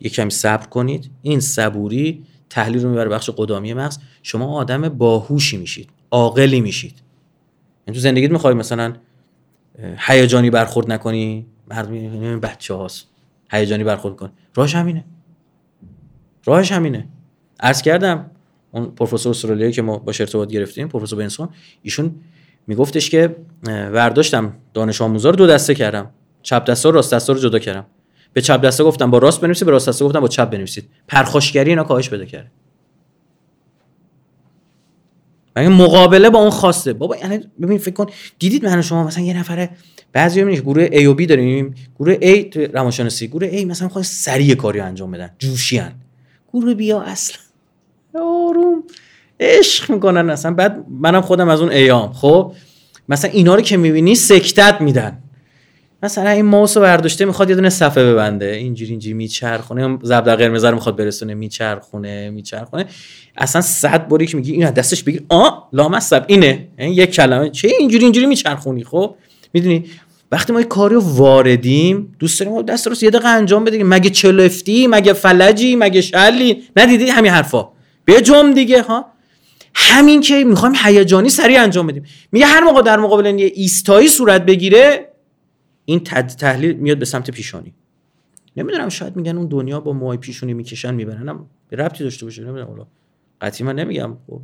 یه 0.00 0.10
کمی 0.10 0.30
صبر 0.30 0.66
کنید. 0.66 1.10
این 1.22 1.40
صبوری 1.40 2.24
تحلیل 2.50 2.82
رو 2.82 2.88
می‌بره 2.88 3.08
بخش 3.08 3.30
قدامی 3.36 3.74
مغز. 3.74 3.98
شما 4.22 4.58
آدم 4.58 4.88
باهوشی 4.88 5.56
میشید 5.56 5.88
عاقلی 6.10 6.60
میشید. 6.60 7.02
یعنی 7.86 7.94
تو 7.94 8.00
زندگیت 8.00 8.30
می‌خوای 8.30 8.54
مثلا 8.54 8.92
هیجانی 9.98 10.50
برخورد 10.50 10.92
نکنی؟ 10.92 11.46
مردم 11.72 12.40
بچه 12.40 12.74
هاست. 12.74 13.06
هیجانی 13.50 13.84
برخورد 13.84 14.16
کن. 14.16 14.30
راهش 14.54 14.74
همینه. 14.74 15.04
راهش 16.44 16.72
همینه. 16.72 17.08
عرض 17.60 17.82
کردم 17.82 18.30
اون 18.70 18.86
پروفسور 18.86 19.30
استرالیایی 19.30 19.72
که 19.72 19.82
ما 19.82 19.98
با 19.98 20.12
ارتباط 20.20 20.48
گرفتیم 20.48 20.88
پروفسور 20.88 21.18
بنسون 21.18 21.48
ایشون 21.82 22.14
میگفتش 22.66 23.10
که 23.10 23.36
ورداشتم 23.66 24.54
دانش 24.74 25.02
آموزا 25.02 25.30
رو 25.30 25.36
دو 25.36 25.46
دسته 25.46 25.74
کردم. 25.74 26.10
چپ 26.42 26.64
دسته 26.64 26.88
و 26.88 26.92
راست 26.92 27.14
دسته 27.14 27.32
رو 27.32 27.38
جدا 27.38 27.58
کردم. 27.58 27.86
به 28.32 28.40
چپ 28.40 28.60
دسته 28.60 28.84
گفتم 28.84 29.10
با 29.10 29.18
راست 29.18 29.40
بنویسید 29.40 29.66
به 29.66 29.72
راست 29.72 29.88
دسته 29.88 30.04
گفتم 30.04 30.20
با 30.20 30.28
چپ 30.28 30.50
بنویسید. 30.50 30.88
پرخاشگری 31.08 31.70
اینا 31.70 31.84
کاهش 31.84 32.08
بده 32.08 32.26
کرد 32.26 32.50
مگه 35.56 35.68
مقابله 35.68 36.30
با 36.30 36.38
اون 36.38 36.50
خواسته 36.50 36.92
بابا 36.92 37.16
یعنی 37.16 37.40
ببین 37.62 37.78
فکر 37.78 37.94
کن 37.94 38.06
دیدید 38.38 38.66
من 38.66 38.82
شما 38.82 39.04
مثلا 39.04 39.24
یه 39.24 39.38
نفره 39.38 39.70
بعضی 40.12 40.44
می‌بینید 40.44 40.62
گروه 40.64 40.86
A 40.86 41.06
و 41.06 41.16
B 41.16 41.26
داریم 41.26 41.74
گروه 41.98 42.14
A 42.14 42.48
تو 42.50 42.60
روانشناسی 42.60 43.28
گروه 43.28 43.50
A 43.50 43.64
مثلا 43.64 43.86
می‌خوان 43.86 44.04
سریع 44.04 44.54
کاری 44.54 44.80
انجام 44.80 45.10
بدن 45.10 45.30
جوشیان 45.38 45.92
گروه 46.52 46.74
بیا 46.74 47.00
اصلا 47.00 47.36
آروم 48.14 48.82
عشق 49.40 49.90
می‌کنن 49.90 50.30
اصلا. 50.30 50.54
بعد 50.54 50.84
منم 51.00 51.20
خودم 51.20 51.48
از 51.48 51.60
اون 51.60 51.70
ایام 51.70 52.12
خب؟ 52.12 52.52
مثلا 53.08 53.30
اینا 53.30 53.54
رو 53.54 53.60
که 53.60 53.76
می‌بینی 53.76 54.14
سکتت 54.14 54.80
میدن. 54.80 55.18
مثلا 56.02 56.30
این 56.30 56.44
ماوس 56.44 56.76
رو 56.76 56.82
برداشته 56.82 57.24
می‌خواد 57.24 57.48
یه 57.50 57.54
دونه 57.54 57.68
صفحه 57.68 58.04
ببنده. 58.04 58.46
اینجوری 58.46 58.90
اینجوری 58.90 59.14
میچرخونه. 59.14 59.98
زبدر 60.02 60.36
قرمز 60.36 60.64
رو 60.64 60.74
می‌خواد 60.74 60.96
برسونه. 60.96 61.34
میچرخونه 61.34 62.30
میچرخونه. 62.30 62.86
اصلا 63.36 63.62
صد 63.62 64.08
باری 64.08 64.26
که 64.26 64.36
میگی 64.36 64.52
این 64.52 64.70
دستش 64.70 65.02
بگیر. 65.02 65.22
آ 65.28 65.50
لامصب. 65.72 66.24
اینه. 66.26 66.68
این 66.78 66.92
یک 66.92 67.10
کلمه. 67.10 67.50
چه 67.50 67.68
اینجوری 67.78 68.04
اینجوری 68.04 68.26
میچرخونی؟ 68.26 68.84
خب؟ 68.84 69.14
می‌دونی؟ 69.52 69.84
وقتی 70.32 70.52
ما 70.52 70.60
یه 70.60 70.66
کاری 70.66 70.94
واردیم 70.98 72.16
دوست 72.18 72.40
داریم 72.40 72.62
دست 72.62 72.88
راست 72.88 73.02
یه 73.02 73.10
دقیقه 73.10 73.28
انجام 73.28 73.64
بده 73.64 73.84
مگه 73.84 74.10
چلفتی 74.10 74.86
مگه 74.86 75.12
فلجی 75.12 75.76
مگه 75.76 76.00
شلی؟ 76.00 76.62
ندیدی؟ 76.76 77.08
همین 77.08 77.32
حرفا. 77.32 77.68
به 78.04 78.20
جم 78.20 78.52
دیگه 78.52 78.82
ها. 78.82 79.06
همین 79.74 80.20
که 80.20 80.44
می‌خوایم 80.44 80.74
هیجانی 80.84 81.28
سریع 81.28 81.62
انجام 81.62 81.86
بدیم. 81.86 82.04
میگه 82.32 82.46
هر 82.46 82.60
موقع 82.60 82.82
در 82.82 82.98
مقابل 82.98 83.38
یه 83.38 83.52
ایستایی 83.54 84.08
صورت 84.08 84.46
بگیره 84.46 85.11
این 85.84 86.00
تحلیل 86.00 86.76
میاد 86.76 86.98
به 86.98 87.04
سمت 87.04 87.30
پیشانی. 87.30 87.74
نمی‌دونم 88.56 88.88
شاید 88.88 89.16
میگن 89.16 89.36
اون 89.36 89.46
دنیا 89.46 89.80
با 89.80 89.92
موهای 89.92 90.18
پیشونی 90.18 90.54
می‌کشن 90.54 90.94
می‌برن. 90.94 91.38
به 91.68 91.76
ربطی 91.76 92.04
داشته 92.04 92.26
باشه 92.26 92.42
نمی‌دونم. 92.42 92.68
حالا 92.68 92.86
قطعی 93.40 93.66
من 93.66 93.74
نمیگم. 93.74 94.16
خب 94.26 94.40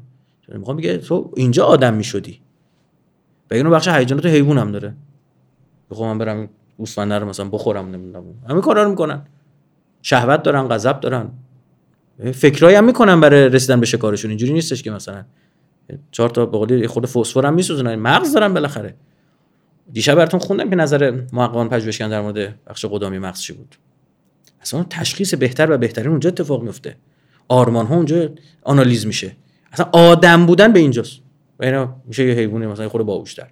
می‌خوام 0.49 0.77
میگه 0.77 0.99
تو 0.99 1.33
اینجا 1.37 1.65
آدم 1.65 1.95
می‌شدی. 1.95 2.41
بگن 3.51 3.67
اون 3.67 3.77
بخش 3.77 3.89
هیجانات 3.89 4.27
حیوان 4.27 4.59
هم 4.59 4.73
داره. 4.73 4.95
بخوام 5.91 6.09
من 6.09 6.19
برم 6.19 6.49
گوسفند 6.79 7.13
رو 7.13 7.29
مثلا 7.29 7.49
بخورم 7.49 7.89
نمی‌دونم. 7.91 8.25
همه 8.49 8.61
کارا 8.61 8.83
رو 8.83 8.91
می‌کنن. 8.91 9.23
شهوت 10.03 10.43
دارن 10.43 10.69
غضب 10.69 11.01
دارن. 11.01 11.31
فکرایی 12.35 12.77
هم 12.77 12.85
می‌کنن 12.85 13.21
برای 13.21 13.49
رسیدن 13.49 13.81
به 13.81 13.87
شکارشون. 13.87 14.31
اینجوری 14.31 14.53
نیستش 14.53 14.83
که 14.83 14.91
مثلا 14.91 15.25
چهار 16.11 16.31
تا 16.31 16.47
به 16.47 16.59
قولی 16.59 16.87
خود 16.87 17.07
فسفر 17.07 17.47
هم 17.47 17.55
میسوزونن. 17.55 17.95
مغز 17.95 18.33
دارن 18.33 18.55
بالاخره. 18.55 18.95
دیشب 19.93 20.15
براتون 20.15 20.41
خوندم 20.41 20.71
که 20.71 20.77
نظر 20.77 21.23
محققان 21.33 21.69
پژوهشگران 21.69 22.11
در 22.11 22.21
مورد 22.21 22.65
بخش 22.65 22.85
قدامی 22.85 23.19
مغز 23.19 23.41
چی 23.41 23.53
بود. 23.53 23.77
اصلا 24.61 24.87
تشخیص 24.91 25.35
بهتر 25.35 25.71
و 25.71 25.79
بهترین 25.79 26.11
اونجا 26.11 26.29
اتفاق 26.29 26.63
میفته 26.63 26.97
آرمان 27.49 27.87
ها 27.87 27.97
اونجا 27.97 28.29
آنالیز 28.63 29.07
میشه. 29.07 29.37
اصلا 29.73 29.87
آدم 29.93 30.47
بودن 30.47 30.73
به 30.73 30.81
اینجاست. 30.81 31.21
و 31.59 31.65
اینا 31.65 31.97
میشه 32.05 32.25
یه 32.25 32.35
حیوانی 32.35 32.67
مثلا 32.67 32.89
خود 32.89 33.03
باهوشتر. 33.03 33.47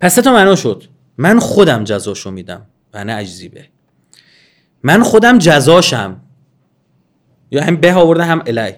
پس 0.00 0.14
تا 0.14 0.32
معنا 0.32 0.56
شد. 0.56 0.84
من 1.18 1.38
خودم 1.38 1.84
جزاشو 1.84 2.30
میدم 2.30 2.66
نه 2.94 3.14
اجزیبه. 3.14 3.64
من 4.82 5.02
خودم 5.02 5.38
جزاشم. 5.38 6.20
یا 7.50 7.64
هم 7.64 7.76
به 7.76 7.94
آورده 7.94 8.24
هم 8.24 8.42
الی 8.46 8.72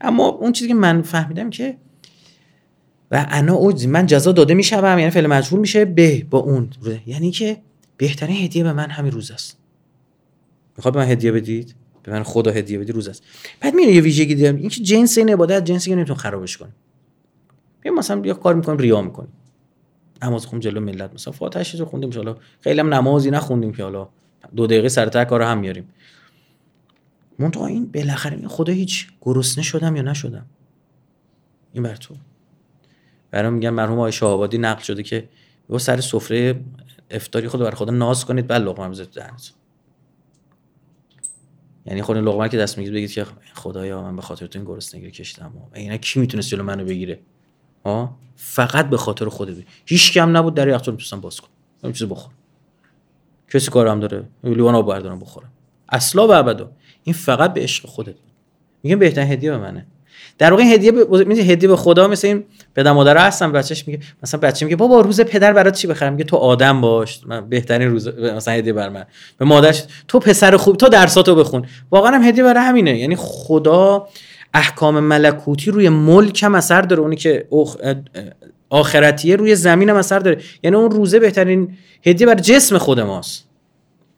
اما 0.00 0.26
اون 0.26 0.52
چیزی 0.52 0.68
که 0.68 0.74
من 0.74 1.02
فهمیدم 1.02 1.50
که 1.50 1.76
و 3.10 3.26
انا 3.30 3.54
اوج 3.54 3.86
من 3.86 4.06
جزا 4.06 4.32
داده 4.32 4.54
میشم 4.54 4.98
یعنی 4.98 5.10
فعل 5.10 5.26
مجبور 5.26 5.60
میشه 5.60 5.84
به 5.84 6.26
با 6.30 6.38
اون 6.38 6.70
یعنی 7.06 7.30
که 7.30 7.56
بهترین 7.96 8.36
هدیه 8.36 8.62
به 8.62 8.72
من 8.72 8.90
همین 8.90 9.12
روز 9.12 9.30
است. 9.30 9.58
می‌خواد 10.76 10.94
به 10.94 11.00
من 11.00 11.06
هدیه 11.06 11.32
بدید؟ 11.32 11.74
به 12.02 12.12
من 12.12 12.22
خدا 12.22 12.50
هدیه 12.50 12.78
بدید 12.78 12.94
روز 12.94 13.08
است. 13.08 13.22
بعد 13.60 13.74
میره 13.74 13.92
یه 13.92 14.00
ویژگی 14.00 14.34
دیدم 14.34 14.56
این 14.56 14.68
که 14.68 14.82
جنس 14.82 15.18
این 15.18 15.30
عبادت 15.30 15.64
جنسی 15.64 15.90
که 15.90 15.96
نمیتون 15.96 16.16
خرابش 16.16 16.56
کنیم 16.56 16.74
بیا 17.80 17.92
مثلا 17.92 18.22
یه 18.24 18.34
کار 18.34 18.54
می‌کنیم 18.54 18.78
ریا 18.78 19.02
می‌کنیم 19.02 19.32
نماز 20.22 20.46
خون 20.46 20.60
جلو 20.60 20.80
ملت 20.80 21.14
مثلا. 21.14 21.32
فاتحه 21.32 21.78
رو 21.78 21.84
خوندیم 21.84 22.12
حالا 22.12 22.36
خیلی 22.60 22.80
هم 22.80 22.94
نمازی 22.94 23.30
نخوندیم 23.30 23.72
که 23.72 23.82
حالا 23.82 24.08
دو 24.56 24.66
دقیقه 24.66 24.88
سر 24.88 25.24
کار 25.24 25.42
هم 25.42 25.58
میاریم 25.58 25.88
منتها 27.38 27.66
این 27.66 27.86
بالاخره 27.86 28.48
خدا 28.48 28.72
هیچ 28.72 29.08
گرسنه 29.20 29.64
شدم 29.64 29.96
یا 29.96 30.02
نشدم؟ 30.02 30.46
این 31.72 31.82
بر 31.82 31.96
تو. 31.96 32.14
برام 33.36 33.52
میگن 33.52 33.70
مرحوم 33.70 33.98
آقای 33.98 34.12
شاهآبادی 34.12 34.58
نقل 34.58 34.82
شده 34.82 35.02
که 35.02 35.28
و 35.70 35.78
سر 35.78 36.00
سفره 36.00 36.60
افطاری 37.10 37.48
خود 37.48 37.60
بر 37.60 37.70
خدا 37.74 37.92
ناز 37.92 38.24
کنید 38.24 38.46
بعد 38.46 38.62
لقمه 38.62 38.88
بزنید 38.88 39.08
یعنی 41.86 42.02
خود 42.02 42.16
لقمه 42.16 42.48
که 42.48 42.56
دست 42.56 42.78
می‌گیرید 42.78 42.96
بگید 42.96 43.10
که 43.10 43.26
خدایا 43.54 44.02
من 44.02 44.16
به 44.16 44.22
خاطر 44.22 44.46
تو 44.46 44.58
این 44.58 44.68
گرسنگی 44.68 45.10
کشیدم 45.10 45.52
اینا 45.74 45.96
کی 45.96 46.20
می‌تونست 46.20 46.48
جلو 46.48 46.62
منو 46.62 46.84
بگیره؟ 46.84 47.20
ها 47.84 48.18
فقط 48.36 48.90
به 48.90 48.96
خاطر 48.96 49.28
خودت 49.28 49.56
هیچ 49.86 50.12
کم 50.12 50.36
نبود 50.36 50.54
در 50.54 50.68
یخچال 50.68 50.94
می‌تونستم 50.94 51.20
باز 51.20 51.40
کنم. 51.40 51.50
همین 51.82 51.92
چیز 51.92 52.08
بخور 52.08 52.32
کسی 53.52 53.70
کارم 53.70 54.00
داره 54.00 54.28
لیوان 54.44 54.74
آب 54.74 54.88
بردارم 54.88 55.18
بخورم. 55.18 55.52
اصلا 55.88 56.28
و 56.28 56.32
ابدا. 56.32 56.72
این 57.04 57.14
فقط 57.14 57.52
به 57.52 57.60
عشق 57.60 57.86
خودت. 57.86 58.14
میگم 58.82 58.98
بهترین 58.98 59.32
هدیه 59.32 59.50
به 59.50 59.58
منه. 59.58 59.86
در 60.38 60.50
واقع 60.50 60.62
هدیه 60.62 60.92
به 60.92 61.34
هدیه 61.34 61.68
به 61.68 61.76
خدا 61.76 62.08
مثل 62.08 62.28
این 62.28 62.44
پدر 62.74 62.92
مادر 62.92 63.26
هستن 63.26 63.52
بچهش 63.52 63.88
میگه 63.88 64.00
مثلا 64.22 64.40
بچه 64.40 64.66
میگه 64.66 64.76
بابا 64.76 65.00
روز 65.00 65.20
پدر 65.20 65.52
برات 65.52 65.74
چی 65.74 65.86
بخرم؟ 65.86 66.12
میگه 66.12 66.24
تو 66.24 66.36
آدم 66.36 66.80
باش 66.80 67.20
من 67.26 67.48
بهترین 67.48 67.90
روز 67.90 68.08
مثلا 68.08 68.54
هدیه 68.54 68.72
بر 68.72 68.88
من. 68.88 69.04
به 69.38 69.44
مادرش 69.44 69.84
تو 70.08 70.18
پسر 70.18 70.56
خوب 70.56 70.76
تو 70.76 70.88
درساتو 70.88 71.34
بخون. 71.34 71.66
واقعا 71.90 72.12
هم 72.12 72.22
هدیه 72.22 72.44
برای 72.44 72.64
همینه. 72.64 72.98
یعنی 72.98 73.16
خدا 73.18 74.08
احکام 74.54 75.00
ملکوتی 75.00 75.70
روی 75.70 75.88
ملک 75.88 76.42
هم 76.42 76.54
اثر 76.54 76.82
داره. 76.82 77.02
اونی 77.02 77.16
که 77.16 77.48
آخرتیه 78.70 79.36
روی 79.36 79.54
زمین 79.54 79.90
هم 79.90 79.96
اثر 79.96 80.18
داره. 80.18 80.40
یعنی 80.62 80.76
اون 80.76 80.90
روزه 80.90 81.18
بهترین 81.18 81.76
هدیه 82.06 82.26
بر 82.26 82.34
جسم 82.34 82.78
خود 82.78 83.00
ماست. 83.00 83.48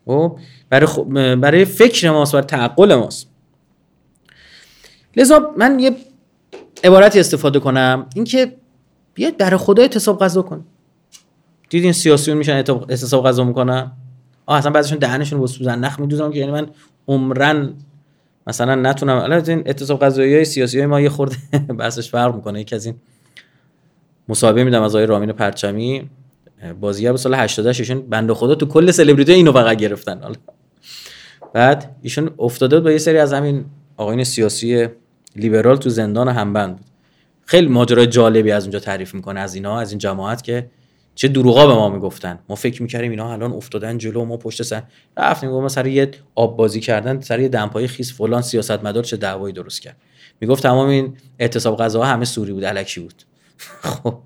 خب؟ 0.07 0.39
برای, 0.71 0.87
برای 1.37 1.65
فکر 1.65 2.11
ماست 2.11 2.33
برای 2.33 2.47
تعقل 2.47 2.95
ماست. 2.95 3.29
لذا 5.17 5.55
من 5.57 5.79
یه 5.79 5.97
عبارتی 6.85 7.21
استفاده 7.21 7.61
کنم. 7.61 8.07
اینکه 8.15 8.53
بیاید 9.15 9.37
برای 9.39 9.57
خدا 9.57 9.83
اعتصاب 9.83 10.21
غذا 10.21 10.43
کن. 10.43 10.65
دیدین 11.71 11.93
سیاسیون 11.93 12.37
میشن 12.37 12.53
اعتصاب 12.53 13.27
غذا 13.27 13.45
می‌کنن؟ 13.45 13.93
آه 14.47 14.59
اصلا 14.59 14.73
بعضیشون 14.73 14.99
دهنشون 14.99 15.41
با 15.41 15.47
سوزن 15.47 15.79
نخ 15.79 16.01
میدوزن 16.01 16.31
که 16.31 16.39
یعنی 16.39 16.53
من 16.53 16.67
عمرن 17.09 17.75
مثلا 18.47 18.75
نتونم 18.75 19.17
الان 19.17 19.45
این 19.49 19.63
اعتصاب 19.67 20.01
غذایی 20.01 20.35
های 20.35 20.45
سیاسی 20.45 20.79
های 20.79 20.87
ما 20.87 21.01
یه 21.01 21.09
خورده 21.09 21.37
بحثش 21.79 22.11
فرق 22.11 22.35
می‌کنه. 22.35 22.61
یکی 22.61 22.75
از 22.75 22.87
این 22.87 22.95
مصاحبه 24.29 24.65
میدم 24.65 24.83
از 24.83 24.95
آقای 24.95 25.07
رامین 25.07 25.33
پرچمی. 25.33 26.11
بازیگر 26.81 27.13
به 27.13 27.19
سال 27.19 27.35
88 27.35 27.81
ایشون 27.81 28.01
بنده 28.01 28.35
خدا 28.35 28.55
تو 28.55 28.67
کل 28.67 28.91
سلبریتی 28.91 29.33
اینو 29.33 29.53
فقط 29.53 29.77
گرفتن. 29.77 30.21
بعد 31.53 31.97
ایشون 32.03 32.31
افتاده 32.39 32.81
با 32.81 32.91
یه 32.91 32.99
سری 32.99 33.19
از 33.19 33.33
همین 33.33 33.65
آقایون 33.97 34.25
سیاسی 34.25 34.89
لیبرال 35.41 35.77
تو 35.77 35.91
زندان 35.91 36.29
همبند 36.29 36.77
بود. 36.77 36.87
خیلی 37.45 37.67
ماجرای 37.69 38.07
جالبی 38.07 38.51
از 38.51 38.63
اونجا 38.63 38.79
تعریف 38.79 39.15
می‌کنه 39.15 39.41
از 39.41 39.55
اینا 39.55 39.81
از 39.81 39.91
این 39.91 39.99
جماعت 39.99 40.43
که 40.43 40.71
چه 41.15 41.29
دروغا 41.29 41.67
به 41.67 41.75
ما 41.75 41.89
می‌گفتن. 41.89 42.39
ما 42.49 42.55
فکر 42.55 42.83
می‌کردیم 42.83 43.11
اینا 43.11 43.33
الان 43.33 43.53
افتادن 43.53 43.99
جلو 43.99 44.25
ما 44.25 44.37
پشت 44.37 44.63
سر 44.63 44.83
رفتیم 45.17 45.51
ما 45.51 45.69
سر 45.69 45.87
یه 45.87 46.11
آب 46.35 46.57
بازی 46.57 46.81
کردن 46.81 47.21
سر 47.21 47.41
یه 47.41 47.49
دمپای 47.49 47.87
خیس 47.87 48.13
فلان 48.13 48.43
سیاستمدار 48.43 49.05
چه 49.05 49.17
دعوایی 49.17 49.53
درست 49.55 49.83
کرد. 49.83 49.97
می‌گفت 50.41 50.63
تمام 50.63 50.89
این 50.89 51.17
اعتصاب 51.39 51.79
غذا 51.79 52.03
همه 52.03 52.25
سوری 52.25 52.53
بود 52.53 52.65
الکی 52.65 53.01
بود. 53.01 53.23
خب 53.83 54.19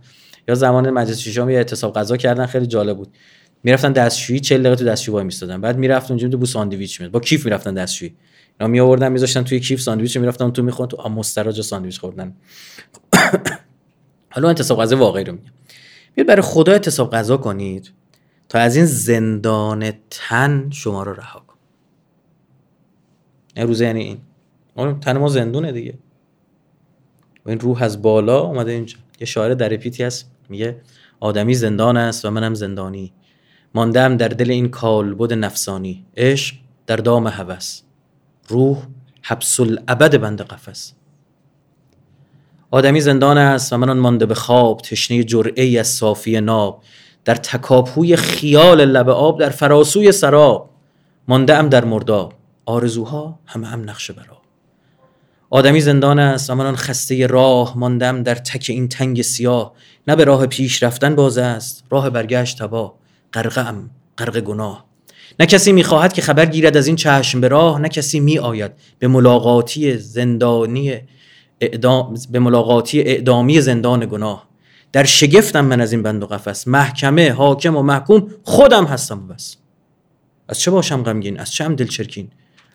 یا 0.48 0.54
زمان 0.54 0.90
مجلس 0.90 1.18
ششم 1.18 1.50
یه 1.50 1.56
اعتصاب 1.56 1.94
غذا 1.94 2.16
کردن 2.16 2.46
خیلی 2.46 2.66
جالب 2.66 2.96
بود. 2.96 3.08
می‌رفتن 3.62 3.92
دستشویی 3.92 4.40
40 4.40 4.60
دقیقه 4.60 4.76
تو 4.76 4.84
دستشویی 4.84 5.14
وای 5.14 5.24
میستادن. 5.24 5.60
بعد 5.60 5.78
می‌رفت 5.78 6.10
اونجا 6.10 6.28
بو 6.28 6.46
ساندویچ 6.46 7.00
میاد 7.00 7.12
با 7.12 7.20
کیف 7.20 7.44
می‌رفتن 7.44 7.74
دستشویی. 7.74 8.14
اینا 8.62 8.72
می 8.72 8.80
آوردن 8.80 9.12
میذاشتن 9.12 9.42
توی 9.42 9.60
کیف 9.60 9.80
ساندویچ 9.80 10.16
می‌رفتن 10.16 10.50
تو 10.50 10.62
می‌خوان 10.62 10.88
تو 10.88 11.08
مستراج 11.08 11.60
ساندویچ 11.60 12.00
خوردن. 12.00 12.36
حالا 14.34 14.48
انتصاب 14.48 14.82
غذا 14.82 14.96
واقعی 14.96 15.24
رو 15.24 15.32
میگم. 15.32 15.52
بیاید 16.14 16.28
برای 16.28 16.42
خدا 16.42 16.72
اعتصاب 16.72 17.12
غذا 17.12 17.36
کنید 17.36 17.92
تا 18.48 18.58
از 18.58 18.76
این 18.76 18.84
زندان 18.84 19.92
تن 20.10 20.70
شما 20.70 21.02
رو 21.02 21.12
رها 21.12 21.40
کن 21.40 21.54
این 23.56 23.66
روزه 23.66 23.84
یعنی 23.84 24.18
این. 24.76 25.00
تن 25.00 25.18
ما 25.18 25.28
زندونه 25.28 25.72
دیگه. 25.72 25.94
و 27.46 27.50
این 27.50 27.60
روح 27.60 27.82
از 27.82 28.02
بالا 28.02 28.40
اومده 28.40 28.72
اینجا. 28.72 28.96
یه 29.20 29.26
شاعر 29.26 29.54
در 29.54 29.76
پیتی 29.76 30.02
هست 30.02 30.30
میگه 30.48 30.80
آدمی 31.20 31.54
زندان 31.54 31.96
است 31.96 32.24
و 32.24 32.30
منم 32.30 32.54
زندانی. 32.54 33.12
ماندم 33.74 34.16
در 34.16 34.28
دل 34.28 34.50
این 34.50 34.68
کالبد 34.68 35.32
نفسانی. 35.32 36.06
عشق 36.16 36.56
در 36.86 36.96
دام 36.96 37.26
هوس. 37.26 37.82
روح 38.48 38.78
حبس 39.22 39.60
الابد 39.60 40.16
بند 40.16 40.42
قفس. 40.42 40.92
آدمی 42.70 43.00
زندان 43.00 43.38
است 43.38 43.72
و 43.72 43.76
من 43.76 43.98
مانده 43.98 44.26
به 44.26 44.34
خواب 44.34 44.80
تشنه 44.80 45.24
جرعه 45.24 45.80
از 45.80 45.88
صافی 45.88 46.40
ناب. 46.40 46.82
در 47.24 47.34
تکاپوی 47.34 48.16
خیال 48.16 48.84
لب 48.84 49.08
آب 49.08 49.40
در 49.40 49.50
فراسوی 49.50 50.12
سراب. 50.12 50.70
مانده 51.28 51.54
ام 51.54 51.68
در 51.68 51.84
مرداب. 51.84 52.34
آرزوها 52.66 53.38
همه 53.46 53.66
هم 53.66 53.90
نقش 53.90 54.10
برا 54.10 54.42
آدمی 55.50 55.80
زندان 55.80 56.18
است 56.18 56.50
و 56.50 56.54
من 56.54 56.76
خسته 56.76 57.26
راه. 57.26 57.78
ماندم 57.78 58.22
در 58.22 58.34
تک 58.34 58.66
این 58.68 58.88
تنگ 58.88 59.22
سیاه. 59.22 59.72
نه 60.08 60.16
به 60.16 60.24
راه 60.24 60.46
پیش 60.46 60.82
رفتن 60.82 61.14
باز 61.14 61.38
است 61.38 61.84
راه 61.90 62.10
برگشت 62.10 62.58
تبا 62.58 62.94
غرقه 63.32 63.60
ام 63.60 63.90
گناه. 64.44 64.91
نه 65.42 65.46
کسی 65.46 65.72
می‌خواهد 65.72 66.12
که 66.12 66.22
خبر 66.22 66.46
گیرد 66.46 66.76
از 66.76 66.86
این 66.86 66.96
چشم 66.96 67.40
به 67.40 67.48
راه 67.48 67.80
نه 67.80 67.88
کسی 67.88 68.20
می 68.20 68.38
آید 68.38 68.72
به 68.98 69.08
ملاقاتی 69.08 69.98
زندانی 69.98 71.00
اعدام 71.60 72.14
به 72.30 72.38
ملاقاتی 72.38 73.00
اعدامی 73.00 73.60
زندان 73.60 74.06
گناه. 74.06 74.48
در 74.92 75.04
شگفتم 75.04 75.64
من 75.64 75.80
از 75.80 75.92
این 75.92 76.02
بند 76.02 76.22
و 76.22 76.26
قفس. 76.26 76.68
محکمه 76.68 77.32
حاکم 77.32 77.76
و 77.76 77.82
محکوم 77.82 78.26
خودم 78.42 78.84
هستم 78.84 79.28
بس. 79.28 79.56
از 80.48 80.60
چه 80.60 80.70
باشم 80.70 81.02
غمگین؟ 81.02 81.40
از 81.40 81.52
چه 81.52 81.64
هم 81.64 81.76
دلچرکین؟ 81.76 82.28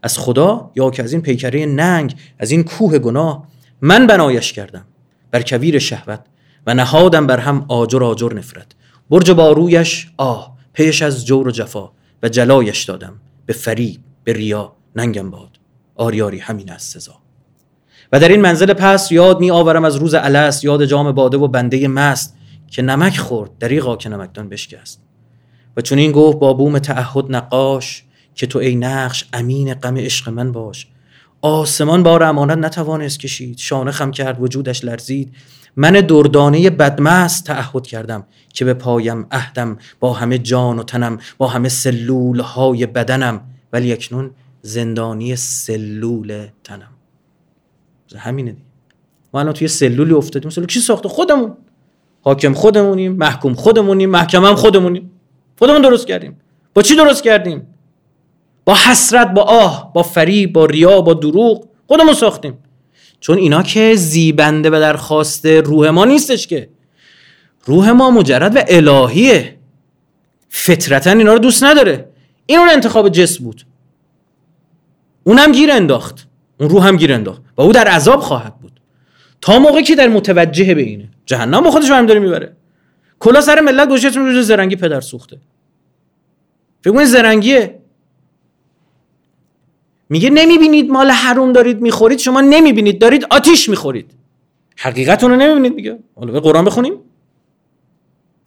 از 0.04 0.18
خدا 0.18 0.72
یا 0.76 0.90
که 0.90 1.04
از 1.04 1.14
این 1.14 1.22
پیکره 1.22 1.66
ننگ 1.66 2.16
از 2.40 2.52
این 2.52 2.64
کوه 2.64 3.00
گناه؟ 3.00 3.48
من 3.82 4.08
بنایش 4.08 4.54
کردم 4.54 4.86
بر 5.32 5.42
کویر 5.42 5.80
شهوت 5.80 6.20
و 6.68 6.74
نهادم 6.74 7.28
بر 7.28 7.40
هم 7.40 7.66
آجر 7.68 8.04
آجر 8.04 8.34
نفرت. 8.34 8.68
برج 9.10 9.32
بارویش 9.32 10.08
آه 10.18 10.58
پیش 10.74 11.02
از 11.02 11.26
جور 11.26 11.48
و 11.48 11.52
جفا. 11.52 11.97
و 12.24 12.30
جلایش 12.30 12.84
دادم 12.84 13.14
به 13.46 13.54
فریب 13.54 14.00
به 14.24 14.34
ریا 14.34 14.76
ننگم 14.96 15.32
باد. 15.32 15.50
آریاری 15.96 16.40
همین 16.40 16.72
از 16.72 16.84
سزا. 16.84 17.16
و 18.12 18.20
در 18.20 18.30
این 18.30 18.42
منزل 18.42 18.74
پس 18.74 19.12
یاد 19.12 19.40
می 19.40 19.52
آورم 19.52 19.86
از 19.86 19.96
روز 19.96 20.14
الست 20.14 20.64
یاد 20.64 20.86
جام 20.86 21.12
باده 21.12 21.38
و 21.38 21.48
بنده 21.48 21.88
مست 21.88 22.38
که 22.68 22.82
نمک 22.82 23.18
خورد 23.18 23.58
دریغا 23.60 23.96
که 23.96 24.10
نمکدان 24.10 24.50
بشکست. 24.50 25.02
و 25.78 25.82
چون 25.82 25.98
این 25.98 26.12
گفت 26.12 26.40
با 26.40 26.54
بوم 26.54 26.80
تعهد 26.80 27.26
نقاش 27.30 28.04
که 28.36 28.48
تو 28.48 28.60
ای 28.60 28.76
نقش 28.76 29.26
امین 29.34 29.74
غم 29.74 29.98
عشق 29.98 30.30
من 30.30 30.52
باش. 30.52 30.88
آسمان 31.42 32.04
بار 32.04 32.24
امانت 32.24 32.58
نتوانست 32.58 33.20
کشید 33.20 33.58
شانه 33.58 33.92
خم 33.92 34.12
کرد 34.12 34.42
وجودش 34.42 34.84
لرزید. 34.84 35.34
من 35.78 35.92
دردانه 35.92 36.70
بدمست 36.70 37.46
تعهد 37.46 37.88
کردم 37.88 38.24
که 38.54 38.66
به 38.66 38.74
پایم 38.74 39.28
عهدم 39.32 39.78
با 40.00 40.14
همه 40.14 40.38
جان 40.38 40.80
و 40.80 40.84
تنم 40.84 41.18
با 41.38 41.48
همه 41.48 41.70
سلول 41.70 42.40
های 42.40 42.86
بدنم. 42.86 43.42
ولی 43.74 43.94
اکنون 43.94 44.32
زندانی 44.62 45.36
سلول 45.36 46.48
تنم. 46.64 46.90
همینه 48.18 48.52
دی. 48.52 48.62
ما 49.34 49.40
الان 49.40 49.54
توی 49.54 49.68
سلولی 49.68 50.14
افتادیم. 50.14 50.50
سلول 50.50 50.68
کی 50.68 50.80
ساخته؟ 50.80 51.10
خودمون. 51.10 51.54
حاکم 52.22 52.54
خودمونیم 52.54 53.12
محکوم 53.12 53.54
خودمونیم 53.54 54.10
محکمم 54.10 54.56
خودمونیم. 54.56 55.12
خودمون 55.60 55.82
درست 55.82 56.08
کردیم. 56.08 56.38
با 56.74 56.82
چی 56.82 56.96
درست 56.96 57.24
کردیم؟ 57.24 57.68
با 58.66 58.76
حسرت 58.76 59.34
با 59.34 59.42
آه 59.42 59.94
با 59.94 60.04
فریب 60.04 60.54
با 60.54 60.66
ریا 60.66 61.02
با 61.02 61.14
دروغ. 61.14 61.68
خودمون 61.88 62.14
ساختیم. 62.14 62.58
چون 63.20 63.38
اینا 63.38 63.64
که 63.64 63.96
زیبنده 63.96 64.70
به 64.70 64.80
درخواست 64.80 65.46
روح 65.46 65.90
ما 65.90 66.06
نیستش 66.06 66.48
که. 66.48 66.70
روح 67.66 67.92
ما 67.92 68.12
مجرد 68.12 68.56
و 68.56 68.60
الهیه. 68.68 69.58
فطرتا 70.50 71.12
اینا 71.12 71.34
رو 71.34 71.40
دوست 71.40 71.64
نداره. 71.64 72.10
این 72.46 72.60
اون 72.60 72.70
انتخاب 72.70 73.10
جسم 73.10 73.44
بود. 73.44 73.66
اونم 75.24 75.52
گیر 75.52 75.72
انداخت. 75.72 76.28
اون 76.60 76.70
روح 76.70 76.88
هم 76.88 76.98
گیر 76.98 77.14
انداخت. 77.14 77.42
و 77.58 77.62
او 77.62 77.72
در 77.72 77.88
عذاب 77.88 78.20
خواهد 78.20 78.60
بود. 78.60 78.80
تا 79.42 79.60
موقعی 79.60 79.84
که 79.84 79.96
در 79.96 80.08
متوجه 80.08 80.76
به 80.76 80.82
اینه 80.82 81.10
جهنم 81.26 81.62
با 81.62 81.72
خودش 81.72 81.92
هم 81.92 82.06
داره 82.06 82.20
می‌بره. 82.20 82.56
کلا 83.20 83.42
سر 83.42 83.62
ملت 83.62 83.90
گوشتون 83.90 84.26
روز 84.26 84.48
زرنگی 84.48 84.76
پدر 84.76 85.02
سوخته. 85.02 85.38
فکر 86.84 87.06
زرنگیه. 87.06 87.77
میگه 90.10 90.30
نمی‌بینید 90.30 90.90
مال 90.90 91.12
حروم 91.12 91.54
دارید 91.54 91.82
می‌خورید 91.82 92.20
شما 92.20 92.42
نمی‌بینید 92.42 93.02
دارید 93.02 93.26
آتیش 93.30 93.70
می‌خورید. 93.70 94.12
حقیقت 94.78 95.24
رو 95.24 95.36
نمی‌بینید 95.36 95.74
میگه. 95.74 96.00
حالا 96.16 96.32
به 96.32 96.40
قرآن 96.40 96.66
بخونیم. 96.66 96.94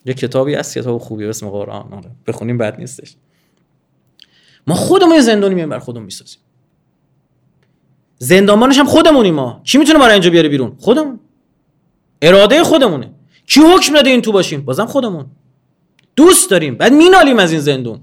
یه 0.05 0.15
کتابی 0.15 0.55
هست 0.55 0.79
کتاب 0.79 0.99
خوبی 0.99 1.25
اسم 1.25 1.49
قرآن. 1.49 1.93
آره 1.93 2.11
بخونیم 2.27 2.59
بد 2.59 2.81
نیستش. 2.81 3.17
ما 4.67 4.75
خودمون 4.75 5.15
یه 5.15 5.21
زندانی 5.21 5.55
میایم 5.55 5.69
بر 5.69 5.79
خودمون 5.79 6.05
می‌سازیم. 6.05 6.41
زندانبانش 8.19 8.79
هم 8.79 8.87
خودمونیم 8.87 9.35
ما. 9.35 9.61
کی 9.65 9.79
می‌تونه 9.79 9.99
ما 9.99 10.07
اینجا 10.07 10.31
بیاره 10.31 10.49
بیرون؟ 10.49 10.77
خودمون. 10.79 11.21
اراده 12.23 12.65
خودمونه. 12.65 13.11
کی 13.47 13.61
حکم 13.61 13.95
داده 13.95 14.11
این 14.11 14.23
تو 14.23 14.33
باشیم؟ 14.33 14.63
بازم 14.63 14.87
خودمون. 14.87 15.27
دوست 16.17 16.51
داریم. 16.51 16.75
بعد 16.75 16.93
مینالیم 16.93 17.39
از 17.39 17.53
این 17.53 17.61
زندون. 17.61 18.01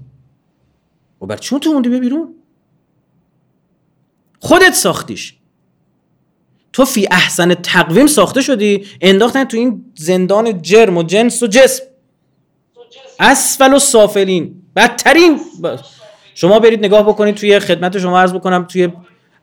و 1.22 1.26
بر 1.26 1.36
چون 1.36 1.60
تو 1.60 1.72
موندی؟ 1.72 2.00
بیرون. 2.00 2.34
خودت 4.40 4.74
ساختیش. 4.74 5.34
تو 6.72 6.84
فی 6.84 7.08
احسن 7.10 7.54
تقویم 7.54 8.06
ساخته 8.06 8.40
شدی 8.40 8.86
انداختن 9.00 9.44
تو 9.44 9.56
این 9.56 9.84
زندان 9.94 10.62
جرم 10.62 10.96
و 10.96 11.02
جنس 11.02 11.42
و 11.42 11.46
جسم. 11.46 11.84
اسفل 13.20 13.74
و 13.74 13.78
سافلین. 13.78 14.62
بدترین. 14.76 15.40
شما 16.34 16.58
برید 16.58 16.84
نگاه 16.84 17.02
بکنید 17.02 17.34
توی 17.34 17.58
خدمت 17.58 17.98
شما 17.98 18.20
عرض 18.20 18.32
بکنم 18.32 18.64
توی 18.64 18.88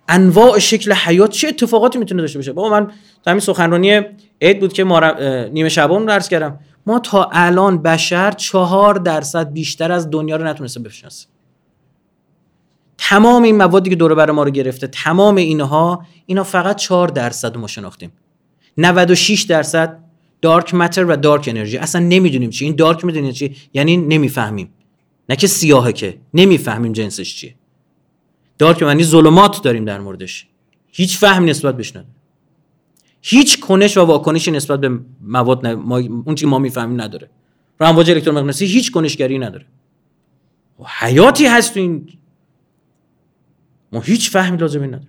انواع 0.10 0.60
شکل 0.60 0.93
حیات 0.93 1.29
چه 1.29 1.47
اتفاقاتی 1.47 1.99
می‌تونه 1.99 2.21
داشته 2.21 2.39
باشه؟ 2.39 2.53
بابا 2.53 2.69
من 2.69 2.91
تا 3.23 3.31
همین 3.31 3.41
سخنرانی 3.41 4.01
عید 4.41 4.60
بود 4.60 4.73
که 4.73 4.84
ما 4.84 4.99
نیمه 5.51 5.69
شبان 5.69 6.08
رو 6.08 6.19
کردم. 6.19 6.60
ما 6.86 6.99
تا 6.99 7.29
الان 7.31 7.81
بشر 7.81 8.31
چهار 8.31 8.95
درصد 8.95 9.51
بیشتر 9.51 9.91
از 9.91 10.10
دنیا 10.10 10.36
رو 10.36 10.43
نتونسته 10.47 10.79
بشناسه 10.79 11.27
تمام 12.97 13.43
این 13.43 13.58
موادی 13.58 13.89
که 13.89 13.95
دوره 13.95 14.15
بر 14.15 14.31
ما 14.31 14.43
رو 14.43 14.51
گرفته 14.51 14.88
تمام 14.88 15.36
اینها 15.36 16.05
اینا 16.25 16.43
فقط 16.43 16.75
4 16.75 17.08
درصد 17.08 17.58
ما 17.58 17.67
شناختیم. 17.67 18.12
96 18.77 19.41
درصد 19.41 19.99
دارک 20.41 20.73
متر 20.73 21.05
و 21.05 21.15
دارک 21.15 21.47
انرژی 21.47 21.77
اصلا 21.77 22.01
نمی‌دونیم 22.01 22.49
چی. 22.49 22.65
این 22.65 22.75
دارک 22.75 23.05
می‌دونید 23.05 23.34
چی؟ 23.34 23.55
یعنی 23.73 23.97
نمی‌فهمیم. 23.97 24.69
نه 25.29 25.36
که 25.36 25.47
سیاهه 25.47 25.91
که. 25.91 26.17
نمی‌فهمیم 26.34 26.91
جنسش 26.91 27.36
چیه. 27.36 27.55
دارک 28.58 28.84
معنی 28.84 29.03
ظلمات 29.03 29.63
داریم 29.63 29.86
در 29.86 29.99
موردش. 29.99 30.47
هیچ 30.91 31.17
فهم 31.17 31.45
نسبت 31.45 31.77
بهش 31.77 31.89
نداره 31.89 32.15
هیچ 33.21 33.60
کنش 33.60 33.97
و 33.97 34.01
واکنشی 34.01 34.51
نسبت 34.51 34.79
به 34.81 34.99
مواد 35.21 35.67
ما... 35.67 35.97
اون 35.97 36.36
چی 36.36 36.45
ما 36.45 36.60
می‌فهمیم 36.60 37.01
نداره. 37.01 37.29
رو 37.79 37.88
امواج 37.88 38.12
الکترومغناطیسی 38.12 38.65
هیچ 38.65 38.91
کنشگری 38.91 39.39
نداره. 39.39 39.65
و 40.79 40.84
حیاتی 40.99 41.45
هست 41.45 41.73
تو 41.73 41.79
این 41.79 42.10
ما 43.95 44.01
هیچ 44.01 44.31
فهمی 44.31 44.58
لازمی 44.58 44.88
نداریم. 44.88 45.08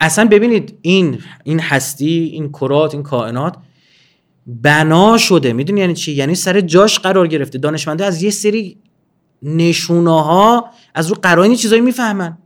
اصلا 0.00 0.28
ببینید 0.28 0.78
این 0.82 1.18
این 1.44 1.60
هستی 1.60 2.30
این 2.32 2.48
کرات 2.48 2.94
این 2.94 3.02
کائنات 3.02 3.56
بنا 4.46 5.18
شده. 5.18 5.52
می‌دونی 5.52 5.80
یعنی 5.80 5.94
چی؟ 5.94 6.12
یعنی 6.12 6.34
سر 6.34 6.60
جاش 6.60 6.98
قرار 6.98 7.26
گرفته. 7.26 7.58
دانشمنده 7.58 8.04
از 8.04 8.22
یه 8.22 8.30
سری 8.30 8.76
نشونه 9.42 10.22
ها 10.22 10.70
از 10.94 11.08
رو 11.08 11.16
قرائن 11.22 11.54
چیزایی 11.54 11.80
می‌فهمن. 11.80 12.38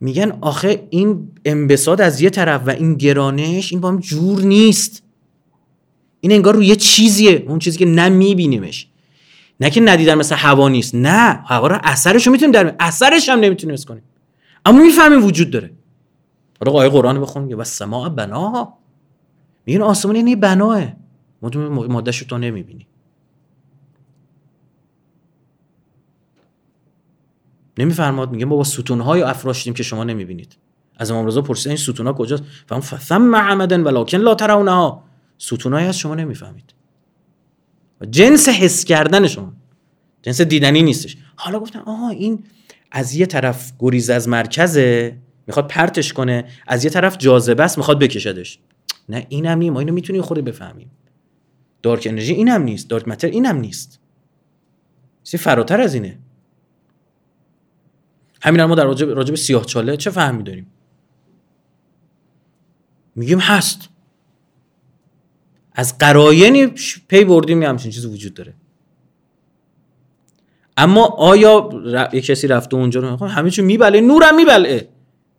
میگن 0.00 0.38
آخه 0.40 0.86
این 0.90 1.28
انبساط 1.44 2.00
از 2.00 2.20
یه 2.20 2.30
طرف 2.30 2.62
و 2.66 2.70
این 2.70 2.94
گرانش 2.94 3.72
این 3.72 3.80
با 3.80 3.88
هم 3.88 4.00
جور 4.00 4.42
نیست. 4.42 5.02
این 6.20 6.32
انگار 6.32 6.54
رو 6.54 6.62
یه 6.62 6.76
چیزیه. 6.76 7.44
اون 7.48 7.58
چیزی 7.58 7.78
که 7.78 7.86
نمیبینیمش. 7.86 8.88
نه 9.60 9.70
که 9.70 9.80
ندیدن 9.80 10.14
مثل 10.14 10.34
هوا 10.34 10.68
نیست 10.68 10.94
نه. 10.94 11.42
هوا 11.46 11.66
رو 11.66 11.78
اثرش 11.84 12.26
رو 12.26 12.32
می‌تونیم 12.32 12.52
در 12.52 12.74
اثرش 12.80 13.28
هم 13.28 13.40
نمی‌تونیم 13.40 13.76
کنیم. 13.76 14.02
اما 14.64 14.82
می‌فهمیم 14.82 15.24
وجود 15.24 15.50
داره. 15.50 15.70
حالا 16.60 16.78
آیه 16.78 16.90
قرآن 16.90 17.20
بخون 17.20 17.52
و 17.52 17.64
سماع 17.64 18.08
بناها. 18.08 18.78
میگن 19.66 19.82
آسمان 19.82 20.16
یعنی 20.16 20.36
بناه. 20.36 20.82
مادهش 21.88 22.20
تو 22.20 22.38
نمی‌بینی. 22.38 22.86
نمیفرماد 27.78 28.30
میگه 28.30 28.46
بابا 28.46 28.64
ستونهای 28.64 29.22
افراشتیم 29.22 29.74
که 29.74 29.82
شما 29.82 30.04
نمی‌بینید. 30.04 30.56
از 30.96 31.10
امام 31.10 31.26
رضا 31.26 31.42
پرسید 31.42 31.68
این 31.68 31.76
ستونها 31.76 32.12
کجاست؟ 32.12 32.42
فهم 32.68 32.80
ثم 32.80 33.36
عمدن 33.36 33.82
ولکن 33.82 34.18
لا 34.18 34.34
ترونها. 34.34 35.04
ستونهایی 35.38 35.86
از 35.86 35.98
شما 35.98 36.14
نمی‌فهمید. 36.14 36.75
جنس 38.10 38.48
حس 38.48 38.84
کردن 38.84 39.26
شما. 39.26 39.52
جنس 40.22 40.40
دیدنی 40.40 40.82
نیستش. 40.82 41.16
حالا 41.36 41.60
گفتن 41.60 41.78
آها 41.78 42.08
این 42.08 42.44
از 42.90 43.14
یه 43.14 43.26
طرف 43.26 43.72
گریز 43.78 44.10
از 44.10 44.28
مرکزه 44.28 45.18
می‌خواد 45.46 45.68
پرتش 45.68 46.12
کنه 46.12 46.44
از 46.66 46.84
یه 46.84 46.90
طرف 46.90 47.18
جاذبه 47.18 47.62
است 47.62 47.78
می‌خواد 47.78 47.98
بکشدش. 47.98 48.58
نه 49.08 49.26
اینم 49.28 49.58
نیم 49.58 49.72
ما 49.72 49.80
اینو 49.80 49.92
می‌تونیم 49.92 50.22
خوری 50.22 50.42
بفهمیم. 50.42 50.90
دارک 51.82 52.06
انرژی 52.10 52.34
اینم 52.34 52.62
نیست 52.62 52.88
دارک 52.88 53.08
متر 53.08 53.28
اینم 53.28 53.56
نیست. 53.56 54.00
سی 55.22 55.38
فراتر 55.38 55.80
از 55.80 55.94
اینه. 55.94 56.18
همین 58.42 58.64
ما 58.64 58.74
در 58.74 58.84
راجب, 58.84 59.08
راجب 59.10 59.34
سیاه 59.34 59.64
چاله 59.64 59.96
چه 59.96 60.10
فهمی 60.10 60.42
داریم؟ 60.42 60.66
میگیم 63.14 63.38
هست. 63.38 63.88
از 65.76 65.98
قراینی 65.98 66.66
پی 67.08 67.24
بردیم 67.24 67.62
یه 67.62 67.68
همچین 67.68 67.90
چیزی 67.90 68.08
وجود 68.08 68.34
داره. 68.34 68.54
اما 70.76 71.06
آیا 71.06 71.70
ر... 71.84 72.08
یه 72.14 72.20
کسی 72.20 72.46
رفته 72.46 72.76
اونجا 72.76 73.00
رو 73.00 73.26
همه 73.26 73.50
چون 73.50 73.64
میبله 73.64 74.00
نورم 74.00 74.36
میبله. 74.36 74.88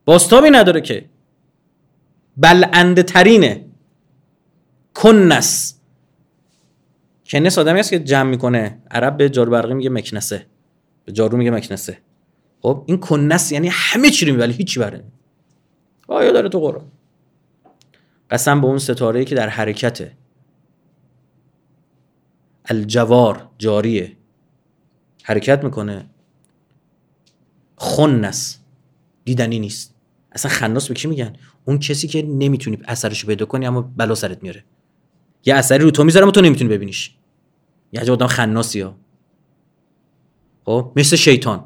باستابی 0.05 0.49
نداره 0.49 0.81
که. 0.81 1.05
بلنده 2.37 3.03
ترینه 3.03 3.65
کنس. 4.93 5.79
کنس 7.25 7.57
آدمی 7.57 7.79
است 7.79 7.89
که 7.89 7.99
جمع 7.99 8.29
می‌کنه. 8.29 8.81
عرب 8.91 9.17
به 9.17 9.29
جارو 9.29 9.51
برقی 9.51 9.73
میگه 9.73 9.89
مکنسه. 9.89 10.45
به 11.05 11.11
جارو 11.11 11.37
میگه 11.37 11.51
مکنسه. 11.51 11.97
خب 12.61 12.83
این 12.85 12.97
کنس 12.97 13.51
یعنی 13.51 13.69
همه 13.71 14.09
چی 14.09 14.25
رو 14.25 14.31
میبله 14.31 14.53
هیچی 14.53 14.79
بره 14.79 15.03
آیا 16.07 16.31
داره 16.31 16.49
تو 16.49 16.59
قرآن؟ 16.59 16.85
قسم 18.31 18.61
به 18.61 18.67
اون 18.67 18.77
ستاره 18.77 19.25
که 19.25 19.35
در 19.35 19.49
حرکته. 19.49 20.11
الجوار 22.67 23.49
جاریه. 23.57 24.17
حرکت 25.23 25.63
می‌کنه. 25.63 26.09
خنس. 27.77 28.59
دیدنی 29.25 29.59
نیست. 29.59 29.95
اصلا 30.31 30.51
خناس 30.51 30.87
به 30.87 30.93
کی 30.93 31.07
میگن؟ 31.07 31.33
اون 31.65 31.79
کسی 31.79 32.07
که 32.07 32.21
نمی‌تونی 32.21 32.77
اثرش 32.85 33.25
پیدا 33.25 33.45
کنی 33.45 33.65
اما 33.65 33.81
بلا 33.81 34.15
سرت 34.15 34.43
میاره. 34.43 34.63
یه 35.45 35.55
اثری 35.55 35.83
رو 35.83 35.91
تو 35.91 36.03
می‌ذاره 36.03 36.23
اما 36.23 36.31
تو 36.31 36.41
نمی‌تونی 36.41 36.69
ببینیش. 36.69 37.15
یه 37.91 38.01
عجب 38.01 38.11
آدم 38.11 38.27
خناسی 38.27 38.81
ها. 38.81 38.95
خب 40.65 40.91
مثل 40.95 41.15
شیطان. 41.15 41.65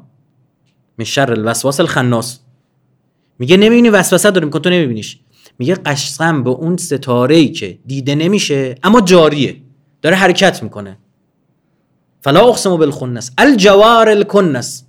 من 0.98 1.04
شر 1.04 1.32
الوسواس 1.32 1.80
الخناس. 1.80 2.40
میگه 3.38 3.56
نمی‌بینی 3.56 3.90
وسوسه 3.90 4.30
داره 4.30 4.44
می‌کنه 4.44 4.62
تو 4.62 4.70
نمیبینیش. 4.70 5.20
میگه 5.58 5.74
قشقم 5.74 6.44
به 6.44 6.50
اون 6.50 6.76
ستاره 6.76 7.36
ای 7.36 7.48
که 7.48 7.78
دیده 7.86 8.14
نمیشه 8.14 8.74
اما 8.82 9.00
جاریه. 9.00 9.61
داره 10.02 10.16
حرکت 10.16 10.62
می‌کنه. 10.62 10.98
فلا 12.20 12.48
اقسم 12.48 12.76
بالخنس. 12.76 13.30
الجوار 13.38 14.08
الکنس. 14.08 14.84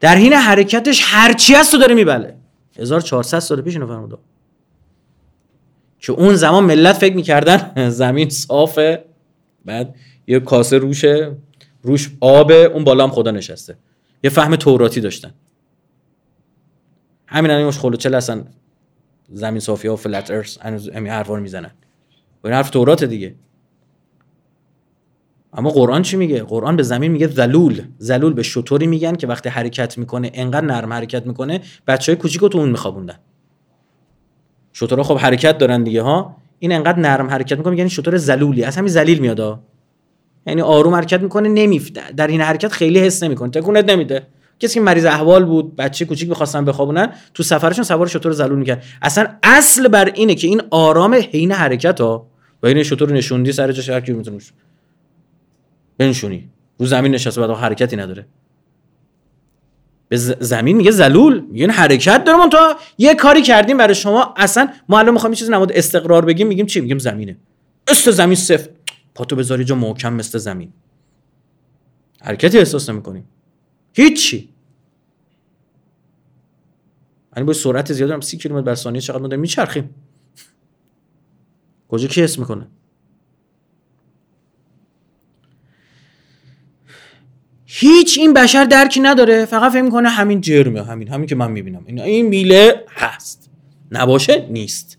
در 0.00 0.16
حین 0.16 0.32
حرکتش 0.32 1.02
هرچی 1.06 1.54
هست 1.54 1.70
تو 1.72 1.78
داره 1.78 1.94
میبله. 1.94 2.36
1400 2.78 3.38
سال 3.38 3.60
پیش 3.62 3.74
اینو 3.74 3.86
فرموده 3.86 4.16
که 5.98 6.12
اون 6.12 6.34
زمان 6.34 6.64
ملت 6.64 6.96
فکر 6.96 7.16
می‌کردن 7.16 7.72
زمین 7.90 8.28
صافه 8.28 9.04
بعد 9.64 9.94
یه 10.26 10.40
کاسه 10.40 10.78
روشه 10.78 11.36
روش 11.82 12.10
آبه 12.20 12.54
اون 12.54 12.84
بالا 12.84 13.04
هم 13.04 13.10
خدا 13.10 13.30
نشسته. 13.30 13.76
یه 14.24 14.30
فهم 14.30 14.56
توراتی 14.56 15.00
داشتن. 15.00 15.34
همین 17.26 17.50
الان 17.50 17.96
چه 17.96 18.16
اصلا 18.16 18.44
زمین 19.32 19.60
صافی 19.60 19.88
ها 19.88 19.94
و 19.94 19.96
فلت 19.96 20.30
ارث 20.30 20.58
همین 20.58 21.12
حرفا 21.12 21.34
رو 21.34 21.42
می‌زنن. 21.42 21.70
این 22.44 22.54
حرف 22.54 22.70
تورات 22.70 23.04
دیگه. 23.04 23.34
اما 25.52 25.70
قرآن 25.70 26.02
چی 26.02 26.16
میگه؟ 26.16 26.42
قرآن 26.42 26.76
به 26.76 26.82
زمین 26.82 27.12
میگه 27.12 27.26
ذلول. 27.26 27.82
ذلول 28.00 28.32
به 28.32 28.42
شطوری 28.42 28.86
میگن 28.86 29.14
که 29.14 29.26
وقتی 29.26 29.48
حرکت 29.48 29.98
می‌کنه 29.98 30.30
انقدر 30.34 30.66
نرم 30.66 30.92
حرکت 30.92 31.26
می‌کنه 31.26 31.60
بچهای 31.86 32.16
کوچیکو 32.16 32.48
تو 32.48 32.58
اون 32.58 32.68
میخوابوندن. 32.68 33.18
شطورها 34.72 35.04
خب 35.04 35.16
حرکت 35.16 35.58
دارن 35.58 35.82
دیگه 35.82 36.02
ها؟ 36.02 36.36
این 36.58 36.72
انقدر 36.72 36.98
نرم 36.98 37.30
حرکت 37.30 37.58
می‌کنه 37.58 37.70
میگن 37.70 37.88
شطور 37.88 38.16
ذلولی 38.16 38.64
از 38.64 38.76
همین 38.76 38.88
ذلیل 38.88 39.18
میاد 39.18 39.60
یعنی 40.46 40.60
آروم 40.60 40.94
حرکت 40.94 41.20
می‌کنه 41.20 41.48
نمیف 41.48 41.90
در 42.16 42.26
این 42.26 42.40
حرکت 42.40 42.72
خیلی 42.72 42.98
حس 42.98 43.22
نمی‌کنه. 43.22 43.50
تکونت 43.50 43.90
نمیده. 43.90 44.26
کسی 44.60 44.74
که 44.74 44.80
مریض 44.80 45.04
احوال 45.04 45.44
بود 45.44 45.76
بچه 45.76 46.04
کوچیک 46.04 46.28
می‌خواستن 46.28 46.64
بخوابونن 46.64 47.12
تو 47.34 47.42
سفرشون 47.42 47.84
سوار 47.84 48.06
شطور 48.06 48.32
ذلول 48.32 48.58
می‌کرد. 48.58 48.84
اصلا 49.02 49.26
اصل 49.42 49.88
بر 49.88 50.04
اینه 50.04 50.34
که 50.34 50.46
این 50.46 50.62
آرام 50.70 51.14
حین 51.14 51.52
حرکت 51.52 52.00
ها 52.00 52.26
و 52.62 52.66
این 52.66 52.82
شطور 52.82 53.12
نشوندی 53.12 53.52
سر 53.52 53.72
جاش 53.72 53.88
هر 53.88 54.00
کی 54.00 54.12
می‌تونه 54.12 54.38
بنشونی. 55.98 56.48
رو 56.78 56.86
زمین 56.86 57.12
نشسته 57.12 57.40
بعد 57.40 57.50
حرکتی 57.50 57.96
نداره. 57.96 58.26
به 60.08 60.16
زمین 60.16 60.76
میگه 60.76 60.90
زلول. 60.90 61.40
میگه 61.40 61.70
حرکت 61.70 62.24
داره. 62.24 62.38
من 62.38 62.50
تا 62.50 62.76
یه 62.98 63.14
کاری 63.14 63.42
کردیم 63.42 63.76
برای 63.76 63.94
شما. 63.94 64.34
اصلا 64.36 64.68
ما 64.88 64.98
الان 64.98 65.14
می‌خوایم 65.14 65.34
چیزی 65.34 65.52
نماد 65.52 65.72
استقرار 65.72 66.24
بگیم 66.24 66.46
میگیم 66.46 66.66
چی؟ 66.66 66.80
میگیم 66.80 66.98
زمینه. 66.98 67.36
است 67.88 68.10
زمین 68.10 68.36
سفت 68.36 68.70
پاتو 69.14 69.36
بذاری 69.36 69.64
جا 69.64 69.74
محکم 69.74 70.12
مثل 70.12 70.38
زمین. 70.38 70.72
حرکتی 72.20 72.58
احساس 72.58 72.90
نمی‌کنیم 72.90 73.24
هیچی. 74.02 74.48
یعنی 77.36 77.46
با 77.46 77.52
سرعت 77.52 77.92
زیاد 77.92 78.08
دارم 78.08 78.20
30 78.20 78.36
کیلومتر 78.36 78.64
بر 78.64 78.74
ثانیه 78.74 79.00
چقدر 79.00 79.18
ما 79.20 79.28
داریم 79.28 79.40
میچرخیم. 79.40 79.94
کجا 81.88 82.08
کی 82.08 82.22
حس 82.22 82.38
می‌کنه؟ 82.38 82.66
هیچ 87.64 88.18
این 88.18 88.34
بشر 88.34 88.64
درکی 88.64 89.00
نداره. 89.00 89.44
فقط 89.44 89.72
فکر 89.72 89.82
می‌کنه 89.82 90.08
همین 90.08 90.40
جرمه 90.40 90.84
همین 90.84 91.08
همین 91.08 91.26
که 91.26 91.34
من 91.34 91.50
می‌بینم. 91.50 91.84
این 91.86 92.00
این 92.00 92.26
میله 92.26 92.84
هست. 92.88 93.50
نباشه 93.90 94.46
نیست. 94.50 94.98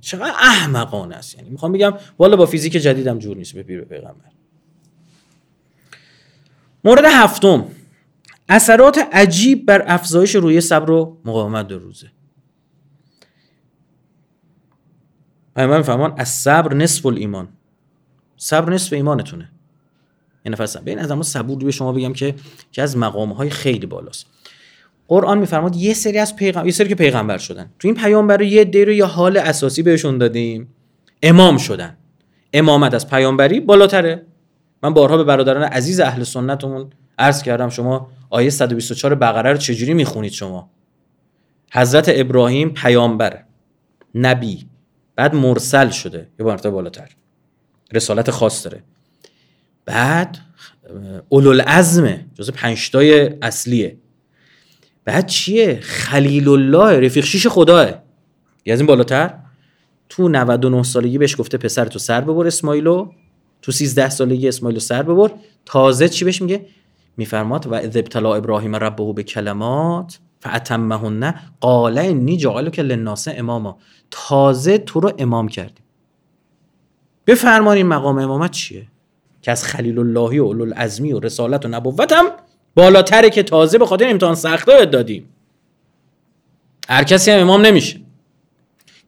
چقدر 0.00 0.34
احمقانه 0.38 1.14
است. 1.14 1.34
یعنی 1.34 1.50
می‌خوام 1.50 1.72
بگم 1.72 1.92
والا 2.18 2.36
با 2.36 2.46
فیزیک 2.46 2.72
جدیدم 2.72 3.18
جور 3.18 3.36
نیست. 3.36 3.54
به 3.54 3.62
پیر 3.62 3.80
پیغمبر. 3.84 4.30
مورد 6.84 7.04
هفتم. 7.04 7.66
اثرات 8.52 8.98
عجیب 9.12 9.66
بر 9.66 9.84
افزایش 9.86 10.34
روی 10.34 10.60
صبر 10.60 10.90
و 10.90 11.16
مقاومت 11.24 11.68
در 11.68 11.76
روزه. 11.76 12.06
پیامبر 15.56 15.82
فرمان 15.82 16.14
از 16.16 16.28
صبر 16.28 16.74
نصف 16.74 17.06
ایمان 17.06 17.48
صبر 18.36 18.72
نصف 18.72 18.92
ایمانتونه. 18.92 19.48
یه 20.46 20.52
نفر 20.52 20.80
بین 20.84 20.98
از 20.98 21.10
اما 21.10 21.22
صبور 21.22 21.64
به 21.64 21.70
شما 21.70 21.92
بگم 21.92 22.12
که 22.12 22.34
که 22.72 22.82
از 22.82 22.96
مقام 22.96 23.32
های 23.32 23.50
خیلی 23.50 23.86
بالاست. 23.86 24.26
قرآن 25.08 25.38
میفرماد 25.38 25.76
یه 25.76 25.94
سری 25.94 26.18
از 26.18 26.36
پیغمبر 26.36 26.66
یه 26.66 26.72
سری 26.72 26.88
که 26.88 26.94
پیغمبر 26.94 27.38
شدن. 27.38 27.70
تو 27.78 27.88
این 27.88 27.94
پیامبر 27.94 28.42
یه 28.42 28.64
دی 28.64 28.84
رو 28.84 28.92
یه 28.92 29.04
حال 29.04 29.36
اساسی 29.36 29.82
بهشون 29.82 30.18
دادیم. 30.18 30.74
امام 31.22 31.58
شدن. 31.58 31.96
امامت 32.52 32.94
از 32.94 33.08
پیامبری 33.10 33.60
بالاتره. 33.60 34.26
من 34.82 34.94
بارها 34.94 35.16
به 35.16 35.24
برادران 35.24 35.62
عزیز 35.62 36.00
اهل 36.00 36.22
سنتمون 36.22 36.90
عرض 37.18 37.42
کردم 37.42 37.68
شما 37.68 38.10
آیه 38.32 38.50
124 38.50 39.14
بقره 39.14 39.52
رو 39.52 39.56
چجوری 39.56 39.94
می‌خونید 39.94 40.32
شما؟ 40.32 40.70
حضرت 41.72 42.04
ابراهیم 42.08 42.70
پیامبر 42.70 43.44
نبی 44.14 44.66
بعد 45.16 45.34
مرسل 45.34 45.90
شده. 45.90 46.28
یه 46.40 46.46
مرتبه 46.46 46.70
بالاتر. 46.70 47.08
رسالت 47.92 48.30
خاص 48.30 48.64
داره. 48.64 48.82
بعد 49.84 50.38
اولوالعزمه 51.28 52.26
جز 52.34 52.50
پنجتای 52.50 53.30
اصلیه. 53.42 53.98
بعد 55.04 55.26
چیه؟ 55.26 55.78
خلیل 55.82 56.48
الله 56.48 57.00
رفیق 57.00 57.24
شیش 57.24 57.46
خداه. 57.46 58.02
یه 58.64 58.72
از 58.72 58.80
این 58.80 58.86
بالاتر. 58.86 59.38
تو 60.08 60.28
99 60.28 60.82
سالگی 60.82 61.18
بهش 61.18 61.40
گفته 61.40 61.58
پسر 61.58 61.84
تو 61.84 61.98
سر 61.98 62.20
ببر 62.20 62.46
اسماعیلو. 62.46 63.10
تو 63.62 63.72
13 63.72 64.10
سالگی 64.10 64.48
اسماعیلو 64.48 64.80
سر 64.80 65.02
ببر. 65.02 65.30
تازه 65.66 66.08
چی 66.08 66.24
بهش 66.24 66.42
میگه؟ 66.42 66.66
میفرماد 67.16 67.66
و 67.66 67.74
اذ 67.74 67.96
ابتلا 67.96 68.34
ابراهیم 68.34 68.76
ربه 68.76 69.12
به 69.12 69.22
کلمات 69.22 70.18
فاتمهن 70.40 71.34
قال 71.60 71.98
انی 71.98 72.36
جعلک 72.36 72.78
للناس 72.78 73.28
اماما. 73.28 73.78
تازه 74.10 74.78
تو 74.78 75.00
رو 75.00 75.12
امام 75.18 75.48
کردیم. 75.48 75.84
بفرمایید 77.26 77.86
مقام 77.86 78.18
امامت 78.18 78.50
چیه؟ 78.50 78.86
که 79.42 79.50
از 79.50 79.64
خلیل 79.64 79.98
اللهی 79.98 80.38
و 80.38 80.46
العزمی 80.46 81.12
و 81.12 81.20
رسالت 81.20 81.64
و 81.64 81.68
نبوتم 81.68 82.24
بالاتره 82.74 83.30
که 83.30 83.42
تازه 83.42 83.78
به 83.78 83.86
خاطر 83.86 84.08
امتحان 84.08 84.34
سخته 84.34 84.84
دادیم. 84.84 85.28
هر 86.88 87.04
کسی 87.04 87.30
هم 87.30 87.40
امام 87.40 87.66
نمیشه. 87.66 88.01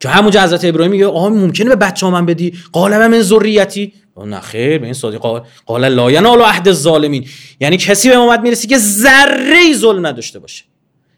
که 0.00 0.08
همونجا 0.08 0.42
حضرت 0.42 0.64
ابراهیم 0.64 0.90
میگه 0.90 1.06
آقا 1.06 1.28
ممکنه 1.28 1.68
به 1.68 1.76
بچه 1.76 2.10
من 2.10 2.26
بدی؟ 2.26 2.52
قالب 2.72 3.02
من 3.02 3.22
ذریتی. 3.22 3.92
نه 4.26 4.40
خیر 4.40 4.78
به 4.78 4.84
این 4.84 4.94
صادق. 4.94 5.18
قال 5.18 5.42
قال 5.66 5.88
لا 5.88 6.10
ینال 6.10 6.42
عهد 6.42 6.68
الظالمین. 6.68 7.26
یعنی 7.60 7.76
کسی 7.76 8.08
به 8.08 8.16
امامت 8.16 8.40
می‌رسی 8.40 8.68
که 8.68 8.78
ذره 8.78 9.74
ظلم 9.74 10.06
نداشته 10.06 10.38
باشه. 10.38 10.64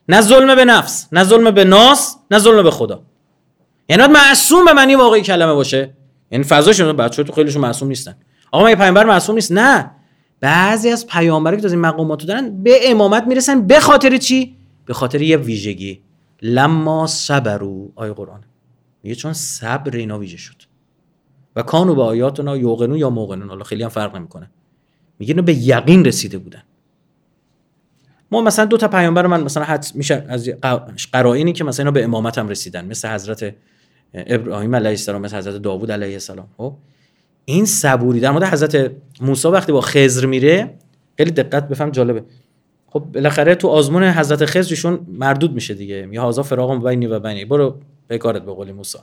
نه 0.08 0.20
ظلم 0.20 0.54
به 0.54 0.64
نفس 0.64 1.06
نه 1.12 1.24
ظلم 1.24 1.50
به 1.50 1.64
ناس 1.64 2.16
نه 2.30 2.38
ظلم 2.38 2.62
به 2.62 2.70
خدا. 2.70 3.02
یعنی 3.88 4.06
معصوم 4.06 4.64
به 4.64 4.72
معنی 4.72 4.94
واقعی 4.94 5.22
کلمه 5.22 5.52
باشه. 5.52 5.94
یعنی 6.30 6.44
فضاشون 6.44 6.92
بچه 6.92 7.22
تو 7.22 7.32
خیلیشون 7.32 7.62
معصوم 7.62 7.88
نیستن. 7.88 8.16
آقا 8.52 8.66
مگه 8.66 8.76
پیامبر 8.76 9.04
معصوم 9.04 9.34
نیست؟ 9.34 9.52
نه. 9.52 9.90
بعضی 10.40 10.90
از 10.90 11.06
پیامبرا 11.06 11.56
که 11.56 11.64
از 11.64 11.72
این 11.72 11.80
مقامات 11.80 12.26
دارن 12.26 12.62
به 12.62 12.90
امامت 12.90 13.24
می‌رسن 13.26 13.66
به 13.66 13.80
خاطر 13.80 14.16
چی؟ 14.16 14.56
به 14.86 14.94
خاطر 14.94 15.22
یه 15.22 15.36
ویژگی. 15.36 16.00
لما 16.42 17.06
صبرو 17.06 17.92
آیه 17.96 18.12
قرآن. 18.12 18.40
میگه 19.06 19.14
چون 19.14 19.32
صبر 19.32 19.96
اینا 19.96 20.18
ویژه 20.18 20.36
شد. 20.36 20.62
و 21.56 21.62
کانو 21.62 21.94
به 21.94 22.02
آیاتنا 22.02 22.56
یوقنون 22.56 22.98
یا 22.98 23.10
موقنون 23.10 23.48
حالا 23.48 23.64
خیلی 23.64 23.82
هم 23.82 23.88
فرق 23.88 24.16
نمی‌کنه. 24.16 24.50
میگه 25.18 25.32
اینو 25.32 25.42
به 25.42 25.54
یقین 25.54 26.04
رسیده 26.04 26.38
بودن. 26.38 26.62
ما 28.30 28.40
مثلا 28.40 28.64
دو 28.64 28.76
تا 28.76 28.88
پیامبر 28.88 29.26
من 29.26 29.42
مثلا 29.42 29.64
حد 29.64 29.86
میشه 29.94 30.24
از 30.28 30.50
قرائنی 31.12 31.52
که 31.52 31.64
مثلا 31.64 31.82
اینا 31.82 31.90
به 31.90 32.04
امامت 32.04 32.38
هم 32.38 32.48
رسیدن. 32.48 32.84
مثل 32.84 33.08
حضرت 33.08 33.54
ابراهیم 34.14 34.74
علیه 34.76 34.90
السلام 34.90 35.22
مثل 35.22 35.36
حضرت 35.36 35.62
داوود 35.62 35.92
علیه 35.92 36.12
السلام. 36.12 36.48
خب؟ 36.56 36.74
این 37.44 37.64
صبوری 37.64 38.20
در 38.20 38.30
مورد 38.30 38.44
حضرت 38.44 38.92
موسی 39.20 39.48
وقتی 39.48 39.72
با 39.72 39.80
خضر 39.80 40.26
میره 40.26 40.74
خیلی 41.16 41.30
دقت 41.30 41.68
بفهم 41.68 41.90
جالبه. 41.90 42.24
خب 42.86 43.00
بالاخره 43.00 43.54
تو 43.54 43.68
آزمون 43.68 44.04
حضرت 44.04 44.44
خضرشون 44.44 45.06
مردود 45.08 45.52
میشه 45.52 45.74
دیگه. 45.74 46.08
یا 46.12 46.22
هازا 46.22 46.42
فراغ 46.42 46.88
بینی 46.88 47.06
و 47.06 47.20
بینی. 47.20 47.44
برو 47.44 47.80
بکارت 48.08 48.42
به 48.42 48.52
قول 48.52 48.72
موسی. 48.72 48.98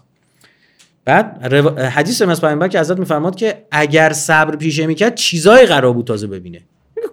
بعد 1.06 1.54
حدیث 1.78 2.22
از 2.22 2.42
پیامبر 2.42 2.80
حضرت 2.80 3.00
میفرماد 3.00 3.36
که 3.36 3.66
اگر 3.72 4.14
صبر 4.14 4.56
پیشه 4.56 4.86
می‌کرد 4.86 5.16
چیزای 5.16 5.66
قرار 5.66 6.04
تازه 6.04 6.28
ببینه. 6.28 6.62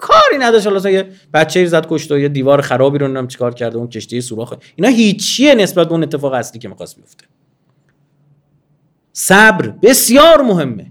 کاری 0.01 0.39
نداشت. 0.39 0.67
حالا 0.67 0.91
یه 0.91 1.09
بچه 1.35 1.67
زد 1.67 1.87
کشت 1.89 2.13
و 2.13 2.19
یه 2.19 2.29
دیوار 2.29 2.61
خرابی 2.61 2.99
رو 2.99 3.07
نمی‌دونم 3.07 3.29
چیکار 3.29 3.55
کرده 3.55 3.77
اون 3.79 3.89
کشتی 3.89 4.21
سوراخ. 4.21 4.55
اینا 4.77 4.89
هیچیه 4.89 5.55
نسبت 5.55 5.87
به 5.87 5.93
اون 5.93 6.03
اتفاق 6.03 6.33
اصلی 6.33 6.59
که 6.59 6.69
می‌خواست 6.69 6.97
بیفته. 6.97 7.25
صبر 9.13 9.69
بسیار 9.69 10.43
مهمه. 10.43 10.87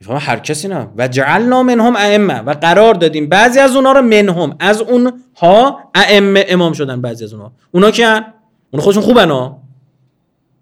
می‌فهمه 0.00 0.18
هر 0.18 0.38
کسی 0.38 0.68
نه. 0.68 0.88
و 0.96 1.08
جعلنا 1.08 1.62
منهم 1.62 1.96
ائمه. 1.96 2.34
و 2.34 2.54
قرار 2.54 2.94
دادیم 2.94 3.28
بعضی 3.28 3.58
از 3.58 3.76
اونها 3.76 3.92
رو 3.92 4.02
منهم. 4.02 4.56
از 4.60 4.80
اونها 4.80 5.90
ائمه 5.94 6.44
امام 6.48 6.72
شدن 6.72 7.00
بعضی 7.00 7.24
از 7.24 7.32
اونها. 7.32 7.52
اونا 7.70 7.90
که 7.90 8.24
اون 8.70 8.82
خودشون 8.82 9.02
خوبن 9.02 9.30
ها. 9.30 9.62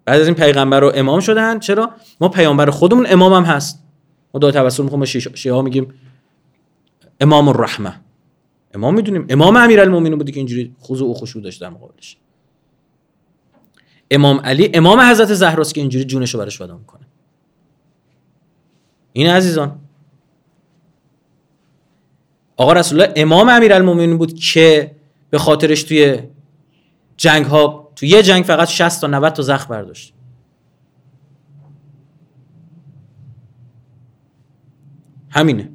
بعد 0.05 0.21
از 0.21 0.27
این 0.27 0.35
پیغمبر 0.35 0.79
رو 0.79 0.91
امام 0.95 1.19
شدن. 1.19 1.59
چرا؟ 1.59 1.91
ما 2.21 2.29
پیامبر 2.29 2.69
خودمون 2.69 3.05
امام 3.09 3.33
هم 3.33 3.43
هست. 3.43 3.83
ما 4.33 4.39
دو 4.39 4.51
توسل 4.51 4.83
می‌خوام 4.83 5.05
شیعه 5.05 5.61
میگیم 5.61 5.93
امام 7.19 7.47
الرحمه. 7.47 7.99
امام 8.73 8.95
می‌دونیم. 8.95 9.25
امام 9.29 9.55
امیرالمومنین 9.55 10.17
بودی 10.17 10.31
که 10.31 10.39
اینجوری 10.39 10.75
خضوع 10.81 11.09
و 11.09 11.13
خشوع 11.13 11.43
داشت 11.43 11.61
در 11.61 11.69
مقابلش. 11.69 12.17
امام 14.11 14.39
علی 14.39 14.71
امام 14.73 14.99
حضرت 14.99 15.33
زهراست 15.33 15.73
که 15.73 15.81
اینجوری 15.81 16.05
جونش 16.05 16.33
رو 16.33 16.39
براش 16.39 16.57
فدا 16.57 16.77
می‌کنه. 16.77 17.01
این 19.13 19.29
عزیزان. 19.29 19.79
آقا 22.57 22.73
رسول 22.73 23.01
الله 23.01 23.13
امام 23.15 23.49
امیرالمومنین 23.49 24.17
بود 24.17 24.33
که 24.33 24.95
به 25.29 25.37
خاطرش 25.37 25.83
توی 25.83 26.19
جنگ 27.17 27.45
ها 27.45 27.88
تو 27.99 28.05
یه 28.05 28.23
جنگ 28.23 28.43
فقط 28.43 28.67
60 28.67 29.01
تا 29.01 29.07
90 29.07 29.33
تا 29.33 29.41
زخم 29.41 29.69
برداشت. 29.69 30.13
همینه. 35.29 35.69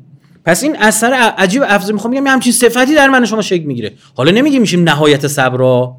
پس 0.45 0.63
این 0.63 0.77
اثر 0.77 1.13
عجیب 1.13 1.63
افزا 1.67 1.93
می‌خوام 1.93 2.15
بگم 2.15 2.27
همچین 2.27 2.53
صفتی 2.53 2.95
در 2.95 3.09
من 3.09 3.25
شما 3.25 3.43
شکل 3.43 3.65
می‌گیره. 3.65 3.95
حالا 4.15 4.31
نمیگیم 4.31 4.61
میشیم 4.61 4.83
نهایت 4.83 5.27
صبر 5.27 5.93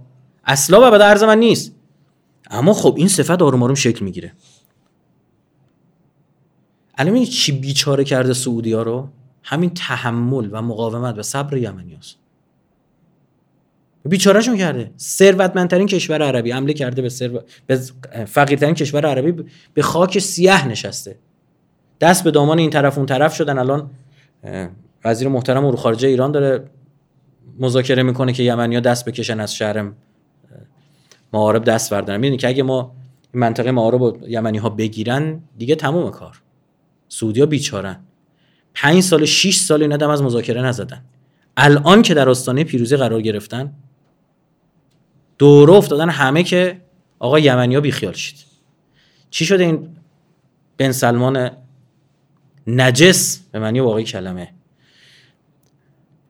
اصلا 0.46 0.92
و 0.92 0.96
عرض 0.96 1.24
من 1.24 1.38
نیست. 1.38 1.72
اما 2.50 2.74
خب 2.74 2.94
این 2.98 3.08
صفت 3.08 3.42
آروم 3.42 3.64
آروم 3.64 3.76
شکل 3.76 4.06
می‌گیره. 4.06 4.34
الان 6.98 7.26
چی 7.26 7.52
بیچاره 7.52 8.04
کرده 8.04 8.34
سعودی 8.34 8.74
ها 8.74 8.84
رو؟ 8.84 9.10
همین 9.44 9.70
تحمل 9.70 10.50
و 10.52 10.62
مقاومت 10.62 11.18
و 11.18 11.24
صبر 11.24 11.58
یمنی 11.58 11.96
هست 11.96 12.25
بیچارهشون 14.10 14.58
کرده. 14.58 14.92
ثروتمندترین 14.98 15.88
کشور 15.88 16.24
عربی. 16.24 16.52
حمله 16.52 16.74
کرده 16.74 17.02
به, 17.02 17.10
سرو... 17.10 17.42
به 17.68 17.80
فقیرترین 18.26 18.74
کشور 18.74 19.06
عربی 19.06 19.44
به 19.74 19.82
خاک 19.82 20.20
سیاه 20.20 20.68
نشسته. 20.68 21.18
دست 22.02 22.24
به 22.24 22.32
دامان 22.32 22.60
این 22.60 22.70
طرف 22.70 22.98
اون 22.98 23.06
طرف 23.06 23.36
شدن. 23.36 23.58
الان 23.58 23.90
وزیر 25.06 25.28
محترم 25.28 25.66
امور 25.66 25.76
خارجه 25.76 26.08
ایران 26.08 26.32
داره 26.32 26.64
مذاکره 27.60 28.04
می‌کنه 28.04 28.34
که 28.34 28.44
یمنیا 28.44 28.80
دست 28.80 29.06
بکشن 29.06 29.40
از 29.40 29.56
شهر 29.56 29.92
معارب 31.34 31.64
دست 31.64 31.92
بردارن. 31.92 32.20
می‌دونی 32.20 32.38
که 32.38 32.48
اگه 32.48 32.64
ما 32.64 32.96
منطقه 33.34 33.72
معارب 33.72 34.04
رو 34.04 34.18
یمنی 34.28 34.58
ها 34.58 34.70
بگیرن 34.70 35.40
دیگه 35.58 35.76
تموم 35.76 36.12
کار. 36.12 36.42
سعودیا 37.10 37.46
بیچارن. 37.46 38.00
پنج 38.74 39.04
سال 39.04 39.26
6 39.26 39.56
سال 39.56 39.82
اینا 39.82 40.12
از 40.12 40.22
مذاکره 40.22 40.62
نزدن. 40.62 41.02
الان 41.58 42.02
که 42.02 42.14
در 42.14 42.30
آستانه 42.30 42.64
پیروزی 42.64 42.96
قرار 42.96 43.22
گرفتن 43.22 43.74
دوره 45.38 45.74
افتادن 45.74 46.10
همه 46.10 46.44
که 46.44 46.82
آقا 47.20 47.40
یمنی 47.40 47.76
ها 47.76 47.82
بیخیال 47.82 48.14
شید. 48.14 48.46
چی 49.30 49.46
شده 49.46 49.64
این 49.64 49.90
بن 50.78 50.92
سلمان 50.92 51.52
نجس 52.68 53.40
به 53.52 53.60
معنی 53.60 53.80
واقعی 53.80 54.04
کلمه؟ 54.04 54.54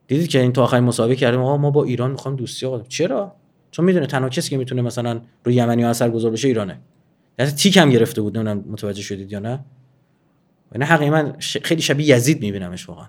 دیدید 0.06 0.28
که 0.28 0.40
این 0.40 0.52
تا 0.52 0.62
آخرین 0.62 0.84
مسابقه 0.84 1.16
کردیم 1.16 1.40
آقا 1.40 1.56
ما 1.56 1.70
با 1.70 1.84
ایران 1.84 2.10
می‌خوام 2.10 2.36
دوستی 2.36 2.66
آقا. 2.66 2.82
چرا؟ 2.82 3.34
چون 3.70 3.84
می‌دونه 3.84 4.06
تنها 4.06 4.28
کسی 4.28 4.50
که 4.50 4.56
می‌تونه 4.56 4.82
مثلا 4.82 5.20
روی 5.44 5.54
یمنی 5.54 5.82
ها 5.82 5.90
اثر 5.90 6.10
گذار 6.10 6.30
بشه 6.30 6.48
ایرانه. 6.48 6.80
یعنی 7.38 7.52
تیک 7.52 7.76
هم 7.76 7.90
گرفته 7.90 8.22
بود 8.22 8.38
نمی‌دونم 8.38 8.64
متوجه 8.70 9.02
شدید 9.02 9.32
یا 9.32 9.38
نه. 9.38 9.64
نه 10.74 10.84
حقیقتا 10.84 11.12
من 11.12 11.36
خیلی 11.40 11.82
شبیه 11.82 12.16
یزید 12.16 12.40
میبینمش 12.40 12.88
واقعا. 12.88 13.06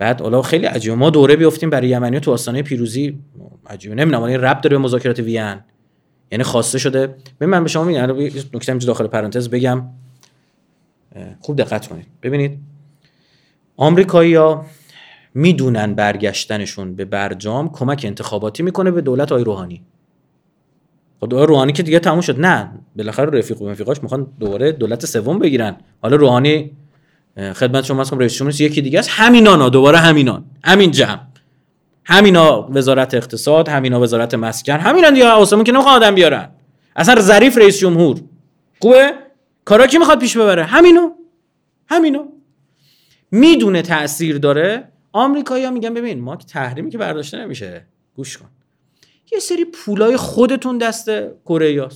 بعد 0.00 0.20
حالا 0.20 0.42
خیلی 0.42 0.66
عجیبه. 0.66 0.94
ما 0.94 1.10
دوره 1.10 1.36
بیافتیم 1.36 1.70
برای 1.70 1.88
یمنی 1.88 2.20
تو 2.20 2.32
آستانه 2.32 2.62
پیروزی. 2.62 3.18
عجیبه. 3.66 3.94
نمی‌دونم 3.94 4.22
این 4.22 4.40
رب 4.40 4.60
داره 4.60 4.76
به 4.76 4.82
مذاکرات 4.82 5.18
وین 5.18 5.56
یعنی 6.32 6.44
خواسته 6.44 6.78
شده. 6.78 7.06
ببین 7.06 7.50
من 7.50 7.62
به 7.62 7.68
شما 7.68 7.84
میگم 7.84 8.00
نکته 8.54 8.74
داخل 8.74 9.06
پرانتز 9.06 9.48
بگم. 9.48 9.82
خوب 11.40 11.56
دقت 11.56 11.86
کنید. 11.86 12.06
ببینید 12.22 12.58
آمریکایی 13.76 14.34
ها 14.34 14.66
می‌دونن 15.34 15.94
برگشتنشون 15.94 16.94
به 16.94 17.04
برجام 17.04 17.72
کمک 17.72 18.02
انتخاباتی 18.04 18.62
می‌کنه 18.62 18.90
به 18.90 19.00
دولت 19.00 19.32
آی 19.32 19.44
روحانی. 19.44 19.82
خب 21.20 21.34
روحانی 21.34 21.72
که 21.72 21.82
دیگه 21.82 21.98
تموم 21.98 22.20
شد. 22.20 22.40
نه 22.40 22.70
بالاخره 22.96 23.38
رفیق 23.38 23.62
و 23.62 23.68
رفیقاش 23.68 24.02
می‌خوان 24.02 24.26
دوباره 24.40 24.72
دولت 24.72 25.06
سوم 25.06 25.38
بگیرن. 25.38 25.76
حالا 26.02 26.16
روحانی 26.16 26.70
خدمت 27.36 27.84
شما 27.84 28.00
هستم 28.00 28.18
رئیس 28.18 28.34
جمهور 28.34 28.60
یکی 28.60 28.82
دیگه 28.82 28.98
است. 28.98 29.08
همینانا 29.12 29.68
دوباره 29.68 29.98
همینان. 29.98 30.44
همین 30.64 30.90
جمع. 30.90 31.20
همینا 32.04 32.68
وزارت 32.70 33.14
اقتصاد 33.14 33.68
همینا 33.68 34.00
وزارت 34.00 34.34
مسکن 34.34 34.72
همینا 34.76 35.10
دیگه 35.10 35.26
آسمون 35.26 35.64
که 35.64 35.72
نمی‌خواد 35.72 36.02
آدم 36.02 36.14
بیارن. 36.14 36.50
اصلا 36.96 37.20
ظریف 37.20 37.58
رئیس 37.58 37.78
جمهور. 37.78 38.20
خوبه؟ 38.80 39.12
کارا 39.64 39.86
کی 39.86 39.98
می‌خواد 39.98 40.18
پیش 40.18 40.36
ببره؟ 40.36 40.64
همینو. 40.64 41.10
همینو. 41.88 42.24
می‌دونه 43.30 43.82
تاثیر 43.82 44.38
داره. 44.38 44.88
آمریکایی‌ها 45.12 45.70
میگن 45.70 45.94
ببین 45.94 46.20
ما 46.20 46.36
تحریمی 46.36 46.90
که 46.90 46.98
برداشته 46.98 47.38
نمیشه. 47.38 47.86
گوش 48.14 48.38
کن. 48.38 48.48
یه 49.32 49.38
سری 49.38 49.64
پولای 49.64 50.16
خودتون 50.16 50.78
دست 50.78 51.10
کره 51.44 51.88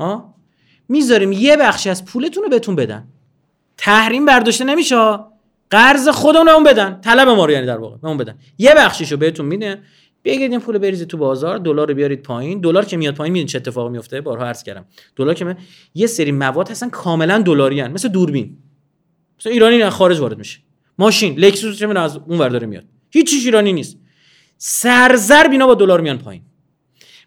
ها؟ 0.00 0.34
می‌ذاریم 0.88 1.32
یه 1.32 1.56
بخشی 1.56 1.90
از 1.90 2.04
پولتون 2.04 2.42
رو 2.42 2.48
بهتون 2.48 2.76
بدن. 2.76 3.08
تحریم 3.76 4.24
برداشته 4.24 4.64
نمیشه 4.64 5.18
قرض 5.70 6.08
خودمون 6.08 6.48
اون 6.48 6.64
بدن. 6.64 7.00
طلب 7.00 7.28
ما 7.28 7.44
رو 7.44 7.52
یعنی 7.52 7.66
در 7.66 7.78
واقع. 7.78 7.96
اون 8.02 8.16
بدن. 8.16 8.38
یه 8.58 8.74
بخشیشو 8.76 9.16
بهتون 9.16 9.46
میده. 9.46 9.82
بگید 10.24 10.50
این 10.50 10.60
پول 10.60 10.78
بریزید 10.78 11.08
تو 11.08 11.16
بازار. 11.16 11.58
دلار 11.58 11.88
رو 11.88 11.94
بیارید 11.94 12.22
پایین. 12.22 12.60
دلار 12.60 12.84
که 12.84 12.96
میاد 12.96 13.14
پایین 13.14 13.32
میدین 13.32 13.46
چه 13.46 13.58
اتفاقی 13.58 13.90
میفته؟ 13.90 14.20
بارها 14.20 14.46
عرض 14.46 14.62
کردم. 14.62 14.84
دلار 15.16 15.34
که 15.34 15.56
یه 15.94 16.06
سری 16.06 16.32
مواد 16.32 16.70
هستن 16.70 16.88
کاملا 16.88 17.38
دلاری 17.38 17.82
مثل 17.82 18.08
دوربین. 18.08 18.56
مثلا 19.40 19.52
ایرانی 19.52 19.90
خارج 19.90 20.20
وارد 20.20 20.38
میشه. 20.38 20.58
ماشین. 20.98 21.38
لکسوس 21.38 21.78
چه 21.78 21.98
از 21.98 22.16
اون 22.16 22.38
ور 22.38 22.48
داره 22.48 22.66
میاد. 22.66 22.84
هیچ 23.10 23.34
ایرانی 23.44 23.72
نیست. 23.72 23.96
سرزر 24.58 25.48
بینا 25.48 25.66
با 25.66 25.74
دلار 25.74 26.00
میان 26.00 26.18
پایین. 26.18 26.42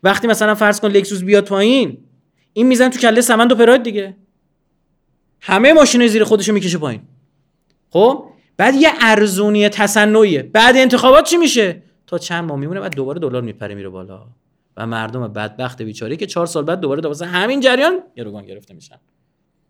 وقتی 0.03 0.27
مثلا 0.27 0.55
فرض 0.55 0.79
کن 0.79 0.91
لکسوس 0.91 1.23
بیاد 1.23 1.45
پایین 1.45 1.97
این 2.53 2.67
میزن 2.67 2.89
تو 2.89 2.99
کله 2.99 3.21
سمند 3.21 3.51
و 3.51 3.55
پراید 3.55 3.83
دیگه. 3.83 4.15
همه 5.47 5.73
ماشین 5.73 6.07
زیر 6.07 6.23
خودشو 6.23 6.53
می‌کشه 6.53 6.77
پایین. 6.77 7.01
خب؟ 7.89 8.25
بعد 8.57 8.75
یه 8.75 8.89
ارزونی 9.01 9.69
تصنعیه. 9.69 10.43
بعد 10.43 10.77
انتخابات 10.77 11.25
چی 11.25 11.37
میشه؟ 11.37 11.81
تا 12.07 12.17
چند 12.17 12.43
ماه 12.43 12.59
میمونه 12.59 12.79
بعد 12.79 12.95
دوباره 12.95 13.19
دلار 13.19 13.41
میپره 13.41 13.75
میره 13.75 13.89
بالا. 13.89 14.27
و 14.77 14.87
مردم 14.87 15.27
بدبخت 15.27 15.81
بیچاره 15.81 16.15
که 16.15 16.25
چهار 16.25 16.45
سال 16.45 16.63
بعد 16.63 16.79
دوباره 16.79 17.01
دوباره 17.01 17.31
همین 17.31 17.59
جریان 17.59 17.99
گروگان 18.15 18.45
گرفته 18.45 18.73
میشن. 18.73 18.95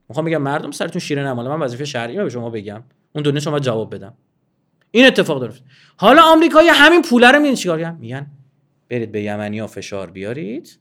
می‌خوام 0.09 0.25
بگم 0.25 0.41
مردم 0.41 0.71
سرتون 0.71 0.99
شیره 0.99 1.23
نماله. 1.27 1.49
من 1.49 1.59
وظیفه 1.59 1.85
شرعی 1.85 2.17
به 2.17 2.29
شما 2.29 2.49
بگم. 2.49 2.83
اون 3.15 3.23
دنیا 3.23 3.39
شما 3.39 3.59
جواب 3.59 3.95
بدم. 3.95 4.13
این 4.91 5.05
اتفاق 5.05 5.41
درست 5.41 5.63
حالا 5.97 6.21
آمریکایی 6.21 6.69
همین 6.69 7.01
پوله 7.01 7.31
رو 7.31 7.39
میدین 7.39 7.55
چیکار 7.55 7.91
میگن 7.91 8.27
برید 8.89 9.11
به 9.11 9.21
یمنی 9.21 9.67
فشار 9.67 10.09
بیارید. 10.11 10.79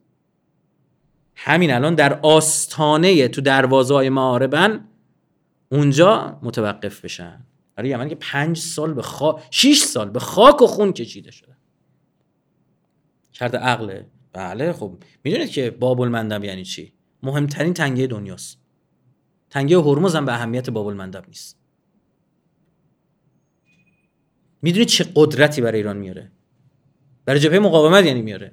همین 1.37 1.71
الان 1.73 1.95
در 1.95 2.21
آستانه 2.21 3.29
تو 3.29 3.41
دروازه 3.41 3.95
های 3.95 4.09
معاربن 4.09 4.89
اونجا 5.69 6.39
متوقف 6.43 7.05
بشن. 7.05 7.47
برای 7.77 7.91
یمن 7.91 8.09
که 8.09 8.15
پنج 8.15 8.59
سال 8.59 8.95
به 8.95 9.03
خاک 9.03 9.43
6 9.51 9.79
سال 9.79 10.11
به 10.11 10.19
خاک 10.19 10.63
و 10.63 10.67
خون 10.67 10.93
کشیده 10.93 11.31
شده 11.31 11.57
کرده 13.33 13.59
عقله 13.59 14.07
بله 14.33 14.73
خب 14.73 14.99
می‌دونید 15.25 15.51
که 15.51 15.71
باب 15.71 16.01
المندب 16.01 16.45
یعنی 16.45 16.65
چی؟ 16.65 16.93
مهمترین 17.23 17.75
تنگه 17.75 18.07
دنیاست. 18.07 18.59
تنگه 19.51 19.79
هرمز 19.79 20.17
هم 20.17 20.25
به 20.25 20.33
اهمیت 20.33 20.71
باب 20.71 20.87
المندب 20.87 21.25
نیست. 21.29 21.59
می‌دونید 24.63 24.89
چه 24.89 25.07
قدرتی 25.15 25.61
برای 25.61 25.79
ایران 25.79 25.97
میاره؟ 25.97 26.33
برای 27.25 27.41
جبهه 27.41 27.59
مقاومت 27.59 28.05
یعنی 28.05 28.23
میاره. 28.23 28.53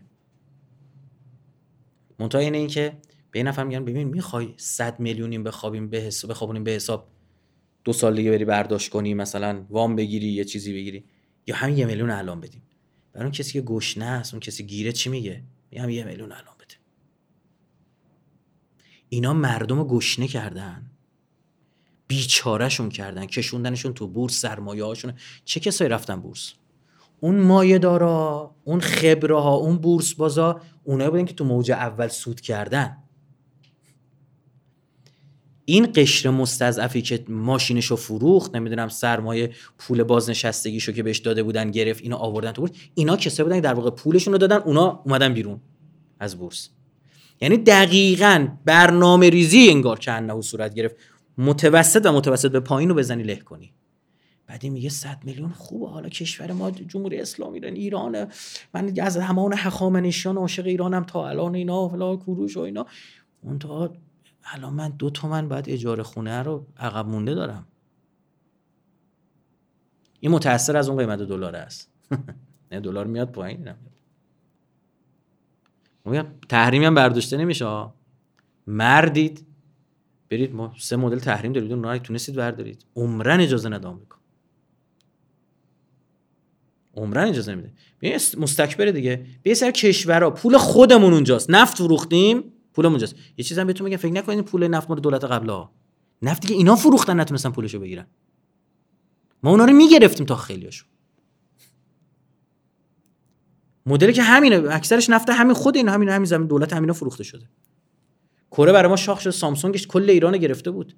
منتها 2.21 2.41
اینه 2.41 2.57
این 2.57 2.67
که 2.67 2.97
به 3.31 3.39
این 3.39 3.47
نفر 3.47 3.63
میگن 3.63 3.85
ببین 3.85 4.07
می‌خوای 4.07 4.53
100 4.57 4.99
میلیونیم 4.99 5.43
بخوابیم 5.43 5.89
به 5.89 5.97
حساب 5.97 6.31
بخوابونیم 6.31 6.63
به 6.63 6.71
حساب 6.71 7.07
دو 7.83 7.93
سال 7.93 8.15
دیگه 8.15 8.31
بری 8.31 8.45
برداشت 8.45 8.89
کنی 8.89 9.13
مثلا 9.13 9.65
وام 9.69 9.95
بگیری 9.95 10.27
یه 10.27 10.45
چیزی 10.45 10.73
بگیری. 10.73 11.05
یا 11.47 11.55
همین 11.55 11.77
یه 11.77 11.85
میلیون 11.85 12.09
الان 12.09 12.41
بدیم. 12.41 12.61
برای 13.13 13.23
اون 13.23 13.31
کسی 13.31 13.53
که 13.53 13.61
گشنه 13.61 14.05
است 14.05 14.33
اون 14.33 14.39
کسی 14.39 14.63
گیره 14.63 14.91
چی 14.91 15.09
میگه؟ 15.09 15.43
میگم 15.71 15.89
یه 15.89 16.03
میلیون 16.03 16.31
الان 16.31 16.55
بده. 16.59 16.75
اینا 19.09 19.33
مردم 19.33 19.83
گشنه 19.83 20.27
کردن. 20.27 20.91
بیچارهشون 22.07 22.89
کردن. 22.89 23.25
کشوندنشون 23.25 23.93
تو 23.93 24.07
بورس 24.07 24.41
سرمایه 24.41 24.83
هاشون 24.83 25.13
چه 25.45 25.59
کسایی 25.59 25.89
رفتن 25.89 26.15
بورس؟ 26.21 26.53
اون 27.23 27.39
مایه 27.39 27.77
دارا 27.77 28.55
اون 28.63 28.79
خبره 28.79 29.39
ها 29.39 29.55
اون 29.55 29.77
بورس 29.77 30.13
بازا 30.13 30.61
اونایی 30.83 31.09
بودن 31.09 31.25
که 31.25 31.33
تو 31.33 31.43
موج 31.43 31.71
اول 31.71 32.07
سود 32.07 32.41
کردن. 32.41 32.97
این 35.65 35.91
قشر 35.95 36.29
مستضعفی 36.29 37.01
که 37.01 37.25
ماشینشو 37.29 37.95
فروخت 37.95 38.55
نمی‌دونم 38.55 38.89
سرمایه 38.89 39.51
پول 39.77 40.03
بازنشستگیشو 40.03 40.91
که 40.91 41.03
بهش 41.03 41.17
داده 41.17 41.43
بودن 41.43 41.71
گرفت 41.71 42.03
اینو 42.03 42.15
آوردن 42.15 42.51
تو 42.51 42.61
بورس 42.61 42.71
اینا 42.93 43.17
کسایی 43.17 43.43
بودن 43.43 43.55
که 43.55 43.61
در 43.61 43.73
واقع 43.73 43.89
پولشون 43.89 44.33
رو 44.33 44.37
دادن 44.37 44.57
اونا 44.57 45.01
اومدن 45.05 45.33
بیرون 45.33 45.61
از 46.19 46.37
بورس. 46.37 46.69
یعنی 47.41 47.57
دقیقا 47.57 48.47
برنامه 48.65 49.29
ریزی 49.29 49.69
انگار 49.69 49.99
که 49.99 50.11
انه 50.11 50.41
صورت 50.41 50.73
گرفت. 50.73 50.95
متوسط 51.37 52.05
و 52.05 52.11
متوسط 52.11 52.51
به 52.51 52.59
پایین 52.59 52.89
رو 52.89 52.95
بزنی 52.95 53.23
له 53.23 53.35
کنی. 53.35 53.73
بعدی 54.51 54.69
میگه 54.69 54.89
100 54.89 55.23
میلیون 55.23 55.49
خوبه. 55.49 55.89
حالا 55.89 56.09
کشور 56.09 56.51
ما 56.51 56.71
جمهوری 56.71 57.21
اسلامی 57.21 57.57
ایران 57.57 57.73
ایران 57.73 58.27
من 58.73 58.93
از 59.01 59.17
همان 59.17 59.53
هخامنشیان 59.57 60.37
عاشق 60.37 60.65
ایرانم 60.65 61.03
تا 61.03 61.29
الان 61.29 61.55
اینا 61.55 61.87
فلا 61.87 62.15
کوروش 62.15 62.57
و 62.57 62.59
اینا. 62.59 62.85
اون 63.41 63.59
تا 63.59 63.93
الان 64.43 64.73
من 64.73 64.89
دو 64.89 65.09
تومن 65.09 65.47
باید 65.47 65.69
اجاره 65.69 66.03
خونه 66.03 66.43
رو 66.43 66.67
عقب 66.77 67.07
مونده 67.07 67.33
دارم. 67.33 67.67
این 70.19 70.31
متاثر 70.31 70.77
از 70.77 70.89
اون 70.89 70.97
قیمت 70.97 71.19
دلار 71.19 71.55
است. 71.55 71.91
نه 72.71 72.79
دلار 72.79 73.07
میاد 73.07 73.31
پایین 73.31 73.73
میگم 76.05 76.25
تحریمی 76.49 76.85
هم 76.85 76.95
برداشته 76.95 77.37
نمیشه 77.37 77.85
مردید 78.67 79.45
برید 80.29 80.55
ما 80.55 80.73
سه 80.77 80.95
مدل 80.95 81.19
تحریم 81.19 81.53
دارید 81.53 81.71
اونها 81.71 81.97
تونستید 81.97 82.35
بردارید. 82.35 82.85
عمرن 82.95 83.39
اجازه 83.39 83.69
نده 83.69 83.87
آمریکا. 83.87 84.20
عمرن 86.95 87.27
اجازه 87.27 87.55
نمیده. 87.55 87.71
مستکبر 88.37 88.85
دیگه. 88.85 89.25
به 89.43 89.53
سر 89.53 89.71
کشورها. 89.71 90.29
پول 90.29 90.57
خودمون 90.57 91.13
اونجاست. 91.13 91.49
نفت 91.49 91.77
فروختیم 91.77 92.43
پول 92.73 92.85
اونجاست. 92.85 93.15
یه 93.37 93.45
چیزم 93.45 93.67
بهتون 93.67 93.85
میگم 93.85 93.97
فکر 93.97 94.11
نکنید 94.11 94.45
پول 94.45 94.67
نفت 94.67 94.89
مال 94.89 94.99
دولت 94.99 95.23
قبلا. 95.23 95.69
نفتی 96.21 96.47
که 96.47 96.53
اینا 96.53 96.75
فروختن 96.75 97.19
نتونستن 97.19 97.49
پولشو 97.49 97.79
بگیرن. 97.79 98.07
ما 99.43 99.51
اونا 99.51 99.65
رو 99.65 99.73
می‌گرفتیم 99.73 100.25
تا 100.25 100.35
خیلیاشو. 100.35 100.85
مدلی 103.85 104.13
که 104.13 104.23
همینه. 104.23 104.75
اکثرش 104.75 105.09
نفت 105.09 105.29
همین 105.29 105.53
خود 105.53 105.77
این 105.77 105.89
همین 105.89 106.09
همین 106.09 106.25
زمین 106.25 106.47
دولت 106.47 106.73
همینا 106.73 106.93
فروخته 106.93 107.23
شده. 107.23 107.49
کره 108.51 108.71
برای 108.71 108.89
ما 108.89 108.95
شاخ 108.95 109.19
شد. 109.19 109.29
سامسونگش 109.29 109.87
کل 109.87 110.09
ایران 110.09 110.37
گرفته 110.37 110.71
بود. 110.71 110.95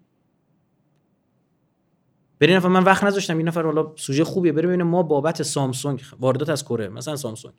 برین 2.40 2.56
نفر 2.56 2.68
من 2.68 2.84
وقت 2.84 3.04
نذاشتم 3.04 3.38
این 3.38 3.48
نفر 3.48 3.64
حالا 3.64 3.94
سوژه 3.96 4.24
خوبیه 4.24 4.52
بریم 4.52 4.70
ببینیم 4.70 4.88
ما 4.88 5.04
بابت 5.04 5.44
سامسونگ 5.44 6.04
واردات 6.20 6.50
از 6.50 6.66
کره 6.66 6.88
مثلا 6.90 7.16
سامسونگ. 7.16 7.54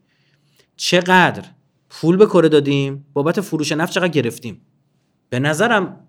چقدر 0.77 1.45
پول 1.91 2.17
به 2.17 2.27
کره 2.27 2.49
دادیم 2.49 3.07
بابت 3.13 3.41
فروش 3.41 3.73
نفت 3.73 3.93
چقدر 3.93 4.09
گرفتیم؟ 4.09 4.61
به 5.29 5.39
نظرم 5.39 6.07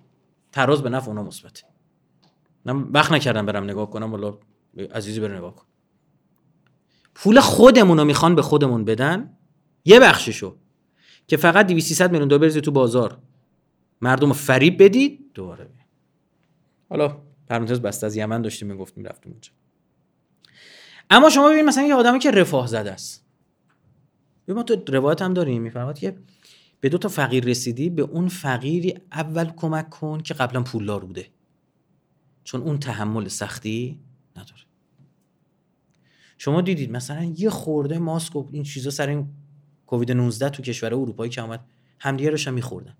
تراز 0.52 0.82
به 0.82 0.90
نفع 0.90 1.08
اونا 1.08 1.24
مثبته. 1.24 1.64
من 2.66 2.84
وقت 2.84 3.12
نکردم 3.12 3.46
برم 3.46 3.64
نگاه 3.64 3.90
کنم 3.90 4.12
والا 4.12 4.38
عزیزی 4.94 5.20
بره 5.20 5.38
نگاه 5.38 5.56
کن. 5.56 5.66
پول 7.16 7.40
خودمون 7.40 7.98
رو 7.98 8.06
می‌خوان 8.06 8.36
به 8.36 8.42
خودمون 8.42 8.86
بدن؟ 8.86 9.38
یه 9.86 10.00
بخششو. 10.00 10.56
که 11.28 11.38
فقط 11.38 11.68
200 11.68 12.02
میلیون 12.02 12.28
دلار 12.28 12.50
تو 12.50 12.72
بازار. 12.72 13.18
مردم 14.02 14.34
فریب 14.34 14.84
بدید 14.84 15.32
دوباره 15.34 15.70
حالا 16.90 17.18
پرانتز 17.48 17.80
بسته 17.80 18.06
از 18.06 18.16
یمن 18.16 18.42
داشتیم 18.42 18.68
می‌گفتیم 18.68 19.04
رفتیم 19.04 19.32
اونجا. 19.32 19.52
اما 21.10 21.30
شما 21.30 21.48
ببینید 21.48 21.66
مثلا 21.66 21.84
یه 21.84 21.96
آدمی 21.96 22.20
که 22.20 22.32
رفاه 22.32 22.68
زده 22.68 22.92
است. 22.92 23.26
ما 24.48 24.64
تو 24.64 24.94
روایت 24.94 25.22
هم 25.22 25.34
داریم 25.34 25.62
میفرماد 25.62 26.00
که 26.00 26.18
به 26.80 26.90
دو 26.90 26.98
تا 26.98 27.10
فقیر 27.10 27.46
رسیدی 27.46 27.90
به 27.90 28.02
اون 28.02 28.28
فقیری 28.28 28.94
اول 29.12 29.50
کمک 29.50 29.90
کن 29.90 30.20
که 30.20 30.34
قبلا 30.34 30.64
پولدار 30.64 31.06
بوده. 31.06 31.28
چون 32.44 32.62
اون 32.62 32.80
تحمل 32.80 33.28
سختی 33.28 34.00
نداره. 34.36 34.62
شما 36.38 36.62
دیدید 36.62 36.92
مثلا 36.92 37.24
یه 37.24 37.50
خورده 37.50 38.00
ماسک 38.00 38.36
و 38.36 38.50
این 38.52 38.64
چیزا 38.64 38.90
سر 38.90 39.10
این 39.10 39.28
کووید 39.86 40.12
19 40.12 40.50
تو 40.50 40.64
کشور 40.64 40.94
اروپایی 40.94 41.32
که 41.32 41.42
آمد 41.42 41.66
همدیگه 42.00 42.38
هم 42.38 42.54
میخوردن. 42.54 42.98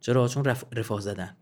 چرا؟ 0.00 0.28
چون 0.28 0.44
رف... 0.44 0.64
رفاه 0.72 1.00
زدن. 1.00 1.36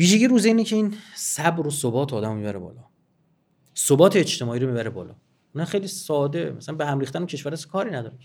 ویژگی 0.00 0.26
روز 0.26 0.44
اینه 0.44 0.64
که 0.64 0.76
این 0.76 0.94
صبر 1.14 1.66
و 1.66 1.70
ثبات 1.70 2.12
آدم 2.12 2.36
می‌بره 2.36 2.58
بالا. 2.58 2.84
ثبات 3.76 4.16
اجتماعی 4.16 4.60
رو 4.60 4.66
می‌بره 4.66 4.90
بالا. 4.90 5.14
نه 5.54 5.64
خیلی 5.64 5.86
ساده. 5.86 6.50
مثلا 6.50 6.74
به 6.74 6.86
هم 6.86 6.98
ریختن 6.98 7.26
کشور 7.26 7.56
کاری 7.56 7.90
نداره 7.90 8.18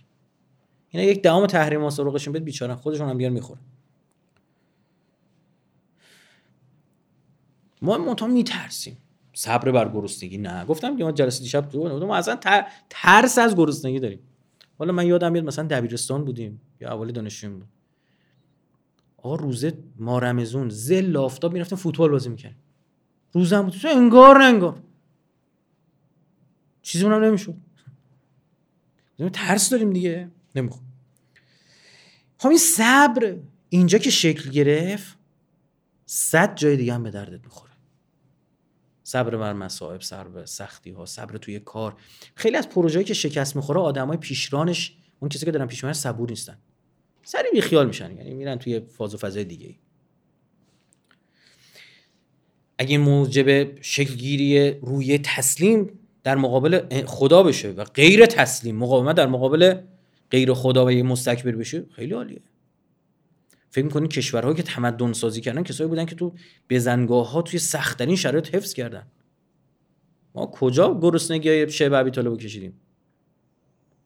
اینا 0.89 1.05
یک 1.05 1.21
دهم 1.21 1.45
تحریم 1.45 1.81
ها 1.81 1.89
سراغشون 1.89 2.33
بد 2.33 2.43
بیچاره 2.43 2.75
خودشون 2.75 3.09
هم 3.09 3.17
بیار 3.17 3.31
می‌خورن. 3.31 3.61
ما 7.81 7.97
منتها 7.97 8.27
میترسیم. 8.27 8.97
صبر 9.33 9.71
بر 9.71 9.89
گرسنگی. 9.89 10.37
نه. 10.37 10.65
گفتم 10.65 10.97
که 10.97 11.03
ما 11.03 11.11
جلسه 11.11 11.43
دیشب 11.43 11.69
تو 11.69 12.07
ما 12.07 12.15
اصلا 12.15 12.39
ترس 12.89 13.37
از 13.37 13.55
گرسنگی 13.55 13.99
داریم. 13.99 14.19
حالا 14.77 14.93
من 14.93 15.07
یادم 15.07 15.31
میاد 15.31 15.45
مثلا 15.45 15.67
دبیرستان 15.67 16.25
بودیم. 16.25 16.61
یا 16.81 16.93
اولی 16.93 17.11
دانشجویی 17.11 17.53
بود. 17.53 17.67
آقا 19.25 19.35
روزه 19.35 19.77
ما 19.97 20.19
رمزون 20.19 20.69
زل 20.69 21.17
آفتاب 21.17 21.53
می‌رفتیم 21.53 21.77
فوتبال 21.77 22.11
بازی 22.11 22.29
می‌کردیم. 22.29 22.57
روزه 23.31 23.57
هم 23.57 23.65
بود. 23.65 23.75
انگار 23.85 24.37
نه 24.37 24.43
انگار. 24.43 24.83
چیزی 26.81 27.05
اونم 27.05 27.23
نمی‌شد. 27.23 27.55
ترس 29.33 29.69
داریم 29.69 29.93
دیگه. 29.93 30.31
نمی‌خوام. 30.55 30.83
خب 32.37 32.49
این 32.49 32.57
صبر 32.57 33.37
اینجا 33.69 33.97
که 33.97 34.09
شکل 34.09 34.49
گرفت 34.49 35.17
صد 36.05 36.55
جای 36.55 36.77
دیگه 36.77 36.93
هم 36.93 37.03
به 37.03 37.11
دردت 37.11 37.43
می‌خوره. 37.43 37.73
صبر 39.03 39.37
بر 39.37 39.53
مصائب 39.53 40.01
صبر 40.01 40.45
سختی 40.45 40.91
ها 40.91 41.05
صبر 41.05 41.37
توی 41.37 41.59
کار. 41.59 41.95
خیلی 42.35 42.57
از 42.57 42.69
پروژه‌ای 42.69 43.05
که 43.05 43.13
شکست 43.13 43.55
می‌خوره 43.55 43.79
آدمای 43.79 44.17
پیشرانش 44.17 44.97
اون 45.19 45.29
کسی 45.29 45.45
که 45.45 45.51
دارن 45.51 45.65
پیش 45.65 45.85
صبور 45.85 46.29
نیستن. 46.29 46.57
سری 47.27 47.47
بی 47.53 47.61
خیال 47.61 47.87
میشن 47.87 48.17
یعنی 48.17 48.33
میرن 48.33 48.55
توی 48.55 48.79
فاز 48.79 49.13
و 49.15 49.17
فضای 49.17 49.43
دیگه. 49.43 49.75
اگه 52.77 52.97
موجب 52.97 53.81
شکلگیری 53.81 54.71
روی 54.71 55.17
تسلیم 55.17 55.99
در 56.23 56.35
مقابل 56.35 57.05
خدا 57.05 57.43
بشه 57.43 57.71
و 57.71 57.83
غیر 57.83 58.25
تسلیم 58.25 58.75
مقاومت 58.75 59.15
در 59.15 59.27
مقابل 59.27 59.75
غیر 60.31 60.53
خدا 60.53 60.85
و 60.85 60.91
یه 60.91 61.03
مستکبر 61.03 61.51
بشه 61.51 61.85
خیلی 61.91 62.13
عالیه. 62.13 62.41
فکر 63.69 63.85
می‌کنین 63.85 64.09
کشورهایی 64.09 64.57
که 64.57 64.63
تمدن 64.63 65.13
سازی 65.13 65.41
کردن 65.41 65.63
کسایی 65.63 65.89
بودن 65.89 66.05
که 66.05 66.15
تو 66.15 66.33
بزنگاه 66.69 67.31
ها 67.31 67.41
توی 67.41 67.59
سختترین 67.59 68.15
شرایط 68.15 68.55
حفظ 68.55 68.73
کردن. 68.73 69.07
ما 70.35 70.45
کجا 70.45 70.99
گرسنگی 71.01 71.49
های 71.49 71.69
شب 71.69 71.93
ابی 71.93 72.11
طالب 72.11 72.37
کشیدیم؟ 72.37 72.73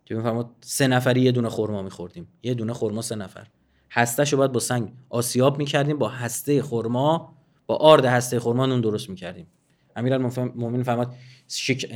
که 0.10 0.16
میفرماد 0.16 0.50
سه 0.62 0.88
نفری 0.88 1.22
یه 1.22 1.32
دونه 1.32 1.50
خورما 1.50 1.82
میخوردیم. 1.82 2.28
یه 2.44 2.54
دونه 2.54 2.74
خورما 2.74 3.02
سه 3.02 3.16
نفر. 3.16 3.48
هستهشو 3.92 4.38
باید 4.38 4.52
با 4.52 4.60
سنگ 4.60 4.92
آسیاب 5.10 5.58
می‌کردیم 5.58 5.98
با 5.98 6.10
هسته 6.10 6.62
خورما 6.62 7.36
با 7.68 7.76
آرد 7.76 8.06
هسته 8.06 8.40
خورما 8.40 8.66
نون 8.66 8.82
درست 8.82 9.10
می‌کردیم. 9.10 9.48
امیرالمومنین 9.96 10.84
فرماد 10.84 11.14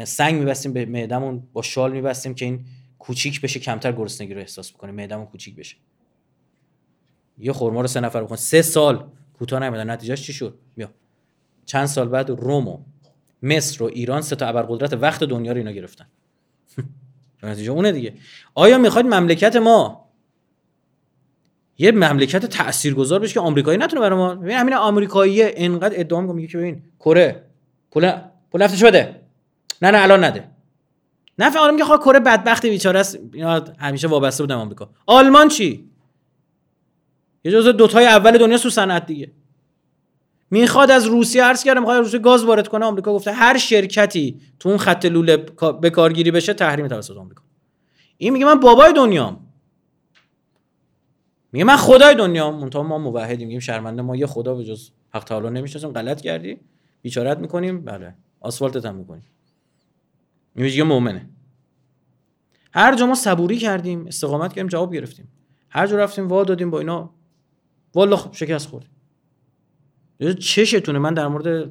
سنگ 0.06 0.40
میبستیم 0.40 0.74
به 0.74 0.86
معدمون 0.86 1.44
با 1.54 1.62
شال 1.62 1.92
میبستیم 1.92 2.36
که 2.36 2.46
این 2.46 2.66
کوچیک 3.00 3.42
بشه 3.42 3.60
کمتر 3.60 3.92
گرسنگی 3.92 4.34
رو 4.34 4.40
احساس 4.40 4.74
بکنیم 4.74 4.96
معدمون 4.96 5.26
کوچیک 5.26 5.56
بشه. 5.56 5.76
یه 7.38 7.54
خورما 7.54 7.82
رو 7.82 7.88
سه 7.88 8.00
نفر 8.00 8.24
بخون 8.24 8.38
سه 8.38 8.62
سال 8.62 9.10
کوتاه 9.34 9.60
نمیدن 9.60 9.90
نتیجهش 9.90 10.22
چی 10.22 10.34
شد؟ 10.34 10.60
بیا. 10.76 10.90
چند 11.66 11.86
سال 11.86 12.10
بعد 12.10 12.30
روم 12.30 12.68
و 12.68 12.80
مصر 13.42 13.84
و 13.84 13.86
ایران 13.86 14.22
سه 14.22 14.36
تا 14.36 14.46
ابرقدرت 14.46 14.94
وقت 14.94 15.24
دنیا 15.24 15.52
رو 15.52 15.58
اینا 15.58 15.72
گرفتن. 15.72 16.08
نتیجه 17.44 17.72
اونه 17.72 17.92
دیگه. 17.92 18.14
آیا 18.56 18.78
می‌خواید 18.78 19.08
مملکت 19.08 19.56
ما 19.56 20.04
یه 21.78 21.92
مملکت 21.92 22.46
تاثیرگذار 22.46 23.20
بشه 23.20 23.34
که 23.34 23.40
آمریکایی 23.40 23.78
نتونه 23.78 24.02
برای 24.02 24.18
ما؟ 24.18 24.36
ببین 24.36 24.58
همین 24.58 24.74
آمریکایی 24.74 25.44
انقدر 25.44 26.00
ادعا 26.00 26.22
میگه 26.22 26.48
که 26.48 26.58
ببین 26.58 26.84
کره 27.00 27.44
پول 27.92 28.12
پول 28.52 28.64
نفتش 28.64 28.84
بده. 28.84 29.22
نه 29.82 29.92
نه 29.92 30.02
الان 30.02 30.24
نده. 30.24 30.50
نه 31.40 31.58
آدم 31.58 31.74
میگه 31.74 31.86
کره 31.86 32.20
بدبخت 32.20 32.66
بیچاره 32.66 33.00
است. 33.00 33.20
اینا 33.34 33.64
همیشه 33.80 34.08
وابسته 34.08 34.44
بودن 34.44 34.56
آمریکا. 34.56 34.90
آلمان 35.06 35.48
چی؟ 35.48 35.90
یه 37.44 37.52
جزء 37.52 37.72
دوتای 37.72 38.06
اول 38.06 38.38
دنیا 38.38 38.58
سو 38.58 38.70
صنعت 38.70 39.06
دیگه. 39.06 39.32
می‌خواد 40.54 40.92
از 40.92 41.06
روسیه 41.06 41.44
عرض 41.44 41.64
کرده 41.64 41.80
می‌خواد 41.80 41.98
روسیه 41.98 42.20
گاز 42.20 42.44
وارد 42.44 42.68
کنه 42.68 42.86
آمریکا 42.86 43.14
گفته 43.14 43.32
هر 43.32 43.58
شرکتی 43.58 44.42
تو 44.60 44.70
اون 44.70 44.78
خط 44.78 45.06
لوله 45.06 45.38
به 45.82 45.90
کارگیری 45.90 46.32
بشه 46.32 46.54
تحریم 46.54 46.88
توسط 46.88 47.18
آمریکا. 47.18 47.44
این 48.18 48.34
میگه 48.34 48.46
من 48.46 48.60
بابای 48.60 48.94
دنیام. 48.94 49.48
میگه 51.52 51.66
من 51.66 51.76
خدای 51.78 52.16
دنیام. 52.16 52.60
منتها 52.60 52.84
ما 52.84 52.98
موحدیم 52.98 53.48
میگیم 53.48 53.60
شرمنده 53.60 54.02
ما 54.02 54.16
یه 54.16 54.26
خدا 54.26 54.56
به 54.56 54.64
جز 54.64 54.90
حق 55.14 55.24
تعالی 55.24 55.50
نمی‌شناسیم 55.50 55.92
غلط 55.92 56.22
کردی. 56.22 56.60
بیچارت 57.02 57.38
می‌کنیم. 57.38 57.82
بله. 57.82 58.16
آسفالتت 58.40 58.86
هم 58.86 58.96
می‌کنیم. 58.96 59.24
میگه 60.56 60.84
مؤمنه. 60.84 61.30
هر 62.74 62.96
جا 62.96 63.06
ما 63.06 63.16
صبوری 63.16 63.58
کردیم 63.58 64.08
استقامت 64.08 64.50
کردیم 64.54 64.68
جواب 64.68 64.94
گرفتیم. 64.94 65.28
هر 65.70 65.88
جا 65.88 65.98
رفتیم 65.98 66.28
وا 66.28 66.44
دادیم 66.44 66.72
با 66.72 66.80
اینا. 66.80 67.14
والا 67.94 68.16
خب 68.16 68.34
شکست 68.34 68.68
خوردیم 68.68 68.93
چشتونه. 70.32 71.00
من 71.00 71.14
در 71.14 71.28
مورد 71.28 71.70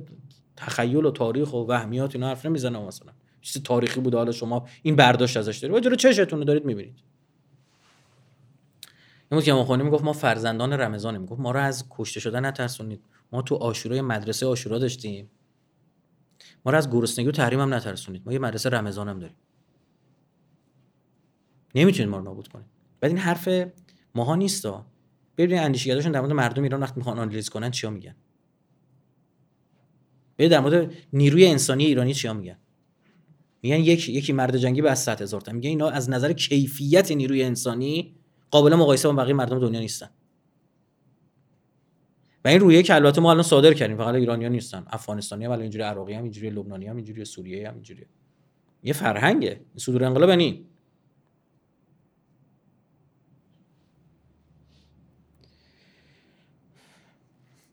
تخیل 0.57 1.05
و 1.05 1.11
تاریخ 1.11 1.53
و 1.53 1.57
وهمیات 1.57 2.15
اینا 2.15 2.29
حرف 2.29 2.47
نمی‌زنم 2.47 2.83
مثلا. 2.83 3.13
چیز 3.41 3.63
تاریخی 3.63 4.01
بوده. 4.01 4.17
حالا 4.17 4.33
شما 4.33 4.69
این 4.83 4.97
برداشت 4.97 5.37
ازش 5.37 5.59
دارید. 5.59 5.87
ولی 5.87 5.97
چشتونه 5.97 6.45
دارید 6.45 6.65
می‌بینید. 6.65 6.99
امروز 9.31 9.45
که 9.45 9.53
ما 9.53 9.77
می‌گفت 9.77 10.05
ما 10.05 10.13
فرزندان 10.13 10.73
رمضانیم 10.73 11.21
می‌گفت 11.21 11.41
ما 11.41 11.51
رو 11.51 11.61
از 11.61 11.85
کشته 11.91 12.21
شدن 12.21 12.47
نترسونید. 12.47 13.01
ما 13.33 13.43
تو 13.43 13.55
آشورای 13.55 14.01
مدرسه 14.01 14.47
آشورا 14.47 14.79
داشتیم. 14.79 15.31
ما 16.65 16.73
رو 16.73 16.79
از 16.79 16.91
گرسنگی 16.91 17.29
و 17.29 17.33
تحریم 17.33 17.61
هم 17.61 17.75
نترسونید. 17.75 18.23
ما 18.27 18.33
یه 18.33 18.39
مدرسه 18.39 18.71
رمضان 18.71 19.09
هم 19.09 19.19
داریم. 19.19 19.37
نمی‌تونید 21.75 22.11
ما 22.11 22.17
رو 22.19 22.25
نابود 22.25 22.49
کنید. 22.49 22.67
بعد 23.01 23.11
این 23.11 23.21
حرف 23.21 23.49
ماها 24.15 24.37
نیستا 24.37 24.87
ببینید 25.37 25.59
اندیشگراشون 25.65 26.13
در 26.13 26.21
مورد 26.21 26.33
مردم 26.33 26.63
ایران 26.63 26.81
وقتی 26.81 26.95
می‌خوان 26.97 27.19
آنالیز 27.19 27.49
کنن 27.49 27.71
چیا 27.71 27.91
میگن؟ 27.91 28.15
ببین 30.39 30.51
در 30.51 30.61
مورد 30.61 30.93
نیروی 31.13 31.47
انسانی 31.47 31.85
ایرانی 31.85 32.15
چیا 32.15 32.33
میگن؟ 32.33 32.57
میگن 33.63 33.81
یکی 33.81 34.13
یکی 34.13 34.33
مرد 34.33 34.57
جنگی 34.57 34.83
به 34.83 34.91
از 34.91 34.99
100 35.03 35.23
هزار 35.23 35.41
تا. 35.41 35.53
میگن 35.53 35.69
اینا 35.69 35.89
از 35.89 36.11
نظر 36.11 36.33
کیفیت 36.33 37.13
نیروی 37.13 37.43
انسانی 37.43 38.15
قابل 38.51 38.75
مقایسه 38.75 39.09
با 39.09 39.15
بقیه 39.15 39.35
مردم 39.35 39.59
دنیا 39.59 39.81
نیستن. 39.81 40.11
و 42.45 42.49
این 42.49 42.61
رویه 42.61 42.83
که 42.83 42.95
البته 42.95 43.21
ما 43.21 43.31
الان 43.31 43.43
صادر 43.43 43.75
کردیم 43.75 43.97
فقط 43.97 44.15
ایرانی 44.15 44.45
ها 44.45 44.51
نیستن. 44.51 44.85
افغانستانی 44.87 45.45
هم 45.45 45.51
اینجوری 45.51 45.85
عراقی 45.85 46.13
هم 46.13 46.23
اینجوری 46.23 46.51
لبنانی 46.51 46.87
هم 46.87 46.97
اینجوری 46.97 47.25
سوریه 47.25 47.69
هم 47.69 47.75
اینجوری. 47.75 48.07
یه 48.83 48.93
فرهنگه. 48.93 49.61
صدور 49.77 50.05
انقلاب 50.05 50.29
یعنی 50.29 50.67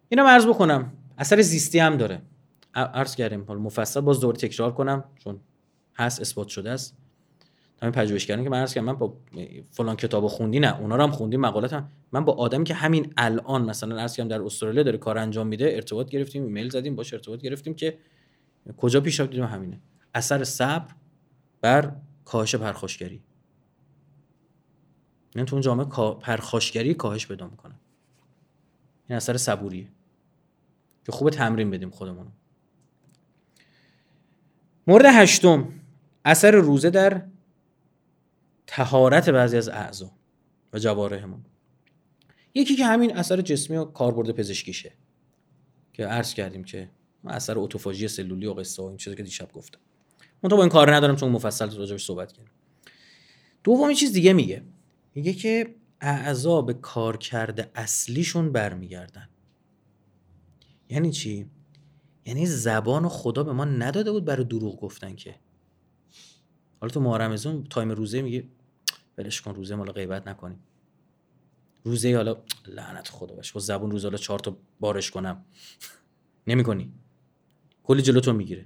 اینو 0.10 0.28
عرض 0.28 0.46
بکنم. 0.46 0.94
اثر 1.18 1.42
زیستی 1.42 1.80
هم 1.80 1.98
داره. 1.98 2.22
عرض 2.76 3.16
کردیم 3.16 3.44
حالا 3.44 3.60
مفصل 3.60 4.02
باز 4.02 4.20
دور 4.20 4.36
تکرار 4.36 4.74
کنم 4.74 5.04
چون 5.16 5.40
هست 5.96 6.22
اثبات 6.22 6.48
شده 6.48 6.72
است. 6.72 6.98
همین 7.82 7.92
پژوهشگران 7.92 8.44
که 8.44 8.50
من 8.50 8.60
عرض 8.60 8.74
کردم 8.74 8.86
من 8.86 8.94
با 8.94 9.18
فلان 9.72 9.96
کتابو 9.96 10.28
خوندی 10.28 10.60
نه 10.60 10.80
اونا 10.80 10.96
رو 10.96 11.04
هم 11.04 11.12
خوندیم 11.12 11.40
مقالات 11.40 11.74
هم. 11.74 11.92
من 12.12 12.26
با 12.26 12.34
آدمی 12.34 12.64
که 12.64 12.74
همین 12.74 13.14
الان 13.18 13.66
مثلا 13.66 14.02
عرض 14.02 14.16
کردم 14.16 14.30
در 14.30 14.42
استرالیا 14.42 14.84
داره 14.84 14.98
کار 14.98 15.18
انجام 15.18 15.48
میده 15.48 15.72
ارتباط 15.76 16.10
گرفتیم 16.10 16.44
ایمیل 16.44 16.70
زدیم 16.70 16.96
باش 16.96 17.14
ارتباط 17.14 17.42
گرفتیم 17.42 17.74
که 17.74 17.98
کجا 18.78 19.02
پیش 19.02 19.20
دیدیم 19.20 19.44
همینه. 19.44 19.82
اثر 20.14 20.44
صبر 20.44 20.94
بر 21.62 21.96
کاهش 22.26 22.56
پرخاشگری. 22.56 23.24
یعنی 25.36 25.46
تو 25.46 25.56
اون 25.56 25.62
جامعه 25.62 25.86
پرخاشگری 26.14 26.94
کاهش 26.94 27.28
پیدا 27.28 27.48
می‌کنه. 27.48 27.76
این 29.08 29.18
اثر 29.18 29.38
صبوریه. 29.38 29.88
که 31.06 31.12
خوب 31.12 31.30
تمرین 31.30 31.72
بدیم 31.72 31.90
خودمون 31.90 32.28
مورد 34.90 35.06
هشتم 35.06 35.68
اثر 36.26 36.52
روزه 36.52 36.90
در 36.90 37.26
تهارت 38.68 39.30
بعضی 39.30 39.58
از 39.58 39.70
اعضا 39.70 40.12
و 40.74 40.80
جوارحمون. 40.80 41.46
یکی 42.54 42.76
که 42.76 42.86
همین 42.86 43.18
اثر 43.18 43.42
جسمی 43.42 43.78
و 43.78 43.86
کاربرد 43.86 44.32
پزشکیشه 44.32 44.94
که 45.94 46.06
عرض 46.06 46.34
کردیم 46.34 46.64
که 46.64 46.90
اثر 47.28 47.60
اتوفاژی 47.60 48.08
سلولی 48.08 48.46
و 48.46 48.54
قصه 48.54 48.84
و 48.84 48.86
این 48.86 48.98
چیزی 48.98 49.16
که 49.16 49.24
دیشب 49.24 49.52
گفتم. 49.52 49.80
من 50.44 50.50
تو 50.50 50.56
با 50.56 50.62
این 50.62 50.72
کار 50.72 50.96
ندارم 50.96 51.16
چون 51.16 51.32
مفصل 51.32 51.78
راجعش 51.78 52.06
صحبت 52.06 52.32
کردیم. 52.32 52.54
دومی 53.64 53.96
چیز 53.96 54.14
دیگه 54.14 54.34
میگه. 54.34 54.64
میگه 55.16 55.34
که 55.34 55.76
اعضا 56.02 56.62
به 56.62 56.74
کار 56.74 57.18
کرده 57.18 57.72
اصلیشون 57.76 58.52
برمیگردن. 58.52 59.30
یعنی 60.90 61.12
چی؟ 61.12 61.50
یعنی 62.30 62.46
زبان 62.46 63.06
و 63.06 63.10
خدا 63.10 63.44
به 63.44 63.54
ما 63.54 63.66
نداده 63.66 64.12
بود 64.12 64.26
برای 64.26 64.44
دروغ 64.44 64.80
گفتن 64.80 65.16
که. 65.16 65.36
حالا 66.82 66.94
تو 66.94 67.00
محرم 67.00 67.36
تایم 67.70 67.92
روزه 67.92 68.22
میگه 68.22 68.44
ولش 69.18 69.42
کن 69.42 69.56
روزه 69.56 69.76
مالا 69.76 69.92
غیبت 69.92 70.28
نکنیم. 70.28 70.60
روزه 71.84 72.16
حالا 72.16 72.38
لعنت 72.68 73.08
خدا 73.08 73.36
باش 73.36 73.52
با 73.52 73.60
زبون 73.60 73.92
روزه 73.92 74.08
حالا 74.08 74.18
چهار 74.18 74.40
تا 74.40 74.58
بارش 74.80 75.12
کنم. 75.12 75.46
نمی‌کنی. 76.48 76.92
کلی 77.84 78.02
جلوتو 78.02 78.34
می‌گیره. 78.34 78.66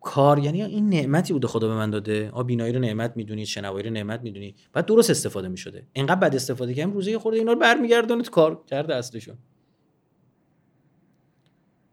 کار 0.00 0.38
یعنی 0.38 0.62
این 0.62 0.88
نعمتی 0.88 1.32
بوده 1.32 1.48
خدا 1.48 1.68
به 1.68 1.74
من 1.74 1.90
داده. 1.90 2.30
آ 2.30 2.42
بینایی 2.42 2.72
رو 2.72 2.80
نعمت 2.80 3.16
می‌دونی 3.16 3.46
شنوایی 3.46 3.84
رو 3.84 3.92
نعمت 3.92 4.20
می‌دونی. 4.20 4.54
بعد 4.72 4.86
درست 4.86 5.10
استفاده 5.10 5.48
می‌شده. 5.48 5.86
اینقدر 5.92 6.20
بد 6.20 6.34
استفاده 6.34 6.74
کردم 6.74 6.92
روزه 6.92 7.18
خورده 7.18 7.38
اینا 7.38 7.52
رو 7.52 7.58
برمیگردونه 7.58 8.22
تو 8.22 8.30
کار 8.30 8.64
کرده 8.66 8.94
اصلشون 8.94 9.38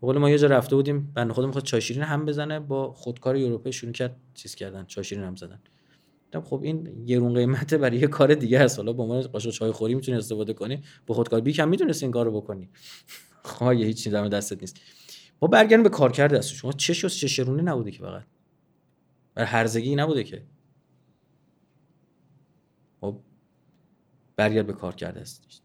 قول 0.01 0.17
ما 0.17 0.29
یه 0.29 0.37
جا 0.37 0.47
رفته 0.47 0.75
بودیم 0.75 1.11
بنده 1.15 1.33
خودم 1.33 1.47
می‌خواد 1.47 1.63
چای 1.63 1.81
شیرین 1.81 2.03
هم 2.03 2.25
بزنه 2.25 2.59
با 2.59 2.93
خودکار 2.93 3.35
یوروپی 3.35 3.71
شروع 3.73 3.91
کرد 3.91 4.15
چیز 4.33 4.55
کردن 4.55 4.85
چای 4.85 5.03
شیرین 5.03 5.23
هم 5.23 5.35
زدن. 5.35 5.59
خب 6.43 6.61
این 6.63 7.05
گرون 7.05 7.33
قیمته 7.33 7.77
برای 7.77 7.97
یه 7.97 8.07
کار 8.07 8.35
دیگه 8.35 8.59
هست 8.59 8.77
حالا 8.77 8.93
با 8.93 9.03
عنوان 9.03 9.21
قاشق 9.21 9.49
چای 9.49 9.71
خوری 9.71 9.95
می‌تونی 9.95 10.17
استفاده 10.17 10.53
کنی 10.53 10.83
با 11.07 11.15
خودکار 11.15 11.41
بیک 11.41 11.59
هم 11.59 11.69
می‌تونستی 11.69 12.05
این 12.05 12.11
کارو 12.11 12.41
بکنی. 12.41 12.69
خب 13.43 13.73
یه 13.73 13.85
هیچ 13.85 14.03
چیزی 14.03 14.29
دستت 14.29 14.61
نیست. 14.61 14.79
ما 15.41 15.47
برگردیم 15.47 15.83
به 15.83 15.89
کارکرد 15.89 16.33
دست 16.33 16.53
شما 16.53 16.71
چش 16.71 17.05
و 17.05 17.09
چشرونه 17.09 17.61
نبوده 17.61 17.91
که 17.91 17.99
فقط؟ 17.99 18.25
بر 19.35 19.43
هرزگی 19.43 19.95
نبوده 19.95 20.23
که. 20.23 20.43
خب 23.01 23.19
برگرد 24.35 24.67
به 24.67 24.73
کارکرد 24.73 25.17
است 25.17 25.61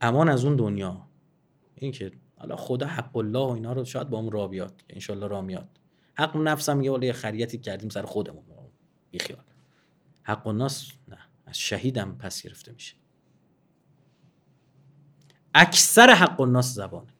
امان 0.00 0.28
از 0.28 0.44
اون 0.44 0.56
دنیا. 0.56 1.08
این 1.74 1.92
که 1.92 2.12
حالا 2.40 2.56
خدا 2.56 2.86
حق 2.86 3.16
الله 3.16 3.38
و 3.38 3.50
اینا 3.50 3.72
رو 3.72 3.84
شاید 3.84 4.10
با 4.10 4.18
اون 4.18 4.32
را 4.32 4.48
بیاد 4.48 4.82
انشالله 4.88 5.26
را 5.26 5.40
میاد. 5.40 5.68
حق 6.14 6.36
نفسم 6.36 6.76
میگه 6.76 6.90
ولی 6.90 7.12
خریتی 7.12 7.58
کردیم 7.58 7.88
سر 7.88 8.02
خودمون. 8.02 8.44
بیخیال 9.10 9.42
حق 10.22 10.46
الناس 10.46 10.90
نه 11.08 11.18
از 11.46 11.58
شهیدم 11.58 12.16
پس 12.18 12.42
گرفته 12.42 12.72
میشه. 12.72 12.94
اکثر 15.54 16.10
حق 16.10 16.40
الناس 16.40 16.74
زبانه 16.74 17.12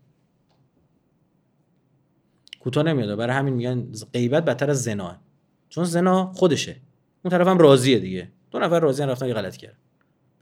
کوتاه 2.60 2.82
نمیاد 2.84 3.18
برای 3.18 3.36
همین 3.36 3.54
میگن 3.54 3.92
غیبت 4.12 4.44
بدتر 4.44 4.70
از 4.70 4.82
زنا. 4.82 5.20
چون 5.68 5.84
زنا 5.84 6.32
خودشه. 6.32 6.76
اون 7.24 7.30
طرف 7.30 7.46
هم 7.46 7.58
راضیه 7.58 7.98
دیگه. 7.98 8.32
دو 8.50 8.58
نفر 8.58 8.80
راضی 8.80 9.02
رفتن 9.02 9.26
یه 9.26 9.34
غلط 9.34 9.56
کرد 9.56 9.76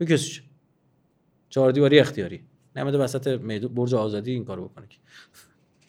بکسش 0.01 0.43
چهار 1.49 1.73
دیواری 1.73 2.01
اختیاری. 2.01 2.45
نمیده 2.79 2.99
وسط 2.99 3.29
برج 3.69 3.95
آزادی 3.95 4.31
این 4.31 4.45
کارو 4.45 4.69
بکنه 4.69 4.87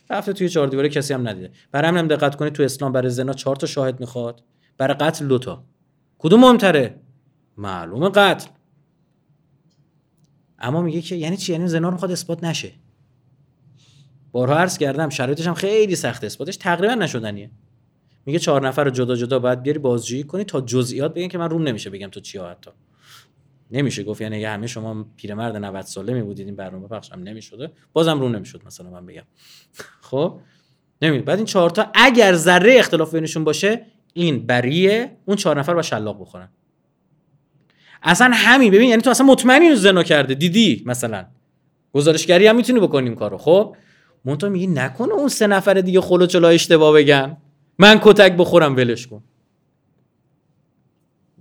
رفته 0.10 0.34
توی 0.34 0.50
چهار 0.50 0.68
دیواره 0.68 0.90
کسی 0.90 1.14
هم 1.14 1.28
ندیده. 1.28 1.52
برای 1.72 1.88
همین 1.88 2.08
دقت 2.08 2.36
کنید 2.36 2.54
تو 2.54 2.64
اسلام 2.64 2.92
برای 2.92 3.10
زنا 3.10 3.34
چهار 3.34 3.56
تا 3.56 3.68
شاهد 3.68 4.00
می‌خواد 4.00 4.44
برای 4.78 4.94
قتل 4.94 5.28
دو 5.28 5.40
تا. 5.40 5.64
کدوم 6.18 6.40
مهمتره؟ 6.40 7.00
معلومه 7.58 8.10
قتل. 8.10 8.50
اما 10.60 10.82
میگه 10.82 11.02
که 11.02 11.16
یعنی 11.16 11.38
چی؟ 11.38 11.52
یعنی 11.52 11.68
زنا 11.68 11.88
رو 11.88 11.94
می‌خواد 11.94 12.12
اثبات 12.12 12.44
نشه. 12.44 12.72
بارها 14.32 14.56
عرض 14.56 14.78
کردم 14.78 15.10
شرایطش 15.10 15.48
هم 15.48 15.54
خیلی 15.54 15.96
سخت 15.96 16.24
اثباتش 16.24 16.58
تقریبا 16.58 16.94
نشدنیه. 16.94 17.52
میگه 18.26 18.40
چهار 18.40 18.68
نفر 18.68 18.84
رو 18.84 18.90
جدا 18.90 19.16
جدا 19.16 19.40
باید 19.40 19.64
بیاری 19.64 19.80
بازجویی 19.80 20.24
کنی 20.24 20.44
تا 20.44 20.62
جزئیات 20.62 21.14
بگن 21.14 21.28
که 21.28 21.38
من 21.38 21.50
روم 21.50 21.64
نمیشه 21.64 21.90
بگم 21.90 22.08
تو 22.08 22.20
چی 22.20 22.38
حتی. 22.38 22.72
نمیشه 23.72 24.04
گفت. 24.04 24.22
یعنی 24.22 24.44
همه 24.44 24.68
شما 24.68 25.06
پیرمرد 25.18 25.56
90 25.56 25.82
ساله 25.82 26.14
می 26.14 26.22
بودید 26.22 26.48
این 26.48 26.56
برنامه 26.56 26.88
پخش 26.88 27.12
هم 27.12 27.24
نمی‌شده. 27.24 27.72
بازم 27.94 28.20
رو 28.20 28.30
نمی‌شد 28.30 28.62
مثلا 28.66 28.90
من 28.90 29.06
بگم. 29.06 29.24
خب؟ 30.10 30.40
نمی 31.02 31.20
بعد 31.20 31.38
این 31.38 31.46
چهار 31.46 31.70
تا 31.70 31.92
اگر 31.94 32.34
ذره 32.34 32.76
اختلاف 32.80 33.16
بینشون 33.16 33.44
باشه 33.44 33.86
این 34.14 34.46
بریه 34.48 35.18
اون 35.26 35.38
چهار 35.38 35.60
نفر 35.60 35.74
با 35.74 35.82
شلاق 35.82 36.22
بخورن. 36.22 36.50
اصلا 38.04 38.32
همین. 38.34 38.72
ببین 38.72 38.90
یعنی 38.90 39.02
تو 39.02 39.10
اصلا 39.10 39.26
مطمئنی 39.26 39.66
اینو 39.66 39.76
زنا 39.76 40.04
کرده؟ 40.04 40.34
دیدی؟ 40.34 40.84
مثلا. 40.86 41.26
گزارشگری 41.94 42.48
هم 42.48 42.56
می‌تونی 42.56 42.80
بکنیم 42.80 43.16
کارو. 43.16 43.38
خب؟ 43.38 43.76
مونتا 44.26 44.50
میگی 44.50 44.68
نکنه 44.68 45.14
اون 45.14 45.28
سه 45.28 45.48
نفر 45.48 45.74
دیگه 45.74 46.02
خلو 46.02 46.26
چلا 46.26 46.48
اشتباه 46.50 46.94
بگن. 46.94 47.38
من 47.78 48.00
کتک 48.04 48.38
بخورم 48.38 48.76
ولش 48.76 49.08
کن. 49.08 49.24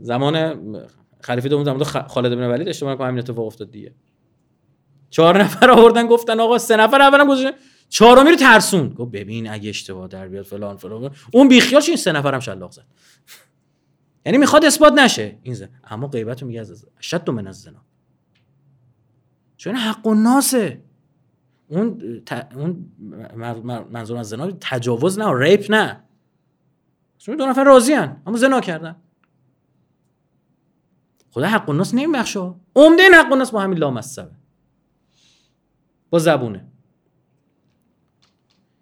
زمان 0.01 0.55
خلیفه 1.21 1.49
دوم 1.49 1.65
زمان 1.65 1.85
خالد 1.85 2.35
بن 2.37 2.51
ولید 2.51 2.69
اشتباه 2.69 2.97
کنم 2.97 3.07
همین 3.07 3.19
اتفاق 3.19 3.47
افتاد 3.47 3.71
دیگه. 3.71 3.95
چهار 5.11 5.43
نفر 5.43 5.71
آوردن 5.71 6.07
گفتن 6.07 6.41
آقا 6.41 6.59
سه 6.59 6.77
نفر 6.77 7.03
اولم 7.03 7.29
گذاشتن. 7.29 7.59
چهارمی 7.89 8.31
رو 8.31 8.37
ترسون. 8.37 8.89
گفت 8.89 9.11
ببین 9.11 9.51
اگه 9.51 9.69
اشتباه 9.69 10.09
در 10.09 10.29
بیاد 10.29 10.45
فلان 10.45 10.77
فلان. 10.77 11.11
اون 11.33 11.49
بیخیال 11.49 11.83
این 11.87 11.97
سه 11.97 12.13
نفرم 12.13 12.41
شلاق 12.41 12.71
زد. 12.73 12.85
یعنی 14.27 14.39
می‌خواد 14.39 14.65
اثبات 14.65 14.93
نشه 14.93 15.39
این 15.43 15.55
زن. 15.55 15.69
اما 15.85 16.09
غیبت 16.09 16.43
میگه 16.43 16.61
از 16.61 16.87
شد 17.01 17.31
من 17.31 17.47
از 17.47 17.63
زنا. 17.63 17.85
چون 19.57 19.75
حق 19.75 20.07
و 20.07 20.15
ناسه. 20.15 20.83
اون 21.69 21.99
ت... 22.27 22.49
اون 22.55 22.93
منظور 23.91 24.19
از 24.19 24.29
زنا 24.29 24.51
تجاوز 24.61 25.19
نه 25.19 25.39
ریپ 25.39 25.71
نه. 25.71 26.05
چون 27.19 27.37
دو 27.37 27.47
نفر 27.47 27.65
راضی. 27.65 27.95
اما 27.95 28.37
زنا 28.37 28.61
کردن. 28.61 28.97
خدا 31.39 31.47
حق 31.47 31.69
و 31.69 31.73
ناس 31.73 31.95
نمیبخشه. 31.95 32.55
عمده 32.77 33.03
این 33.03 33.15
حق 33.15 33.33
و 33.33 33.37
ناس 33.37 33.51
با 33.51 33.61
همین 33.61 33.79
لامصبه. 33.79 34.31
با 36.11 36.19
زبونه. 36.19 36.67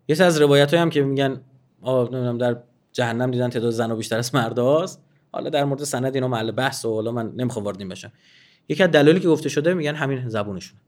یه 0.08 0.22
از 0.22 0.40
روایت 0.40 0.74
هم 0.74 0.90
که 0.90 1.02
میگن 1.02 1.40
نمی‌دونم 1.82 2.38
در 2.38 2.62
جهنم 2.92 3.30
دیدن 3.30 3.50
تعداد 3.50 3.70
زن 3.70 3.94
بیشتر 3.94 4.18
از 4.18 4.34
مرد 4.34 4.58
هاست 4.58 5.02
حالا 5.32 5.50
در 5.50 5.64
مورد 5.64 5.84
سند 5.84 6.14
اینا 6.14 6.28
محل 6.28 6.50
بحث 6.50 6.84
و 6.84 6.94
حالا 6.94 7.12
من 7.12 7.32
نمی‌خوام 7.36 7.64
وارد 7.64 7.80
این 7.80 7.88
بشم. 7.88 8.12
یکی 8.68 8.82
از 8.82 8.90
دلایلی 8.90 9.20
که 9.20 9.28
گفته 9.28 9.48
شده 9.48 9.74
میگن 9.74 9.94
همین 9.94 10.28
زبونشون 10.28 10.78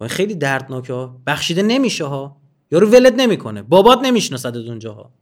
و 0.00 0.08
خیلی 0.08 0.34
دردناکه 0.34 0.92
ها. 0.92 1.20
بخشیده 1.26 1.62
نمیشه 1.62 2.04
ها. 2.04 2.41
یارو 2.72 2.90
ولد 2.90 3.20
نمی‌کنه. 3.20 3.62
بابات 3.62 3.98
نمی‌شناسد 4.02 4.56
اونجا 4.56 4.92
ها 4.92 5.12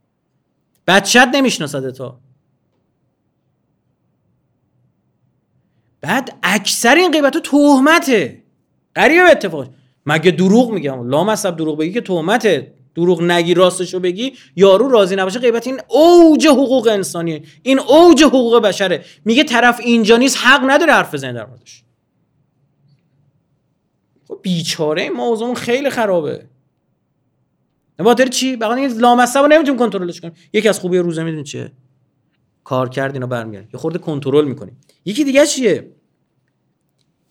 بچت 0.87 1.29
نمی‌شناسد 1.33 1.89
تا 1.89 2.19
بعد 6.01 6.37
اکثر 6.43 6.95
این 6.95 7.11
غیبت 7.11 7.37
تهمته. 7.37 8.43
قریب 8.95 9.25
اتفاق. 9.31 9.67
مگه 10.05 10.31
دروغ 10.31 10.71
میگم 10.71 11.09
لامصب 11.09 11.55
دروغ 11.55 11.77
بگی 11.77 11.93
که 11.93 12.01
تهمته. 12.01 12.73
دروغ 12.95 13.21
نگی 13.21 13.53
راستشو 13.53 13.99
بگی. 13.99 14.33
یارو 14.55 14.89
راضی 14.89 15.15
نباشه 15.15 15.39
غیبت 15.39 15.67
این 15.67 15.81
اوج 15.87 16.47
حقوق 16.47 16.87
انسانیه. 16.87 17.43
این 17.63 17.79
اوج 17.79 18.23
حقوق 18.23 18.61
بشره. 18.61 19.05
میگه 19.25 19.43
طرف 19.43 19.79
اینجا 19.79 20.17
نیست 20.17 20.37
حق 20.37 20.61
نداره 20.71 20.93
حرف 20.93 21.13
بزنه 21.13 21.33
در 21.33 21.47
خب 24.27 24.39
بیچاره 24.41 25.09
موضوع 25.09 25.53
خیلی 25.53 25.89
خرابه. 25.89 26.47
به 28.03 28.29
چی؟ 28.29 28.55
بقیه 28.55 28.75
این 28.75 28.97
لامصب 28.97 29.45
نمی‌تونیم 29.45 29.79
کنترلش 29.79 30.21
کنیم. 30.21 30.33
یکی 30.53 30.69
از 30.69 30.79
خوبی 30.79 30.97
روزه 30.97 31.23
می‌دونی 31.23 31.43
چیه؟ 31.43 31.71
کار 32.63 32.89
کرد 32.89 33.13
اینا 33.13 33.27
برمیگردن 33.27 33.69
یه 33.73 33.79
خورده 33.79 33.99
کنترل 33.99 34.45
می‌کنیم 34.45 34.77
یکی 35.05 35.23
دیگه 35.23 35.45
چیه؟ 35.45 35.91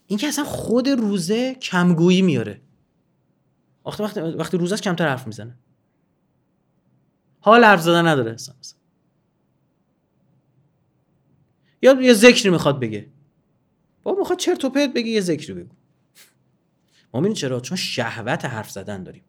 این 0.07 0.19
که 0.19 0.27
اصلا 0.27 0.43
خود 0.43 0.89
روزه 0.89 1.55
کمگویی 1.55 2.21
میاره. 2.21 2.61
وقتی 3.85 4.03
وقتی 4.03 4.19
وقتی 4.19 4.57
روزه 4.57 4.77
کمتر 4.77 5.07
حرف 5.07 5.27
می‌زنه. 5.27 5.57
حال 7.39 7.63
حرف 7.63 7.81
زدن 7.81 8.07
نداره 8.07 8.31
اصلا. 8.31 8.55
یا 11.81 12.01
یه 12.01 12.13
ذکری 12.13 12.49
می‌خواد 12.49 12.79
بگه. 12.79 13.07
بابا 14.03 14.19
می‌خواد 14.19 14.39
چرت 14.39 14.65
و 14.65 14.69
پرت 14.69 14.93
بگه 14.93 15.07
یه 15.07 15.21
ذکری 15.21 15.53
بگو. 15.53 15.75
ما 17.13 17.33
چرا؟ 17.33 17.59
چون 17.59 17.77
شهوت 17.77 18.45
حرف 18.45 18.71
زدن 18.71 19.03
داریم. 19.03 19.23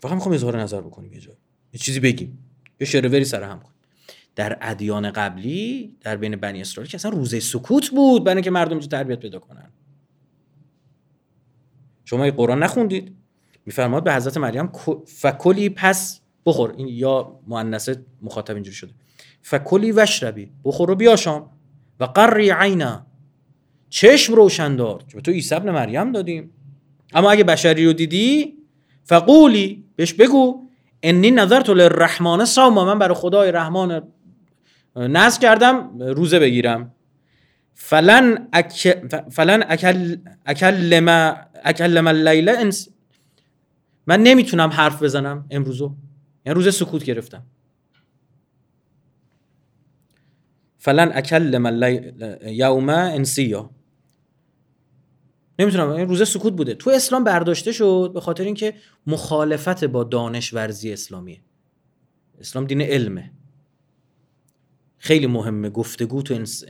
فقط 0.00 0.12
می‌خوام 0.12 0.34
اظهار 0.34 0.60
نظر 0.60 0.80
بکنیم 0.80 1.12
یه 1.12 1.20
جایی 1.20 1.38
یه 1.72 1.80
چیزی 1.80 2.00
بگیم. 2.00 2.38
یه 2.80 2.86
شروری 2.86 3.24
سر 3.24 3.42
هم 3.42 3.60
کن. 3.60 3.70
در 4.36 4.58
ادیان 4.60 5.10
قبلی 5.10 5.96
در 6.00 6.16
بین 6.16 6.36
بنی 6.36 6.60
اسرائیل 6.60 6.90
که 6.90 6.94
اصلا 6.94 7.10
روزه 7.10 7.40
سکوت 7.40 7.90
بود 7.90 8.24
برای 8.24 8.42
که 8.42 8.50
مردم 8.50 8.78
جو 8.78 8.88
تربیت 8.88 9.18
پیدا 9.18 9.38
کنن. 9.38 9.72
شما 12.04 12.30
قرآن 12.30 12.62
نخوندید 12.62 13.16
میفرماد 13.66 14.04
به 14.04 14.14
حضرت 14.14 14.36
مریم 14.36 14.72
فکلی 15.06 15.68
پس 15.68 16.20
بخور. 16.46 16.74
این 16.76 16.88
یا 16.88 17.40
مؤنثه 17.46 18.04
مخاطب 18.22 18.54
اینجوری 18.54 18.76
شده. 18.76 18.92
فکلی 19.42 19.92
وشربی 19.92 20.50
بخور 20.64 20.90
و 20.90 20.94
بیاشام. 20.94 21.50
و 22.00 22.04
قری 22.04 22.50
عینا. 22.50 23.06
چشم 23.88 24.34
روشن 24.34 24.76
دار. 24.76 25.04
که 25.08 25.20
تو 25.20 25.30
عیسی 25.30 25.54
ابن 25.54 25.70
مریم 25.70 26.12
دادیم. 26.12 26.50
اما 27.14 27.30
اگه 27.30 27.44
بشری 27.44 27.86
رو 27.86 27.92
دیدی 27.92 28.56
فقولی. 29.04 29.85
بهش 29.96 30.12
بگو 30.12 30.68
انی 31.02 31.30
نظرت 31.30 31.70
للرحمن 31.70 32.44
صوما. 32.44 32.84
من 32.84 32.98
برای 32.98 33.14
خدای 33.14 33.52
رحمان 33.52 34.12
نذر 34.96 35.40
کردم 35.40 35.98
روزه 35.98 36.38
بگیرم. 36.38 36.92
فلن 37.74 38.48
اک 38.52 38.98
فلن 39.30 39.64
اکل 39.68 40.16
اکلم 40.46 41.36
اکلم 41.64 42.06
اللیل 42.06 42.48
انس. 42.48 42.88
من 44.06 44.20
نمی‌تونم 44.22 44.68
حرف 44.68 45.02
بزنم 45.02 45.46
امروزو. 45.50 45.94
یعنی 46.46 46.56
روز 46.56 46.76
سکوت 46.76 47.04
گرفتم. 47.04 47.42
فلن 50.78 51.10
اکلم 51.14 51.66
یوم 52.46 52.88
انسیا. 52.88 53.70
نمی‌تونم 55.58 55.88
این 55.88 56.08
روزه 56.08 56.24
سکوت 56.24 56.52
بوده. 56.52 56.74
تو 56.74 56.90
اسلام 56.90 57.24
برداشته 57.24 57.72
شد 57.72 58.10
به 58.14 58.20
خاطر 58.20 58.44
اینکه 58.44 58.74
مخالفت 59.06 59.84
با 59.84 60.04
دانش 60.04 60.54
ورزی 60.54 60.92
اسلامیه. 60.92 61.40
اسلام 62.40 62.64
دین 62.64 62.80
علمه. 62.80 63.32
خیلی 64.98 65.26
مهمه 65.26 65.70
گفتگو 65.70 66.22
تو 66.22 66.34
انس... 66.34 66.64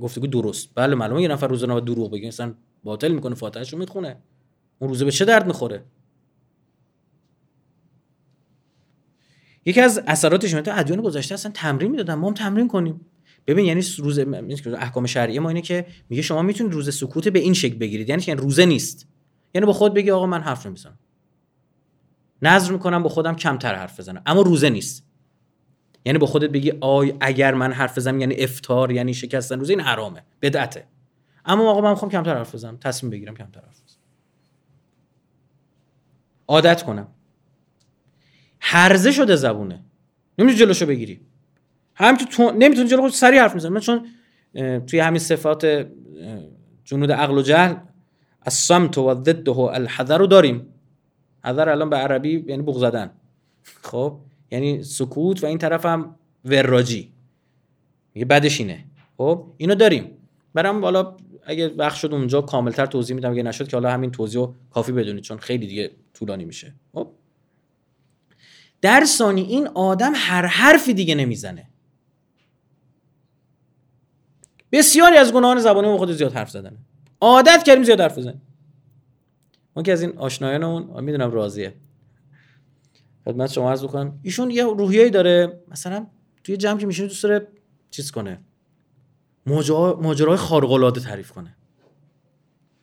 گفتگو 0.00 0.26
درست. 0.26 0.68
بله 0.74 0.94
معلومه 0.94 1.22
یه 1.22 1.28
نفر 1.28 1.66
نباید 1.66 1.84
دروغ 1.84 2.10
بگه. 2.10 2.28
مثلا 2.28 2.54
باطل 2.84 3.12
می‌کنه 3.12 3.34
فاتحهش 3.34 3.72
رو 3.72 3.78
می‌خونه. 3.78 4.16
اون 4.78 4.90
روزه 4.90 5.04
به 5.04 5.10
چه 5.10 5.24
درد 5.24 5.46
می‌خوره؟ 5.46 5.84
یکی 9.66 9.80
از 9.80 10.02
اثراتش 10.06 10.50
تو 10.50 10.70
ادیان 10.74 11.00
گذشته 11.00 11.34
اصلا 11.34 11.52
تمرین 11.52 11.90
می‌دادن. 11.90 12.14
ما 12.14 12.28
هم 12.28 12.34
تمرین 12.34 12.68
کنیم. 12.68 13.00
ببین 13.46 13.64
یعنی 13.64 13.82
روز 13.98 14.18
احکام 14.66 15.06
شرعی 15.06 15.38
ما 15.38 15.48
اینه 15.48 15.60
که 15.62 15.86
میگه 16.08 16.22
شما 16.22 16.42
می‌تونید 16.42 16.72
روز 16.72 16.96
سکوت 16.96 17.28
به 17.28 17.38
این 17.38 17.54
شکل 17.54 17.74
بگیرید. 17.78 18.08
یعنی 18.08 18.22
که 18.22 18.34
روزه 18.34 18.66
نیست. 18.66 19.08
یعنی 19.54 19.66
با 19.66 19.72
خود 19.72 19.94
بگی 19.94 20.10
آقا 20.10 20.26
من 20.26 20.40
حرف 20.40 20.66
نمی‌زنم. 20.66 20.98
نظر 22.42 22.72
می‌کنم 22.72 23.02
با 23.02 23.08
خودم 23.08 23.36
کمتر 23.36 23.74
حرف 23.74 24.00
بزنم. 24.00 24.22
اما 24.26 24.40
روزه 24.40 24.70
نیست. 24.70 25.04
یعنی 26.04 26.18
با 26.18 26.26
خودت 26.26 26.50
بگی 26.50 26.72
آی 26.80 27.14
اگر 27.20 27.54
من 27.54 27.72
حرف 27.72 27.98
بزنم 27.98 28.20
یعنی 28.20 28.34
افتار 28.34 28.92
یعنی 28.92 29.14
شکستن 29.14 29.58
روزه 29.58 29.72
این 29.72 29.80
حرامه. 29.80 30.22
بدعته. 30.42 30.86
اما 31.44 31.70
آقا 31.70 31.80
من 31.80 31.90
می‌خوام 31.90 32.10
کمتر 32.10 32.34
حرف 32.36 32.54
بزنم. 32.54 32.76
تصمیم 32.76 33.10
بگیرم 33.10 33.34
کمتر 33.34 33.60
حرف 33.60 33.82
بزنم. 33.82 34.00
عادت 36.48 36.82
کنم. 36.82 37.08
هرزه 38.60 39.12
شده 39.12 39.36
زبونه. 39.36 39.84
نمی‌تونی 40.38 40.60
جلوشو 40.60 40.86
بگیری. 40.86 41.20
هم 41.94 42.16
تو 42.16 42.50
نمی‌تونی 42.50 42.88
جلو 42.88 43.08
سری 43.08 43.38
حرف 43.38 43.54
می‌زنی. 43.54 43.70
من 43.70 43.80
چون 43.80 44.06
توی 44.86 44.98
همین 44.98 45.18
صفات 45.18 45.86
جنود 46.84 47.12
عقل 47.12 47.38
و 47.38 47.42
جهل 47.42 47.74
از 48.42 48.54
سمت 48.54 48.98
و 48.98 49.14
ضده 49.14 49.58
الحذر 49.58 50.18
رو 50.18 50.26
داریم. 50.26 50.66
حذر 51.44 51.68
الان 51.68 51.90
به 51.90 51.96
عربی 51.96 52.44
یعنی 52.46 52.62
بغ 52.62 52.78
زدن. 52.78 53.10
خب؟ 53.82 54.18
یعنی 54.50 54.82
سکوت 54.82 55.44
و 55.44 55.46
این 55.46 55.58
طرف 55.58 55.86
هم 55.86 56.14
وراجی. 56.44 57.12
میگه 58.14 58.24
بدش 58.24 58.60
اینه. 58.60 58.84
خب؟ 59.16 59.46
اینو 59.56 59.74
داریم. 59.74 60.10
برام 60.54 60.80
بالا 60.80 61.16
اگه 61.46 61.68
وقت 61.68 61.96
شد 61.96 62.12
اونجا 62.12 62.40
کاملتر 62.40 62.86
توضیح 62.86 63.16
میدم. 63.16 63.30
اگه 63.32 63.42
نشد 63.42 63.68
که 63.68 63.76
حالا 63.76 63.90
همین 63.90 64.10
توضیح 64.10 64.40
رو 64.40 64.54
کافی 64.70 64.92
بدونید 64.92 65.22
چون 65.24 65.38
خیلی 65.38 65.66
دیگه 65.66 65.90
طولانی 66.14 66.44
میشه. 66.44 66.74
خب؟ 66.92 67.08
در 68.80 69.04
ثانی 69.04 69.42
این 69.42 69.68
آدم 69.68 70.12
هر 70.14 70.46
حرفی 70.46 70.94
دیگه 70.94 71.14
نمی‌زنه. 71.14 71.66
بسیاری 74.74 75.16
از 75.16 75.32
گناهان 75.32 75.60
زبانی 75.60 75.88
ما 75.88 75.98
خود 75.98 76.12
زیاد 76.12 76.32
حرف 76.32 76.50
زدنه 76.50 76.78
عادت 77.20 77.62
کردیم 77.66 77.84
زیاد 77.84 78.00
حرف 78.00 78.18
بزنیم. 78.18 78.42
ما 79.76 79.82
که 79.82 79.92
از 79.92 80.02
این 80.02 80.18
آشنایانمون 80.18 81.04
می‌دونم 81.04 81.30
راضیه. 81.30 81.74
خدمت 83.24 83.52
شما 83.52 83.70
عرض 83.70 83.84
بکنم 83.84 84.18
ایشون 84.22 84.50
یه 84.50 84.64
روحیه‌ای 84.64 85.10
داره 85.10 85.60
مثلا 85.68 86.06
توی 86.44 86.56
جمع 86.56 86.78
که 86.78 86.86
میشینه 86.86 87.08
دوست 87.08 87.22
داره 87.22 87.48
چیز 87.90 88.10
کنه. 88.10 88.40
ماجراهای 89.46 90.36
خارق 90.36 90.72
العاده 90.72 91.00
تعریف 91.00 91.30
کنه. 91.30 91.56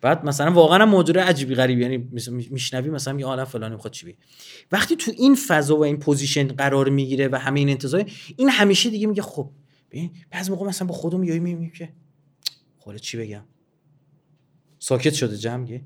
بعد 0.02 0.26
مثلا 0.26 0.52
واقعا 0.52 0.86
ماجرا 0.86 1.24
عجیبی 1.24 1.56
غریبی 1.56 1.82
یعنی 1.82 2.10
میشنوی 2.50 2.90
مثلا 2.90 3.20
یه 3.20 3.26
عالم 3.26 3.44
فلانی 3.44 3.76
می‌خواد 3.76 3.94
چی 3.94 4.06
بی 4.06 4.16
وقتی 4.72 4.96
تو 4.96 5.12
این 5.18 5.36
فضا 5.36 5.78
و 5.78 5.84
این 5.84 5.98
position 5.98 6.48
قرار 6.48 6.90
می‌گیره 6.90 7.28
و 7.28 7.36
همه 7.36 7.60
این 7.60 7.70
انتظار 7.70 8.06
این 8.38 8.50
همیشه 8.50 8.90
دیگه 8.90 9.08
میگه 9.08 9.22
خب 9.22 9.50
ببین 9.92 10.12
بعض 10.30 10.50
موقع 10.50 10.68
مثلا 10.68 10.88
با 10.88 10.94
خودم 10.94 11.24
یایی 11.24 11.40
میگم 11.40 11.70
که 11.70 11.94
خب 12.78 12.98
چی 12.98 13.18
بگم؟ 13.18 13.44
ساکت 14.80 15.14
شده 15.14 15.38
جمع 15.38 15.80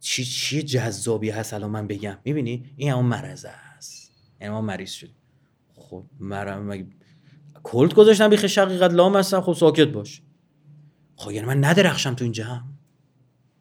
چی 0.00 0.24
چی 0.24 0.62
جذابی 0.62 1.30
هست 1.30 1.54
الان 1.54 1.70
من 1.70 1.86
بگم؟ 1.86 2.18
می‌بینی؟ 2.24 2.74
این 2.76 2.90
همون 2.90 3.04
مرض 3.04 3.46
است. 3.48 4.12
یعنی 4.40 4.52
ما 4.52 4.60
مریض 4.60 4.90
شدیم. 4.90 5.16
خب 5.74 6.04
مرم 6.20 6.66
مگه 6.66 6.86
کلت 7.62 7.94
گذاشتم 7.94 8.28
بیخ 8.28 8.46
شقیقت؟ 8.46 8.90
لام 8.90 9.16
هستم 9.16 9.40
خب 9.40 9.52
ساکت 9.52 9.88
باش. 9.88 10.22
خب 11.16 11.30
یعنی 11.30 11.46
من 11.46 11.64
ندرخشم 11.64 12.14
تو 12.14 12.24
این 12.24 12.32
جمع 12.32 12.64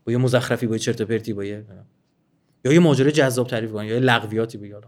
با 0.03 0.11
یه 0.11 0.17
مزخرفی 0.17 0.67
با 0.67 0.74
یه 0.74 0.80
چرت 0.80 1.01
پرتی 1.01 1.34
با 1.34 1.43
یه 1.43 1.65
یا 2.65 2.74
یه 2.74 2.80
ماجرا 2.80 3.11
جذاب 3.11 3.47
تعریف 3.47 3.72
کنم 3.72 3.86
یا 3.86 3.93
یه 3.93 3.99
لغویاتی 3.99 4.57
بگم. 4.57 4.82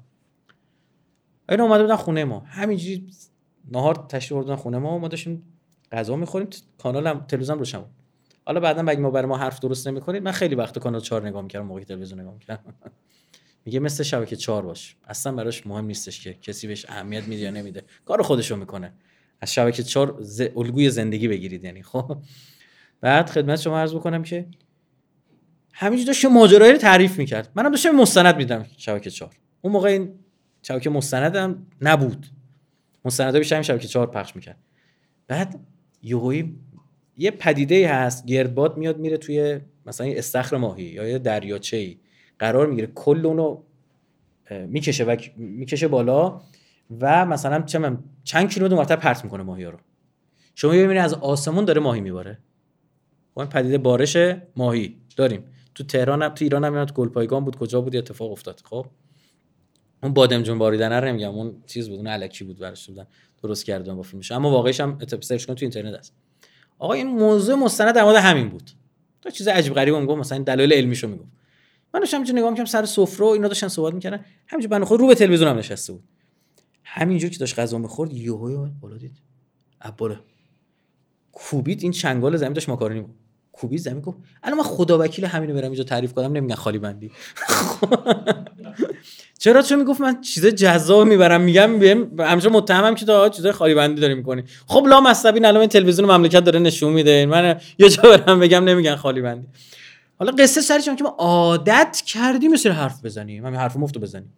این 1.50 1.62
اومده 1.62 1.84
بودن 1.84 1.96
خونه 1.96 2.24
ما. 2.24 2.40
همینجوری 2.40 3.08
نهار 3.72 4.06
تشریف 4.10 4.32
بردن 4.32 4.56
خونه 4.56 4.78
ما 4.78 4.98
ما 4.98 5.08
داشتیم 5.08 5.44
غذا 5.92 6.16
می‌خوریم 6.16 6.48
کانالم 6.78 7.26
تلویزیون 7.28 7.60
روشن 7.60 7.78
بود. 7.78 7.90
حالا 8.46 8.60
بعدا 8.60 8.82
مگه 8.82 9.00
ما 9.00 9.12
برای 9.12 9.28
ما 9.28 9.38
حرف 9.38 9.60
درست 9.60 9.88
نمی‌کنید 9.88 10.24
من 10.24 10.32
خیلی 10.32 10.56
وقت 10.56 10.80
کانال 10.80 11.02
4 11.02 11.28
نگاه 11.28 11.42
می‌کردم 11.42 11.66
موقعی 11.66 11.86
تلویزیون 11.86 12.20
نگاه 12.20 12.34
می‌کردم. 12.34 12.74
میگه 13.66 13.80
مثل 13.80 14.04
شبکه 14.04 14.36
4 14.36 14.62
باش. 14.62 14.96
اصلا 15.08 15.32
براش 15.32 15.68
مهم 15.68 15.86
نیستش 15.86 16.24
که 16.24 16.34
کسی 16.34 16.68
بهش 16.68 16.86
اهمیت 16.90 17.24
میده 17.24 17.42
یا 17.42 17.52
نمیده. 17.52 17.84
کار 18.06 18.22
خودشو 18.22 18.56
می‌کنه. 18.56 18.94
از 19.42 19.54
شبکه 19.54 19.84
4 19.84 20.18
ز... 20.20 20.42
الگوی 20.42 20.90
زندگی 20.90 21.28
بگیرید 21.28 21.64
یعنی 21.64 21.84
خب. 21.84 22.18
بعد 23.02 23.30
خدمت 23.30 23.60
شما 23.60 23.80
عرض 23.80 23.96
بکنم 23.96 24.24
که 24.24 24.48
همینجوری 25.74 26.08
داشت 26.08 26.26
ماجرایی 26.26 26.72
رو 26.72 26.78
تعریف 26.78 27.18
می‌کرد. 27.18 27.52
منم 27.56 27.72
داشتم 27.72 27.92
مستند 27.92 28.38
میدم 28.38 28.66
شبکه 28.78 29.10
4 29.10 29.30
اون 29.62 29.74
موقع 29.74 29.90
این 29.90 30.20
شبکه 30.62 30.90
مستندم 30.90 31.66
نبود. 31.82 32.26
مستندا 33.06 33.40
بیشتر 33.40 33.62
شبکه 33.62 33.88
4 33.88 34.08
پخش 34.08 34.36
می‌کرد. 34.36 34.58
بعد 35.28 35.60
یهویی 36.02 36.56
یه 37.18 37.32
پدیده 37.32 37.94
هست 37.94 38.26
گردباد 38.26 38.78
میاد 38.78 38.98
میره 38.98 39.18
توی 39.18 39.60
مثلا 39.86 40.08
استخر 40.08 40.58
ماهی 40.58 40.84
یا 40.84 41.08
یه 41.08 41.20
دریاچه 41.20 41.78
ای 41.78 41.98
قرار 42.40 42.68
می‌گیره 42.68 42.88
کل 42.88 43.26
اونو 43.26 43.62
می‌کشه 44.68 45.04
و 45.04 45.16
می‌کشه 45.38 45.88
بالا 45.88 46.42
و 47.00 47.26
مثلا 47.26 47.62
چه 47.62 47.98
چند 48.24 48.50
کیلومتر 48.50 48.76
مرتب 48.76 48.96
پرت 48.96 49.24
می‌کنه 49.24 49.44
ماهی 49.44 49.64
ها 49.64 49.70
رو. 49.70 49.78
شما 50.56 50.72
ببینید 50.72 50.98
از 50.98 51.14
آسمون 51.14 51.66
داره 51.66 51.82
ماهی 51.82 52.02
میباره. 52.02 52.38
اون 53.34 53.46
پدیده 53.46 53.78
بارش 53.78 54.18
ماهی. 54.56 54.98
داریم. 55.18 55.44
تو 55.76 55.84
تهران 55.84 56.22
هم 56.22 56.30
تو 56.30 56.46
ایران 56.46 56.64
هم 56.64 56.86
گلپایگان 56.86 57.46
بود 57.46 57.56
کجا 57.56 57.82
بود 57.82 57.96
اتفاق 57.96 58.32
افتاد. 58.32 58.62
خب؟ 58.64 58.86
اون 60.04 60.14
بادمجون 60.14 60.58
باریدن 60.58 60.94
رو 60.94 61.08
نمیگم 61.08 61.30
اون 61.30 61.64
چیز 61.68 61.90
بود 61.90 61.98
اون 61.98 62.08
الکی 62.08 62.44
بود 62.44 62.60
برش 62.60 62.88
بودن. 62.88 63.08
درست 63.44 63.66
کردن 63.66 63.96
با 63.96 64.02
فیلمش. 64.02 64.32
اما 64.32 64.52
واقعیش 64.52 64.80
هم 64.80 64.98
سرچ 65.22 65.46
کن 65.46 65.56
تو 65.56 65.66
اینترنت 65.66 66.00
هست. 66.00 66.14
آقا 66.80 66.94
این 66.94 67.08
موضوع 67.08 67.56
مستند 67.56 67.96
در 67.96 68.04
مورد 68.04 68.16
همین 68.16 68.50
بود. 68.50 68.72
تو 69.22 69.30
چیز 69.30 69.48
عجیب 69.48 69.74
غریبه 69.74 70.00
میگم 70.00 70.20
مثلا 70.20 70.40
دلایل 70.40 70.74
علمیشو 70.74 71.08
میگم 71.08 71.26
من 71.94 72.00
داشتم 72.00 72.24
نگاه 72.34 72.50
می‌کردم 72.50 72.70
سر 72.70 72.86
سفره 72.86 73.26
و 73.26 73.30
اینا 73.30 73.48
داشتن 73.48 73.68
صحبت 73.68 73.94
می‌کردن. 73.94 74.26
همینجوری 74.48 74.72
بنده 74.72 74.86
خود 74.86 75.00
رو 75.00 75.08
به 75.08 75.16
تلویزیون 75.16 75.50
هم 75.50 75.58
نشسته 75.58 75.94
بود. 75.94 76.04
همینجور 76.84 77.30
که 77.30 77.38
داشت 77.38 77.60
غذا 77.60 77.78
می‌خورد 77.78 78.14
یهو 78.14 78.68
بالا 78.82 78.98
دید. 78.98 79.22
بالا 79.98 80.20
کوبید 81.32 81.84
این 81.84 81.92
چنگال 81.92 82.38
زمین 82.38 82.54
داشت 82.54 82.70
ماکارونی 82.70 83.02
بود 83.02 83.16
کوبید 83.52 83.80
زمین 83.80 84.02
گفت 84.02 84.18
الان 84.44 84.58
من 84.58 84.64
خدا 84.64 85.00
وکیل 85.00 85.26
همینو 85.26 85.54
برم 85.54 85.64
اینجا 85.64 85.84
تعریف 85.84 86.14
کنم 86.14 86.32
نمیگن 86.32 86.56
خالی 86.56 86.80
بندی. 86.80 87.12
چرا؟ 89.44 89.62
چون 89.62 89.80
می‌گفت 89.80 90.02
من 90.02 90.22
چیز 90.22 90.46
جذاب 90.46 91.08
می‌برم 91.08 91.42
میگم 91.42 91.80
بهم 91.80 92.20
همچنان 92.20 92.54
متهمم 92.56 92.96
که 92.96 93.06
تا 93.06 93.30
چیزای 93.30 93.52
خالی 93.52 93.74
بندی 93.74 94.02
داری 94.02 94.14
می‌کنی. 94.14 94.44
خب 94.68 94.86
لا 94.88 95.02
مصبی 95.02 95.46
الان 95.46 95.68
تلویزیون 95.68 96.12
مملکت 96.12 96.40
داره 96.40 96.60
نشون 96.60 96.94
میده. 96.94 97.26
من 97.26 97.62
یه 97.80 97.90
جا 97.90 98.02
برم 98.04 98.40
بگم 98.40 98.64
نمیگن 98.64 98.96
خالی 98.96 99.22
بندی. 99.22 99.48
حالا 100.20 100.32
قصه 100.32 100.82
چون 100.82 100.96
که 100.96 101.04
ما 101.04 101.10
عادت 101.10 102.04
کردیم 102.06 102.52
مثل 102.52 102.72
حرف 102.72 103.06
بزنیم. 103.06 103.46
همین 103.46 103.60
حرف 103.60 103.76
مفتو 103.76 104.00
بزنیم. 104.00 104.34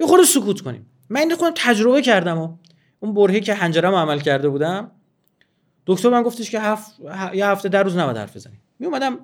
یه 0.00 0.06
خورده 0.06 0.24
سکوت 0.24 0.60
کنیم. 0.60 0.86
من 1.10 1.20
این 1.20 1.34
خودم 1.34 1.52
تجربه 1.56 2.02
کردم 2.02 2.38
و 2.38 2.56
اون 3.00 3.14
برهی 3.14 3.40
که 3.40 3.54
حنجرم 3.54 3.94
عمل 3.94 4.20
کرده 4.20 4.48
بودم 4.48 4.90
دکتر 5.86 6.08
من 6.08 6.22
گفتش 6.22 6.50
که 6.50 6.60
هفت 6.60 7.00
یه 7.34 7.46
هفته 7.46 7.68
در 7.68 7.82
روز 7.82 7.96
نباید 7.96 8.16
حرف 8.16 8.36
بزنیم. 8.36 8.60
می 8.78 8.86
اومدم 8.86 9.18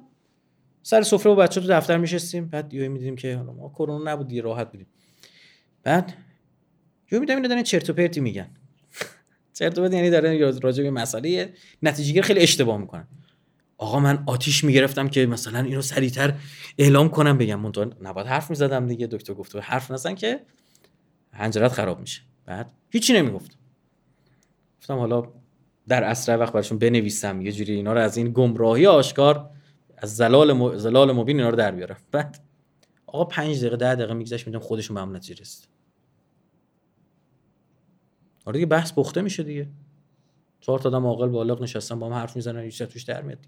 سر 0.83 1.03
سفره 1.03 1.33
و 1.33 1.37
بچه 1.37 1.61
تو 1.61 1.67
دفتر 1.69 1.97
میشستیم. 1.97 2.49
بعد 2.49 2.75
یه 2.75 2.89
می‌دیدیم 2.89 3.17
که 3.17 3.37
حالا 3.37 3.53
ما 3.53 3.69
کرونا 3.69 4.13
نبود 4.13 4.29
دیگه 4.29 4.43
راحت 4.43 4.71
بودیم. 4.71 4.87
بعد 5.83 6.15
یه 7.13 7.19
میدم 7.19 7.43
دارن 7.43 7.63
چرت 7.63 7.91
و 7.91 7.93
پرتی 7.93 8.21
میگن. 8.21 8.51
چرت 9.59 9.79
و 9.79 9.83
پرت 9.83 9.93
یعنی 9.93 10.11
دارن 10.11 10.61
راجع 10.61 10.83
به 10.83 10.91
مسئله 10.91 11.55
نتیجه 11.83 12.23
خیلی 12.23 12.41
اشتباه 12.41 12.79
می‌کنن. 12.79 13.09
آقا 13.79 14.01
من 14.01 14.25
آتیش 14.27 14.65
می‌گرفتم 14.65 15.09
که 15.09 15.27
مثلا 15.27 15.61
اینو 15.61 15.83
سریعتر 15.83 16.35
اعلام 16.79 17.09
کنم 17.09 17.39
بگم. 17.39 17.61
منتها 17.61 17.91
نباید 18.03 18.27
حرف 18.27 18.51
می‌زدم 18.51 18.87
دیگه 18.87 19.07
دکتر 19.07 19.35
گفت 19.35 19.57
حرف 19.57 19.91
نزن 19.91 20.15
که 20.15 20.41
حنجرت 21.31 21.73
خراب 21.73 22.01
میشه. 22.01 22.23
بعد 22.47 22.73
هیچی 22.91 23.13
نمی‌گفت. 23.13 23.59
گفتم 24.81 24.99
حالا 24.99 25.33
در 25.89 26.05
اسرع 26.05 26.37
وقت 26.37 26.53
براشون 26.53 26.79
بنویسم 26.79 27.41
یه 27.41 27.53
جوری 27.53 27.75
اینا 27.75 27.93
رو 27.93 28.01
از 28.01 28.17
این 28.17 28.33
گمراهی 28.33 28.87
آشکار 28.87 29.51
از 29.99 30.17
زلال 30.17 30.53
م... 30.53 30.77
زلال 30.77 31.13
مبین 31.13 31.37
اینا 31.37 31.51
رو 31.51 31.57
در 31.57 31.71
بیارم. 31.71 31.97
بعد 32.11 32.39
آقا 33.07 33.25
پنج 33.25 33.59
دقیقه 33.59 33.77
ده 33.77 33.95
دقیقه 33.95 34.15
میگذشت 34.15 34.47
می‌دونم 34.47 34.65
خودشون 34.65 34.95
به 34.95 35.01
هم 35.01 35.17
نتیجه 35.17 35.41
رسید 35.41 35.69
آره 38.45 38.53
دیگه 38.53 38.67
بحث 38.67 38.93
پخته 38.93 39.21
میشه 39.21 39.43
دیگه. 39.43 39.69
چهار 40.61 40.79
تا 40.79 40.89
آدم 40.89 41.07
عاقل 41.07 41.29
بالغ 41.29 41.63
نشستن 41.63 41.99
با 41.99 42.07
هم 42.07 42.13
حرف 42.13 42.37
می‌زنن 42.37 42.61
هیچ 42.61 42.83
توش 42.83 43.03
در 43.03 43.23
میاد 43.23 43.39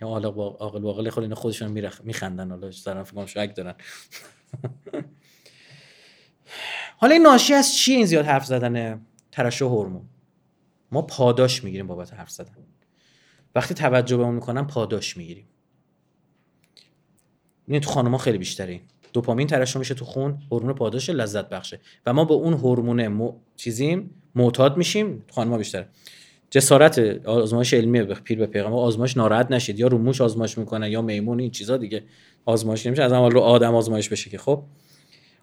یا 0.00 0.08
عاقل 0.08 0.26
عاقل 0.58 0.80
باقل 0.80 1.10
خود 1.10 1.22
اینا 1.22 1.34
خودشون 1.34 1.70
میرخ 1.70 2.00
میخندن 2.04 2.50
حالا 2.50 2.70
سرم 2.70 3.04
فکر 3.04 3.26
شک 3.26 3.52
دارن. 3.56 3.74
حالا 7.00 7.12
این 7.12 7.22
ناشی 7.22 7.54
از 7.54 7.74
چی 7.74 7.92
این 7.92 8.06
زیاد 8.06 8.24
حرف 8.24 8.46
زدن 8.46 9.06
ترشح 9.32 9.64
هورمون. 9.64 10.08
ما 10.92 11.02
پاداش 11.02 11.64
می‌گیریم 11.64 11.86
بابت 11.86 12.14
حرف 12.14 12.30
زدن. 12.30 12.67
وقتی 13.54 13.74
توجه 13.74 14.16
به 14.16 14.22
اون 14.22 14.34
می‌کنم 14.34 14.66
پاداش 14.66 15.16
می‌گیریم. 15.16 15.44
این 17.68 17.80
تو 17.80 17.90
خانم‌ها 17.90 18.18
خیلی 18.18 18.38
بیشتره. 18.38 18.80
دوپامین 19.12 19.46
ترشح 19.46 19.78
میشه 19.78 19.94
تو 19.94 20.04
خون 20.04 20.38
هورمون 20.50 20.72
پاداش 20.72 21.10
لذت 21.10 21.48
بخشه. 21.48 21.80
و 22.06 22.12
ما 22.12 22.24
به 22.24 22.34
اون 22.34 22.52
هورمون 22.52 23.08
م... 23.08 23.32
چیزیم 23.56 24.10
معتاد 24.34 24.76
میشیم 24.76 25.24
خانم‌ها 25.30 25.58
بیشتره. 25.58 25.88
جسارت 26.50 26.98
آزمایش 27.26 27.74
علمی 27.74 28.02
پیر 28.02 28.38
به 28.38 28.46
پیغمبر 28.46 28.76
آزمایش 28.76 29.16
ناراحت 29.16 29.50
نشید. 29.50 29.78
یا 29.78 29.86
رو 29.86 29.98
موش 29.98 30.20
آزمایش 30.20 30.58
می‌کنه 30.58 30.90
یا 30.90 31.02
میمون 31.02 31.40
این 31.40 31.50
چیزا 31.50 31.76
دیگه 31.76 32.04
آزمایش 32.44 32.86
نمیشه. 32.86 33.02
از 33.02 33.12
اول 33.12 33.30
رو 33.30 33.40
آدم 33.40 33.74
آزمایش 33.74 34.08
بشه 34.08 34.30
که 34.30 34.38
خب. 34.38 34.62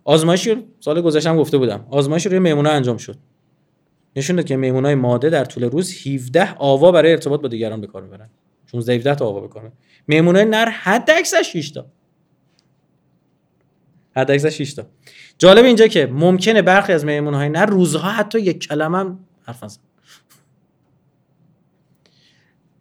آزمایشی 0.03 0.55
سال 0.79 1.01
گذشتم 1.01 1.37
گفته 1.37 1.57
بودم. 1.57 1.87
آزمایش 1.89 2.25
روی 2.25 2.39
میمونه 2.39 2.69
انجام 2.69 2.97
شد. 2.97 3.17
نشون 4.15 4.35
داد 4.35 4.45
که 4.45 4.57
میمونای 4.57 4.95
ماده 4.95 5.29
در 5.29 5.45
طول 5.45 5.63
روز 5.63 6.07
17 6.07 6.53
آوا 6.53 6.91
برای 6.91 7.11
ارتباط 7.11 7.41
با 7.41 7.47
دیگران 7.47 7.81
به 7.81 7.87
کار 7.87 8.03
می‌برن. 8.03 8.29
16 8.71 8.93
17 8.93 9.15
تا 9.15 9.27
آوا 9.27 9.39
بکنه 9.39 9.71
میمونای 10.07 10.45
نر 10.45 10.69
حد 10.69 11.11
اکثر 11.11 11.43
6 11.43 11.71
تا. 11.71 11.85
حد 14.15 14.31
اکثر 14.31 14.49
6 14.49 14.73
تا. 14.73 14.85
جالب 15.37 15.65
اینجا 15.65 15.87
که 15.87 16.05
ممکنه 16.05 16.61
برخی 16.61 16.93
از 16.93 17.05
میمونهای 17.05 17.49
نر 17.49 17.65
روزها 17.65 18.09
حتی 18.09 18.39
یک 18.39 18.67
کلمه 18.67 18.97
هم 18.97 19.19
حرف 19.43 19.63
نزن 19.63 19.81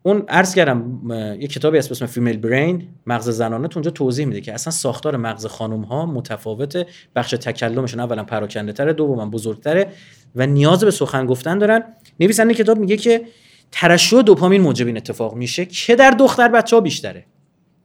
اون 0.06 0.24
عرض 0.28 0.54
کردم 0.54 1.00
یه 1.40 1.48
کتابی 1.48 1.78
اسم 1.78 1.90
اسم 1.90 2.06
Female 2.06 2.36
Brain 2.36 2.88
مغز 3.06 3.28
زنانه 3.28 3.68
تو 3.68 3.78
اونجا 3.78 3.90
توضیح 3.90 4.26
میده 4.26 4.40
که 4.40 4.54
اصلا 4.54 4.70
ساختار 4.70 5.16
مغز 5.16 5.46
خانم 5.46 5.82
ها 5.82 6.06
متفاوته 6.06 6.86
بخش 7.16 7.30
تکلمشون 7.30 8.00
اولا 8.00 8.24
پراکنده 8.24 8.72
تره 8.72 8.92
دوما 8.92 9.26
بزرگتره 9.26 9.86
و 10.34 10.46
نیاز 10.46 10.84
به 10.84 10.90
سخن 10.90 11.26
گفتن 11.26 11.58
دارن. 11.58 11.82
نویسنده 12.20 12.54
کتاب 12.54 12.78
میگه 12.78 12.96
که 12.96 13.24
ترشح 13.72 14.22
دوپامین 14.22 14.60
موجب 14.60 14.86
این 14.86 14.96
اتفاق 14.96 15.34
میشه 15.34 15.66
که 15.66 15.96
در 15.96 16.10
دختر 16.10 16.48
بچه 16.48 16.76
ها 16.76 16.80
بیشتره. 16.80 17.26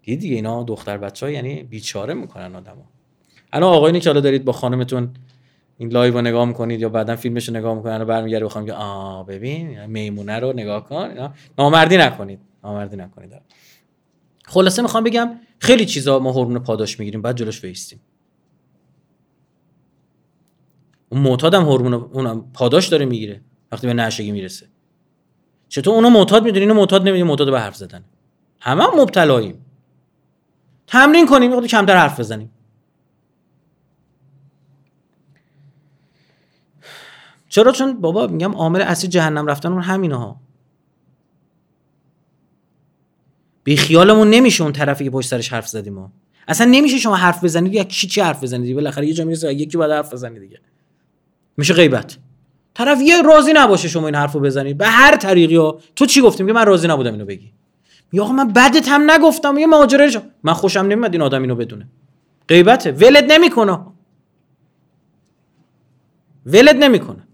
دیدی 0.03 0.17
دیگه 0.21 0.35
اینا 0.35 0.63
دختر 0.63 0.97
بچه 0.97 1.25
ها 1.25 1.31
یعنی 1.31 1.63
بیچاره 1.63 2.13
می‌کنن 2.13 2.55
آدمو. 2.55 2.83
الان 3.53 3.73
آقایونی 3.73 3.99
که 3.99 4.09
حالا 4.09 4.21
دارید 4.21 4.45
با 4.45 4.51
خانمتون 4.51 5.09
این 5.81 5.89
live 5.91 6.13
رو 6.13 6.21
نگاه 6.21 6.45
می‌کنید 6.45 6.79
یا 6.79 6.89
بعدا 6.89 7.15
فیلمش 7.15 7.49
رو 7.49 7.55
نگاه 7.55 7.75
می‌کنن 7.75 8.01
و 8.01 8.45
بخوام 8.45 8.65
که 8.65 8.73
آ 8.73 9.23
ببین 9.23 9.85
میمونه 9.85 10.39
رو 10.39 10.53
نگاه 10.53 10.85
کن. 10.85 11.33
نامردی 11.57 11.97
نکنید. 11.97 12.39
نامردی 12.63 12.97
نکنید. 12.97 13.33
خلاصه 14.45 14.81
می‌خوام 14.81 15.03
بگم 15.03 15.39
خیلی 15.59 15.85
چیزا 15.85 16.19
ما 16.19 16.31
هورمون 16.31 16.59
پاداش 16.59 16.99
می‌گیریم 16.99 17.21
بعد 17.21 17.37
جلوش 17.37 17.63
وایستیم. 17.63 18.01
اون 21.09 21.21
معتاد 21.21 21.53
هم 21.53 21.63
هورمون 21.63 21.93
اونم 21.93 22.51
پاداش 22.53 22.87
داره 22.87 23.05
می‌گیره 23.05 23.41
وقتی 23.71 23.87
به 23.87 23.93
نشگی 23.93 24.31
می‌رسه. 24.31 24.67
چطور 25.69 25.93
اونو 25.95 26.09
معتاد 26.09 26.43
می‌دونی؟ 26.43 26.65
اینو 26.65 26.73
معتاد 26.73 27.01
نمی‌دونی 27.01 27.23
معتاد 27.29 27.51
به 27.51 27.59
حرف 27.59 27.75
زدن. 27.75 28.03
همه 28.59 28.83
هم 28.83 29.01
مبتلاییم. 29.01 29.65
تمرین 30.87 31.27
کنیم 31.27 31.67
کمتر 31.67 31.97
حرف 31.97 32.19
بزنیم. 32.19 32.51
چرا؟ 37.49 37.71
چون 37.71 38.01
بابا 38.01 38.27
میگم 38.27 38.55
عامل 38.55 38.81
اصلی 38.81 39.09
جهنم 39.09 39.47
رفتن 39.47 39.71
اون 39.71 39.81
همینه 39.81 40.15
ها 40.15 40.41
بی 43.63 43.77
خیالمون 43.77 44.29
نمیشه 44.29 44.63
اون 44.63 44.73
طرفی 44.73 45.03
که 45.03 45.09
پشت 45.09 45.29
سرش 45.29 45.53
حرف 45.53 45.67
زدیم 45.67 45.93
ما 45.93 46.11
اصلا 46.47 46.67
نمیشه 46.71 46.97
شما 46.97 47.15
حرف 47.15 47.43
بزنید 47.43 47.73
یا 47.73 47.83
کی 47.83 48.07
چی 48.07 48.21
حرف 48.21 48.43
بزنید؟ 48.43 48.75
بالاخره 48.75 49.07
یه 49.07 49.13
جا 49.13 49.25
می‌رسه 49.25 49.53
یکی 49.53 49.77
بعد 49.77 49.91
حرف 49.91 50.13
بزنید 50.13 50.41
دیگه. 50.41 50.59
میشه 51.57 51.73
غیبت. 51.73 52.17
طرف 52.73 53.01
یه 53.01 53.21
راضی 53.21 53.53
نباشه 53.53 53.87
شما 53.87 54.07
این 54.07 54.15
حرفو 54.15 54.39
بزنید. 54.39 54.77
به 54.77 54.87
هر 54.87 55.15
طریقی 55.17 55.55
ها. 55.55 55.79
تو 55.95 56.05
چی 56.05 56.21
گفتیم 56.21 56.47
که 56.47 56.53
من 56.53 56.65
راضی 56.65 56.87
نبودم 56.87 57.11
اینو 57.11 57.25
بگی. 57.25 57.53
یا 58.13 58.23
آقا 58.23 58.33
من 58.33 58.47
بدت 58.47 58.87
هم 58.87 59.11
نگفتم. 59.11 59.57
یه 59.57 59.67
ماجرا 59.67 60.09
من 60.43 60.53
خوشم 60.53 60.79
نمیاد 60.79 61.13
این 61.13 61.21
آدم 61.21 61.41
اینو 61.41 61.55
بدونه. 61.55 61.87
غیبته. 62.47 62.91
ولد 62.91 63.31
نمی‌کنه. 63.31 63.79
ولد 66.45 66.75
نمی‌کنه. 66.75 67.27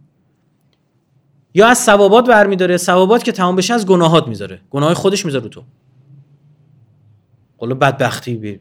یا 1.56 1.68
از 1.68 1.78
ثوابات 1.78 2.28
برمیداره 2.28 2.78
ثوابات 2.78 3.24
که 3.24 3.32
تمام 3.32 3.56
بشه 3.56 3.74
از 3.74 3.86
گناهات 3.86 4.28
می‌ذاره. 4.28 4.62
گناه 4.70 4.93
خودش 4.93 5.26
می‌ذاره 5.26 5.49
تو. 5.49 5.64
حالا 7.58 7.76
بدبختی 7.76 8.36
بیر 8.36 8.60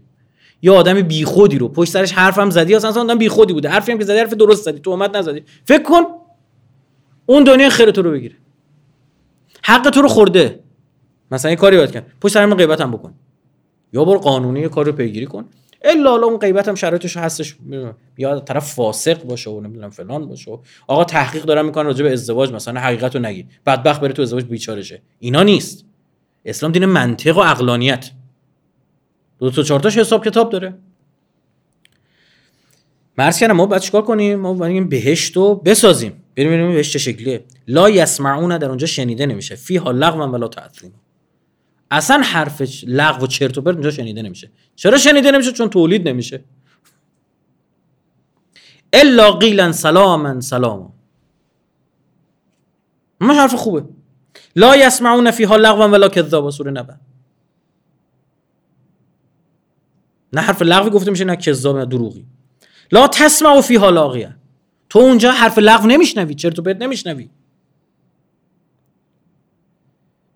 یا 0.62 0.74
آدم 0.74 1.02
بیخودی 1.02 1.58
رو 1.58 1.68
پشت 1.68 1.90
سرش 1.90 2.12
حرفم 2.12 2.50
زدی 2.50 2.74
اصلا 2.74 3.02
آدم 3.02 3.18
بیخودی 3.18 3.52
بوده. 3.52 3.68
حرفی 3.68 3.92
هم 3.92 3.98
که 3.98 4.04
زدی 4.04 4.18
حرف 4.18 4.32
درست 4.32 4.64
زدی 4.64 4.78
تو 4.78 4.90
اومد 4.90 5.16
نزدی. 5.16 5.42
فکر 5.64 5.82
کن 5.82 6.02
اون 7.26 7.44
دنیا 7.44 7.68
خیر 7.68 7.90
تو 7.90 8.02
رو 8.02 8.10
بگیره. 8.10 8.34
حق 9.62 9.90
تو 9.90 10.02
رو 10.02 10.08
خورده. 10.08 10.60
مثلا 11.30 11.50
یه 11.50 11.56
کاری 11.56 11.76
باید 11.76 11.92
کن 11.92 12.02
پشت 12.20 12.34
سرم 12.34 12.54
غیبت 12.54 12.80
هم 12.80 12.90
بکن. 12.90 13.14
یا 13.92 14.04
بر 14.04 14.16
قانونی 14.16 14.60
یه 14.60 14.68
کار 14.68 14.86
رو 14.86 14.92
پیگیری 14.92 15.26
کن. 15.26 15.44
الا 15.84 16.26
اون 16.26 16.38
غیبت 16.38 16.68
هم 16.68 16.74
شرایطش 16.74 17.16
هستش. 17.16 17.56
یا 18.18 18.40
طرف 18.40 18.74
فاسق 18.74 19.22
باشه 19.22 19.50
و 19.50 19.60
نمی‌دونم 19.60 19.90
فلان 19.90 20.28
باشه. 20.28 20.58
آقا 20.86 21.04
تحقیق 21.04 21.42
دارن 21.42 21.66
می‌کنن 21.66 21.86
راجع 21.86 22.04
به 22.04 22.12
ازدواج 22.12 22.52
مثلا 22.52 22.80
حقیقت 22.80 23.16
رو 23.16 23.22
نگی. 23.22 23.46
بدبخت 23.66 24.00
بره 24.00 24.12
تو 24.12 24.22
ازدواج 24.22 24.44
بیچاره 24.44 24.82
اینا 25.18 25.42
نیست. 25.42 25.84
اسلام 26.44 26.72
دین 26.72 26.84
منطق 26.84 27.38
و 27.38 27.40
عقلانیت. 27.40 28.10
دو 29.38 29.50
تا 29.50 29.62
چهار 29.62 29.80
تاش 29.80 29.98
حساب 29.98 30.24
کتاب 30.24 30.50
داره. 30.50 30.74
مرز 33.18 33.38
کردم 33.38 33.52
ما 33.56 33.66
باید 33.66 33.82
چیکار 33.82 34.02
کنیم؟ 34.02 34.40
ما 34.40 34.54
باید 34.54 34.88
بهشت 34.88 35.36
رو 35.36 35.54
بسازیم. 35.54 36.22
بریم 36.36 36.50
ببینیم 36.50 36.72
بهشت 36.72 36.92
چه 36.92 36.98
شکلیه. 36.98 37.44
لا 37.68 37.90
یسمعون 37.90 38.58
در 38.58 38.68
اونجا 38.68 38.86
شنیده 38.86 39.26
نمیشه. 39.26 39.54
فیها 39.54 39.90
لغو 39.90 40.18
ولا 40.18 40.48
تعظیم 40.48 40.94
اصلا 41.90 42.22
حرف 42.22 42.62
لغو 42.86 43.24
و 43.24 43.26
چرت 43.26 43.58
و 43.58 43.60
پرت 43.60 43.74
اونجا 43.74 43.90
شنیده 43.90 44.22
نمیشه. 44.22 44.50
چرا 44.76 44.98
شنیده 44.98 45.30
نمیشه 45.30 45.52
چون 45.52 45.70
تولید 45.70 46.08
نمیشه. 46.08 46.44
الا 48.92 49.32
قیلا 49.32 49.72
سلاما 49.72 50.40
سلاما 50.40 50.92
ما 53.20 53.34
حرف 53.34 53.54
خوبه. 53.54 53.84
لا 54.56 54.76
یسمعون 54.76 55.30
فیها 55.30 55.56
لغوا 55.56 55.88
ولا 55.88 56.08
کذابا 56.08 56.50
سوره 56.50 56.70
نبا 56.70 56.94
نه 60.32 60.40
حرف 60.40 60.62
لغوی 60.62 60.90
گفته 60.90 61.10
میشه 61.10 61.24
نه 61.24 61.36
کذاب 61.36 61.76
نه 61.76 61.84
دروغی. 61.84 62.26
لا 62.92 63.08
تسمع 63.08 63.60
فیها 63.60 63.90
لاغیه. 63.90 64.36
تو 64.88 64.98
اونجا 64.98 65.32
حرف 65.32 65.58
لغو 65.58 65.86
نمیشنوی 65.86 66.34
چرت 66.34 66.58
و 66.58 66.62
پرت 66.62 66.82
نمیشنوی. 66.82 67.30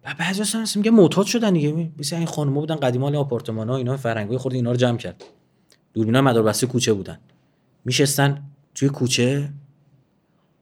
و 0.08 0.14
بعضی 0.18 0.42
اصلا 0.42 0.66
میگه 0.76 0.90
معتاد 0.90 1.26
شدن 1.26 1.52
دیگه. 1.52 1.90
مثل 1.98 2.16
این 2.16 2.26
خانم‌ها 2.26 2.60
بودن 2.60 2.76
قدیما 2.76 3.18
آپارتمان 3.18 3.68
ها 3.68 3.76
اینا 3.76 3.96
فرنگای 3.96 4.38
خورد 4.38 4.54
اینا 4.54 4.70
رو 4.70 4.76
جمع 4.76 4.96
کرد. 4.96 5.24
دوربینا 5.94 6.22
مدار 6.22 6.42
بسته 6.42 6.66
کوچه 6.66 6.92
بودن. 6.92 7.18
میشستن 7.84 8.42
توی 8.74 8.88
کوچه. 8.88 9.52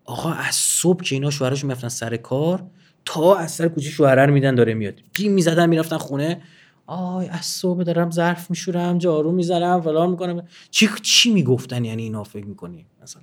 آقا 0.05 0.31
از 0.31 0.55
صبح 0.55 1.03
که 1.03 1.15
اینا 1.15 1.31
شوهرشون 1.31 1.69
می‌رفتن 1.69 1.89
سر 1.89 2.17
کار 2.17 2.67
تا 3.05 3.37
از 3.37 3.51
سر 3.51 3.69
کوچه 3.69 3.91
شوهره 3.91 4.27
رو 4.27 4.33
میدن 4.33 4.55
داره 4.55 4.75
میاد. 4.75 4.95
بی 5.13 5.29
می‌زدن 5.29 5.69
می‌رفتن 5.69 5.97
خونه. 5.97 6.43
آی 6.87 7.29
از 7.29 7.45
صبح 7.45 7.83
دارم 7.83 8.11
ظرف 8.11 8.51
میشورم 8.51 8.99
جارو 8.99 9.33
می‌زنم 9.33 9.81
فلان 9.81 10.11
می‌کنم. 10.11 10.43
چی 10.71 10.89
چی 11.03 11.31
می‌گفتن؟ 11.33 11.85
یعنی 11.85 12.03
اینا 12.03 12.25
فکر 12.25 12.47
می‌کنی 12.47 12.87
مثلا. 13.03 13.23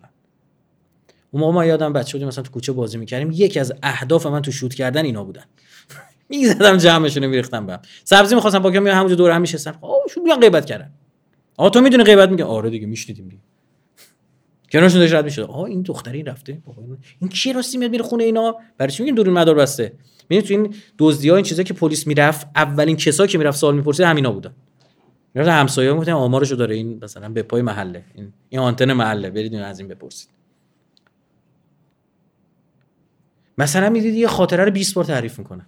اون 1.32 1.42
موقع 1.42 1.54
ما 1.54 1.66
یادم 1.66 1.94
بچه 1.94 2.12
بودیم 2.12 2.28
مثلا 2.28 2.44
تو 2.44 2.52
کوچه 2.52 2.72
بازی 2.72 2.98
می‌کردیم. 2.98 3.32
یکی 3.32 3.60
از 3.60 3.74
اهداف 3.84 4.26
من 4.26 4.42
تو 4.42 4.52
شوت 4.52 4.74
کردن 4.74 5.06
اینا 5.06 5.24
بودن. 5.24 5.44
می‌زدم 6.30 6.78
جمعشون 6.78 7.26
میریختم 7.26 7.66
بهم 7.66 7.80
سبزی 8.04 8.36
می‌خواستم 8.36 8.60
با 8.60 8.72
کمی 8.72 8.90
همونجا 8.90 9.16
دور 9.16 9.32
هم 9.32 9.42
میشستن 9.42 9.74
آ 9.82 9.94
شو 10.10 10.24
بیان 10.24 10.40
غیبت 10.40 10.66
کردن. 10.66 10.92
آ 11.58 11.70
تو 11.70 11.82
می‌دونی 11.82 12.04
غیبت 12.04 12.30
میگه؟ 12.30 12.44
آره 12.44 12.70
دیگه 12.70 12.88
میشنیدیم 12.88 13.28
دیگه. 13.28 13.42
کنارشون 14.72 15.00
داشت 15.00 15.14
رد 15.14 15.26
می‌شد. 15.26 15.42
آ 15.42 15.64
این 15.64 15.82
دختری 15.82 16.24
رفته. 16.24 16.62
این 17.20 17.30
کی 17.30 17.54
راستی 17.54 17.78
میاد 17.78 17.92
میره 17.92 18.04
خونه 18.04 18.24
اینا؟ 18.24 18.56
برای 18.78 18.92
چی 18.92 19.04
میگین 19.04 19.16
دورون 19.16 19.34
مدار 19.34 19.56
بسته؟ 19.56 19.94
می‌بینید 20.30 20.48
تو 20.48 20.54
این 20.54 20.76
دزدی 20.98 21.30
ها 21.30 21.36
این 21.36 21.46
چیزا 21.46 21.64
که 21.64 21.74
پلیس 21.74 22.08
می‌رفت 22.08 22.48
اولین 22.56 22.98
کسا 22.98 23.28
که 23.28 23.38
می‌رفت 23.38 23.58
سوال 23.58 23.76
می‌پرسید 23.76 24.06
همینا 24.06 24.32
بودن. 24.32 24.54
می‌رفت 25.34 25.50
همسایه 25.50 25.92
می‌گفتن 25.92 26.12
آمارشو 26.12 26.56
داره. 26.56 26.76
این 26.76 27.00
مثلا 27.04 27.30
به 27.30 27.44
پای 27.44 27.62
محله. 27.62 28.04
این 28.16 28.34
این 28.50 28.62
آنتن 28.62 28.94
محله. 28.94 29.30
برید 29.30 29.56
از 29.56 29.80
این 29.80 29.88
بپرسید. 29.88 30.30
مثلا 33.58 33.90
می‌دید 33.90 34.16
یه 34.16 34.28
خاطره 34.28 34.66
رو 34.66 34.72
20 34.72 34.94
بار 34.94 35.06
تعریف 35.06 35.40
می‌کنه 35.40 35.66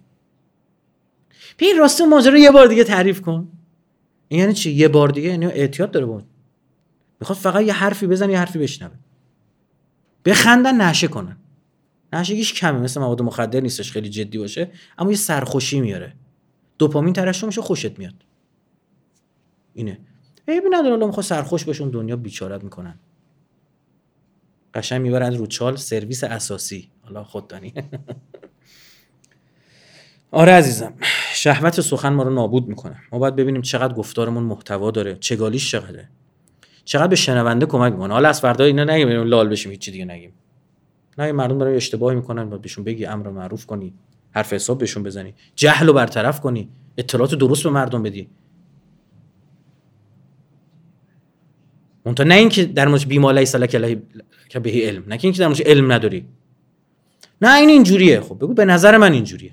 ببین 1.58 1.78
راست 1.78 2.00
ماجرا 2.00 2.38
یه 2.38 2.50
بار 2.50 2.66
دیگه 2.66 2.84
تعریف 2.84 3.20
کن. 3.20 3.48
این 4.28 4.40
یعنی 4.40 4.52
چی؟ 4.52 4.70
یه 4.70 4.88
بار 4.88 5.08
دیگه؟ 5.08 5.28
یعنی 5.28 5.46
احتیاط 5.46 5.90
داره 5.90 6.06
بود 6.06 6.24
می‌خواد 7.20 7.38
فقط 7.38 7.62
یه 7.64 7.72
حرفی 7.72 8.06
بزن 8.06 8.30
یه 8.30 8.38
حرفی 8.38 8.58
بشنوه. 8.58 8.94
بخندن 10.24 10.80
نشه 10.80 11.08
کنن. 11.08 11.36
نشگیش 12.12 12.52
کمه. 12.52 12.80
مثل 12.80 13.00
مواد 13.00 13.22
مخدر 13.22 13.60
نیستش 13.60 13.92
خیلی 13.92 14.08
جدی 14.08 14.38
باشه. 14.38 14.70
اما 14.98 15.10
یه 15.10 15.16
سرخوشی 15.16 15.80
میاره. 15.80 16.16
دوپامین 16.78 17.12
ترشح 17.12 17.46
میشه 17.46 17.62
خوشت 17.62 17.98
میاد. 17.98 18.14
اینه. 19.74 19.98
عیبی 20.48 20.68
نداره 20.70 20.90
حالا 20.90 21.06
می‌خواد 21.06 21.26
سرخوش 21.26 21.64
بشون 21.64 21.90
دنیا 21.90 22.16
بیچارت 22.16 22.64
می‌کنن. 22.64 22.98
قشنگ 24.74 25.00
می‌برن 25.02 25.36
رو 25.36 25.46
چال 25.46 25.76
سرویس 25.76 26.24
اساسی. 26.24 26.90
حالا 27.02 27.24
خوددانی 27.24 27.74
آره 30.30 30.52
عزیزم. 30.52 30.94
شهوت 31.36 31.80
سخن 31.80 32.08
ما 32.08 32.22
رو 32.22 32.34
نابود 32.34 32.68
می‌کنه. 32.68 32.96
ما 33.12 33.18
باید 33.18 33.36
ببینیم 33.36 33.62
چقدر 33.62 33.94
گفتارمون 33.94 34.42
محتوا 34.42 34.90
داره 34.90 35.16
چگالیش 35.20 35.70
چقدره. 35.70 36.08
چقدر 36.84 37.06
به 37.06 37.16
شنونده 37.16 37.66
کمک 37.66 37.92
می‌کنه. 37.92 38.12
حالا 38.12 38.28
از 38.28 38.40
فردا 38.40 38.64
اینا 38.64 38.84
نگیم 38.84 39.08
لال 39.08 39.48
بشیم 39.48 39.72
هیچ 39.72 39.90
دیگه 39.90 40.04
نگیم. 40.04 40.32
نه 41.18 41.32
مردم 41.32 41.58
برای 41.58 41.76
اشتباهی 41.76 42.16
می‌کنن. 42.16 42.50
باید 42.50 42.62
بهشون 42.62 42.84
بگی 42.84 43.06
امر 43.06 43.28
معروف 43.28 43.66
کنی 43.66 43.94
حرف 44.30 44.52
حساب 44.52 44.78
بهشون 44.78 45.02
بزنی. 45.02 45.34
جهل 45.54 45.86
رو 45.86 45.92
برطرف 45.92 46.40
کنی. 46.40 46.68
اطلاعات 46.98 47.34
درست 47.34 47.64
به 47.64 47.70
مردم 47.70 48.02
بدی. 48.02 48.28
اونتا 52.04 52.24
نه 52.24 52.34
اینکه 52.34 52.64
در 52.64 52.88
موردش 52.88 53.06
بیما 53.06 53.30
لیس 53.30 53.54
لک 53.54 54.00
که 54.48 54.60
بهی 54.60 54.82
علم 54.82 55.04
نه 55.08 55.18
اینکه 55.22 55.38
در 55.38 55.46
موردش 55.46 55.60
علم 55.60 55.92
نداری. 55.92 56.26
نه 57.42 57.56
این 57.56 57.68
اینجوریه. 57.68 58.20
خب 58.20 58.36
بگو 58.36 58.54
به 58.54 58.64
نظر 58.64 58.96
من 58.96 59.12
اینجوریه. 59.12 59.52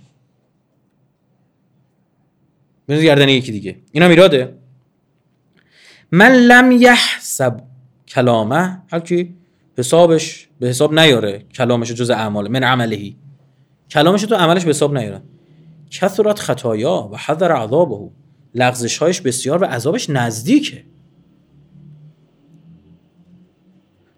بنز 2.88 3.02
گردن 3.02 3.30
یکی 3.30 3.52
دیگه. 3.52 3.76
اینا 3.92 4.08
میراده؟ 4.08 4.58
من 6.12 6.32
لم 6.32 6.72
یحسب 6.72 7.62
کلامه. 8.08 8.82
هر 8.92 9.00
حسابش 9.78 10.50
به 10.60 10.68
حساب 10.68 11.00
نیاره. 11.00 11.40
کلامش 11.40 11.92
جز 11.92 12.10
اعمال 12.10 12.48
من 12.48 12.64
عملهی 12.64 13.18
کلامش 13.90 14.22
تو 14.22 14.36
عملش 14.36 14.64
به 14.64 14.70
حساب 14.70 14.98
نیاره. 14.98 15.22
کثرت 15.92 16.40
خطایا 16.40 17.10
و 17.12 17.18
حذر 17.18 17.52
عذابه. 17.52 18.10
لغزش 18.56 18.98
هایش 18.98 19.22
بسیار 19.22 19.64
و 19.64 19.66
عذابش 19.66 20.10
نزدیکه. 20.10 20.84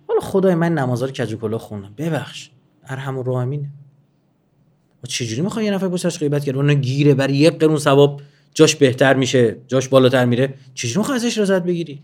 حالا 0.08 0.20
خدای 0.20 0.56
من 0.56 0.74
نمازار 0.74 1.12
کجو 1.12 1.38
کلا 1.38 1.58
خوندم. 1.58 1.94
ببخش. 1.98 2.50
ارحم 2.88 3.18
و 3.18 5.08
چجوری 5.08 5.42
می‌خوای 5.42 5.66
یه 5.66 5.72
نفر 5.72 5.88
بسرش 5.88 6.20
غیبت 6.20 6.44
کرد؟ 6.44 6.56
اون 6.56 6.74
گیره 6.74 7.14
بر 7.14 7.30
یک 7.30 7.60
قرون 7.60 7.78
ثواب 7.78 8.22
جاش 8.56 8.76
بهتر 8.76 9.14
میشه 9.14 9.58
جاش 9.68 9.88
بالاتر 9.88 10.26
میره. 10.26 10.54
چجوری 10.74 11.14
ازش 11.14 11.38
رضایت 11.38 11.64
بگیری؟ 11.64 12.04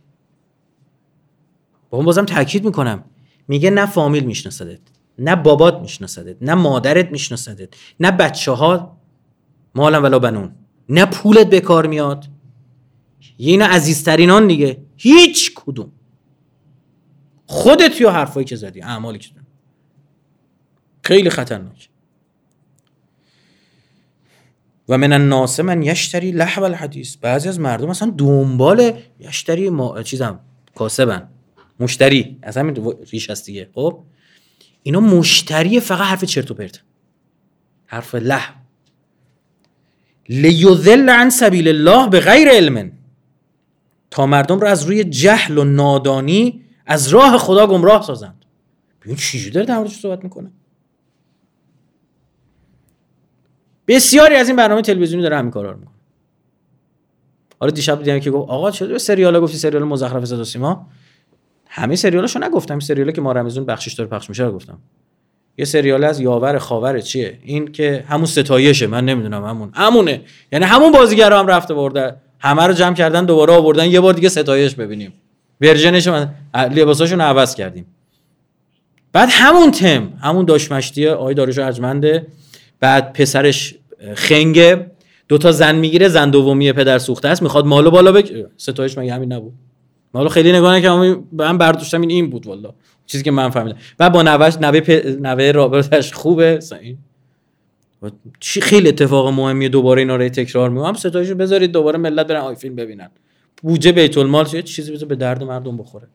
با 1.89 1.97
اون 1.97 2.05
بازم 2.05 2.25
تاکید 2.25 2.65
می‌کنم. 2.65 3.03
میگه 3.47 3.69
نه 3.69 3.85
فامیل 3.85 4.23
میشناسدت 4.23 4.79
نه 5.19 5.35
بابات 5.35 5.81
میشناسدت 5.81 6.37
نه 6.41 6.53
مادرت 6.53 7.11
میشناسدت 7.11 7.69
نه 7.99 8.11
بچه 8.11 8.51
ها 8.51 8.97
مالا 9.75 10.01
ولا 10.01 10.19
بنون 10.19 10.55
نه 10.89 11.05
پولت 11.05 11.47
به 11.49 11.59
کار 11.59 11.87
میاد. 11.87 12.25
یه 13.37 13.51
اینا 13.51 13.65
عزیزترینان 13.65 14.47
دیگه. 14.47 14.77
هیچ 14.97 15.51
کدوم. 15.55 15.91
خودت 17.45 18.01
یا 18.01 18.11
حرفایی 18.11 18.45
که 18.45 18.55
زدی 18.55 18.81
اعمالی 18.81 19.19
که 19.19 19.29
خیلی 21.03 21.29
خطرناک. 21.29 21.89
و 24.91 24.97
من 24.97 25.13
الناس 25.13 25.59
من 25.59 25.83
یشتری 25.83 26.31
لحو 26.31 26.63
الحدیث. 26.63 27.15
بعضی 27.15 27.49
از 27.49 27.59
مردم 27.59 27.87
مثلا 27.87 28.13
دنبال 28.17 28.93
یشتری 29.19 29.69
ما 29.69 30.03
چیزم 30.03 30.39
کاسبن. 30.75 31.27
مشتری. 31.79 32.37
از 32.41 32.57
همین 32.57 32.93
ریش 33.11 33.29
هست 33.29 33.45
دیگه. 33.45 33.69
خب؟ 33.75 33.99
اینا 34.83 34.99
مشتری 34.99 35.79
فقط 35.79 36.07
حرف 36.07 36.23
چرت 36.23 36.51
و 36.51 36.53
پرت. 36.53 36.81
حرف 37.85 38.15
لحو. 38.15 38.53
لیذل 40.29 41.09
عن 41.09 41.29
سبیل 41.29 41.67
الله 41.67 42.09
به 42.09 42.19
غیر 42.19 42.49
علم. 42.49 42.91
تا 44.11 44.25
مردم 44.25 44.59
رو 44.59 44.67
از 44.67 44.83
روی 44.83 45.03
جهل 45.03 45.57
و 45.57 45.63
نادانی 45.63 46.61
از 46.85 47.07
راه 47.07 47.37
خدا 47.37 47.67
گمراه 47.67 48.03
سازند. 48.03 48.45
ببین 49.01 49.15
چی 49.15 49.49
داره 49.49 49.65
در 49.65 49.77
موردش 49.77 49.99
صحبت 49.99 50.23
می‌کنه؟ 50.23 50.51
بسیاری 53.91 54.35
از 54.35 54.47
این 54.47 54.55
برنامه 54.55 54.81
تلویزیونی 54.81 55.23
داره 55.23 55.37
همین 55.37 55.51
کارا 55.51 55.71
رو 55.71 55.77
می‌کنه. 55.77 55.95
حالا 57.59 57.71
دیشب 57.71 58.03
دیدم 58.03 58.19
که 58.19 58.31
گفت 58.31 58.49
آقا 58.49 58.71
چرا 58.71 58.97
سریال 58.97 59.39
گفتی؟ 59.39 59.57
سریال 59.57 59.83
مزخرف 59.83 60.25
صدا 60.25 60.43
سیما. 60.43 60.87
همه 61.67 61.95
سریالاشو 61.95 62.39
نگفتم. 62.39 62.79
سریالی 62.79 63.13
که 63.13 63.21
ما 63.21 63.31
رمزون 63.31 63.65
بخشش 63.65 63.93
داره 63.93 64.09
پخش 64.09 64.29
میشه 64.29 64.43
رو 64.43 64.51
گفتم. 64.51 64.77
یه 65.57 65.65
سریال 65.65 66.03
از 66.03 66.19
یاور 66.19 66.57
خاور 66.57 66.99
چیه؟ 66.99 67.39
این 67.43 67.71
که 67.71 68.03
همون 68.07 68.25
ستایشه. 68.25 68.87
من 68.87 69.05
نمی‌دونم 69.05 69.45
همون. 69.45 69.71
همونه. 69.73 70.21
یعنی 70.51 70.65
همون 70.65 70.91
بازیگرا 70.91 71.39
هم 71.39 71.47
رفته 71.47 71.73
برده. 71.73 72.15
همه 72.39 72.67
رو 72.67 72.73
جمع 72.73 72.95
کردن 72.95 73.25
دوباره 73.25 73.53
آوردن. 73.53 73.85
یه 73.85 73.99
بار 73.99 74.13
دیگه 74.13 74.29
ستایش 74.29 74.75
ببینیم. 74.75 75.13
ورژنش 75.61 76.07
من 76.07 76.33
لباساشون 76.55 77.21
عوض 77.21 77.55
کردیم. 77.55 77.85
بعد 79.13 79.29
همون 79.31 79.71
تم 79.71 80.13
همون 80.21 80.45
داشمشتی 80.45 81.07
آقای 81.07 81.33
داروش 81.33 81.59
ارجمنده 81.59 82.27
بعد 82.79 83.13
پسرش 83.13 83.75
خنگه 84.15 84.91
دوتا 85.27 85.51
زن 85.51 85.75
می‌گیره 85.75 86.07
زن 86.07 86.29
دومی 86.29 86.73
پدر 86.73 86.97
سوخته 86.97 87.27
است 87.27 87.43
می‌خواد 87.43 87.65
مالو 87.65 87.91
بالا 87.91 88.11
بک 88.11 88.45
ستایش 88.57 88.97
مگه 88.97 89.13
همین 89.13 89.33
نبود؟ 89.33 89.53
مالو 90.13 90.29
خیلی 90.29 90.51
نگاه 90.51 90.75
نکردم 90.75 91.23
من 91.31 91.57
برداشتم 91.57 92.01
این 92.01 92.11
این 92.11 92.29
بود 92.29 92.47
والا 92.47 92.73
چیزی 93.05 93.23
که 93.23 93.31
من 93.31 93.49
فهمیدم. 93.49 93.77
و 93.99 94.09
با 94.09 94.23
نوش 94.23 94.55
نوه 94.61 94.79
پ... 94.79 94.89
نوه 95.21 95.51
رابرتش 95.51 96.13
خوبه 96.13 96.59
این 96.81 96.97
چی 98.39 98.61
خیلی 98.61 98.89
اتفاق 98.89 99.27
مهمی 99.27 99.69
دوباره 99.69 100.01
اینا 100.01 100.15
رو 100.15 100.29
تکرار 100.29 100.69
می‌کنم 100.69 100.93
ستایشو 100.93 101.35
بذارید 101.35 101.71
دوباره 101.71 101.99
ملت 101.99 102.27
برن 102.27 102.41
آی 102.41 102.55
فیلم 102.55 102.75
ببینن. 102.75 103.09
بودجه 103.63 103.91
بیت 103.91 104.17
المال 104.17 104.45
چیزی 104.45 105.05
به 105.05 105.15
درد 105.15 105.43
مردم 105.43 105.77
بخوره. 105.77 106.07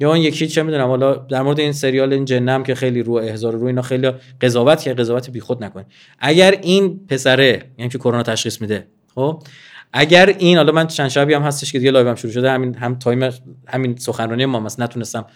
یا 0.00 0.08
اون 0.08 0.18
یکی 0.18 0.46
چه 0.46 0.62
می‌دونم 0.62 0.88
حالا 0.88 1.14
در 1.14 1.42
مورد 1.42 1.60
این 1.60 1.72
سریال 1.72 2.12
این 2.12 2.24
جنم 2.24 2.62
که 2.62 2.74
خیلی 2.74 3.02
رو 3.02 3.12
احزار 3.12 3.52
رو 3.52 3.66
اینا 3.66 3.82
خیلی 3.82 4.10
قضاوت 4.40 4.82
که 4.82 4.94
قضاوت 4.94 5.30
بیخود 5.30 5.64
نکنه. 5.64 5.86
اگر 6.18 6.50
این 6.62 7.06
پسره 7.06 7.70
یعنی 7.78 7.90
که 7.90 7.98
کرونا 7.98 8.22
تشخیص 8.22 8.60
میده 8.60 8.86
خب 9.14 9.42
اگر 9.92 10.26
این 10.26 10.56
حالا 10.56 10.72
من 10.72 10.86
چند 10.86 11.08
شبی 11.08 11.34
هم 11.34 11.42
هستش 11.42 11.72
که 11.72 11.78
دیگه 11.78 11.98
هم 11.98 12.14
شروع 12.14 12.32
شده 12.32 12.50
همین 12.50 12.74
هم 12.74 12.98
تایم 12.98 13.30
همین 13.66 13.96
سخنرانی 13.96 14.46
ما 14.46 14.60
مثلا 14.60 14.84
نتونستم 14.84 15.26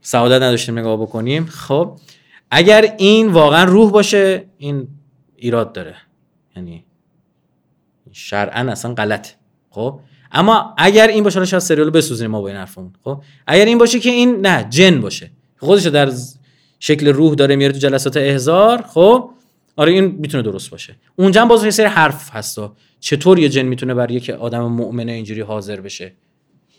سعادت 0.00 0.42
نداشتیم 0.42 0.78
نگاه 0.78 0.96
بکنیم 0.96 1.46
خب 1.46 1.98
اگر 2.50 2.94
این 2.98 3.28
واقعا 3.28 3.64
روح 3.64 3.90
باشه 3.90 4.44
این 4.58 4.88
ایراد 5.36 5.72
داره. 5.72 5.96
یعنی 6.56 6.84
شرعا 8.12 8.72
اصلا 8.72 8.94
غلط 8.94 9.28
خب. 9.70 10.00
اما 10.34 10.74
اگر 10.78 11.08
این 11.08 11.24
باشه 11.24 11.44
شاید 11.44 11.62
سریال 11.62 11.90
بسوزیم 11.90 12.30
ما 12.30 12.40
با 12.40 12.48
این 12.48 12.56
حرفمون 12.56 12.92
خب؟ 13.04 13.22
اگر 13.46 13.64
این 13.64 13.78
باشه 13.78 14.00
که 14.00 14.10
این 14.10 14.46
نه 14.46 14.66
جن 14.70 15.00
باشه. 15.00 15.30
خودش 15.58 15.86
در 15.86 16.12
شکل 16.78 17.08
روح 17.08 17.34
داره 17.34 17.56
میاره 17.56 17.72
تو 17.72 17.78
جلسات 17.78 18.16
احزار 18.16 18.82
خب؟ 18.82 19.30
آره 19.76 19.92
این 19.92 20.04
می‌تونه 20.04 20.42
درست 20.42 20.70
باشه. 20.70 20.96
اونجا 21.16 21.42
هم 21.42 21.48
باز 21.48 21.64
یه 21.64 21.70
سری 21.70 21.86
حرف 21.86 22.30
هستا 22.36 22.76
چطور 23.00 23.38
یه 23.38 23.48
جن 23.48 23.62
می‌تونه 23.62 23.94
برای 23.94 24.14
یک 24.14 24.30
آدم 24.30 24.66
مؤمنه 24.66 25.12
اینجوری 25.12 25.40
حاضر 25.40 25.80
بشه؟ 25.80 26.12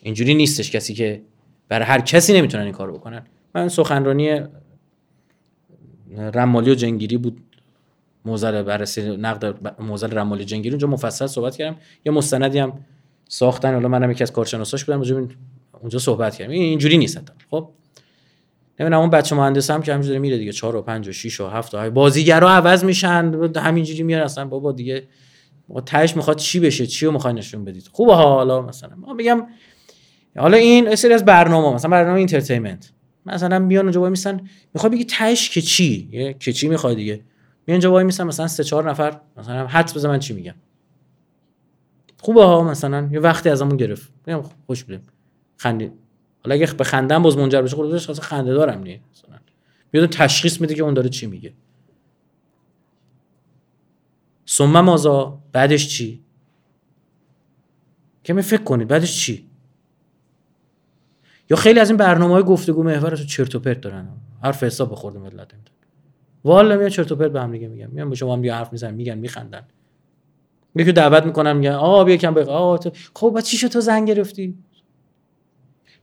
اینجوری 0.01 0.34
نیستش 0.34 0.72
کسی 0.72 0.93
که 0.93 1.22
برای 1.70 1.86
هر 1.86 2.01
کسی 2.01 2.34
نمی‌تونن 2.34 2.64
این 2.64 2.74
کارو 2.74 2.93
بکنن. 2.93 3.26
من 3.56 3.70
سخنرانی 3.70 4.39
رمالی 6.18 6.72
و 6.72 6.76
جنگیری 6.76 7.18
بود. 7.18 7.38
موزل 8.26 8.62
بررسی 8.62 9.18
نقد 9.18 9.56
موزل 9.82 10.12
رمالی 10.12 10.45
جنگیری. 10.45 10.70
اونجا 10.70 10.88
مفصل 10.88 11.28
صحبت 11.28 11.56
کردم. 11.56 11.78
یه 12.06 12.12
مستندی 12.12 12.60
هم 12.60 12.80
ساختن. 13.30 13.73
حالا 13.73 13.88
منم 13.88 14.11
یکی 14.11 14.23
از 14.23 14.32
کارشناساش 14.32 14.86
بودم 14.86 14.97
اونجا 14.97 15.28
اونجا 15.82 15.99
صحبت 15.99 16.36
کردم 16.36 16.51
اینجوری 16.51 16.97
نیست 16.97 17.32
خب؟ 17.51 17.69
نمی‌دونم 18.80 19.01
اون 19.01 19.09
بچه 19.09 19.36
مهندس 19.36 19.71
هم 19.71 19.82
که 19.82 19.93
همینجوری 19.93 20.19
میره 20.19 20.38
دیگه 20.38 20.51
4 20.51 20.76
و 20.76 20.82
5 20.82 21.07
و 21.07 21.11
6 21.11 21.41
و 21.41 21.47
7 21.47 21.76
و 21.76 21.91
بازیگرا 21.91 22.51
عوض 22.51 22.84
میشن 22.84 23.49
همینجوری 23.55 24.03
میاد 24.03 24.23
اصلا 24.23 24.45
بابا 24.45 24.71
دیگه 24.71 25.07
ما 25.69 25.82
تهش 25.82 26.15
می‌خواد 26.15 26.38
چی 26.38 26.59
بشه 26.59 26.88
چی 26.88 27.05
رو 27.05 27.11
می‌خوای 27.11 27.34
نشون 27.34 27.65
بدید. 27.65 27.89
خوبه 27.91 28.13
حالا 28.13 28.61
مثلا. 28.61 28.95
ما 28.97 29.13
بگم 29.13 29.47
حالا 30.38 30.57
این 30.57 30.95
سری 30.95 31.13
از 31.13 31.26
برنامه 31.26 31.76
مثلا 31.76 31.91
برنامه 31.91 32.17
entertainment 32.18 32.91
مثلا 33.26 33.59
میان 33.59 33.86
اونجا 33.86 34.01
وای 34.01 34.09
میسن 34.09 34.41
می‌خواد 34.73 34.91
بگی 34.91 35.05
تهش 35.05 35.49
که 35.49 35.61
چی؟ 35.61 36.36
که 36.39 36.53
چی 36.53 36.67
می‌خواد 36.67 36.95
دیگه؟ 36.95 37.13
میان 37.67 37.76
اونجا 37.76 37.91
وای 37.91 38.03
میسن 38.03 38.23
مثلا 38.23 38.47
سه 38.47 38.63
چهار 38.63 38.89
نفر 38.89 39.19
مثلا 39.38 39.67
حدس 39.67 39.97
بزن 39.97 40.09
من 40.09 40.19
چی 40.19 40.34
میگم. 40.34 40.55
خوبه 42.26 42.43
ها 42.43 42.63
مثلا. 42.63 43.09
یه 43.11 43.19
وقتی 43.19 43.49
ازمون 43.49 43.78
گرفت. 43.78 44.13
میگم 44.28 44.43
خوش 44.67 44.84
بودیم. 44.84 45.01
خندید 45.57 45.91
حالا 46.43 46.55
اگه 46.55 46.73
به 46.73 46.84
خندم 46.84 47.21
باز 47.21 47.38
منجر 47.38 47.61
بشه 47.61 47.76
خودش 47.76 48.07
خاص 48.07 48.19
خنده 48.19 48.53
دارم 48.53 48.84
نی 48.84 49.01
مثلا. 49.11 49.39
میاد 49.93 50.09
تشخیص 50.09 50.61
میده 50.61 50.76
که 50.76 50.84
اون 50.84 50.93
داره 50.93 51.09
چی 51.09 51.28
میگه. 51.28 51.53
ثم 54.47 54.82
مازا 54.82 55.39
بعدش 55.51 55.88
چی؟ 55.88 56.23
که 58.23 58.34
می 58.34 58.41
فکر 58.41 58.63
کنید 58.63 58.88
بعدش 58.88 59.19
چی؟ 59.19 59.49
یا 61.49 61.57
خیلی 61.57 61.80
از 61.80 61.89
این 61.89 61.97
برنامه 61.97 62.34
های 62.34 62.43
گفتگو 62.43 62.84
محور 62.84 63.09
رو 63.09 63.17
چرت 63.17 63.55
و 63.55 63.59
پرت 63.59 63.82
دارن. 63.82 64.07
حرف 64.43 64.63
حساب 64.63 64.91
بخورده 64.91 65.19
ملت 65.19 65.53
والا 66.43 66.78
میاد 66.78 66.89
چرت 66.89 67.11
و 67.11 67.15
پرت 67.15 67.32
به 67.32 67.41
هم 67.41 67.51
دیگه 67.51 67.67
میگن. 67.67 67.88
میان 67.91 68.09
با 68.09 68.15
شما 68.15 68.34
هم 68.34 68.51
حرف 68.51 68.71
می‌زنن 68.71 68.93
میگن 68.93 69.17
میخندن. 69.17 69.63
یکی 70.76 70.91
دعوت 70.91 71.26
می‌کنم 71.26 71.57
میگن 71.57 71.71
آقا 71.71 72.03
بیا 72.03 72.15
یکم 72.15 72.34
بگو 72.34 72.51
آقا 72.51 72.78
تو 72.78 72.91
خب 73.13 73.32
بعد 73.36 73.43
چی 73.43 73.57
شد 73.57 73.67
تو 73.67 73.82
زنگ 73.82 74.07
گرفتی؟ 74.07 74.55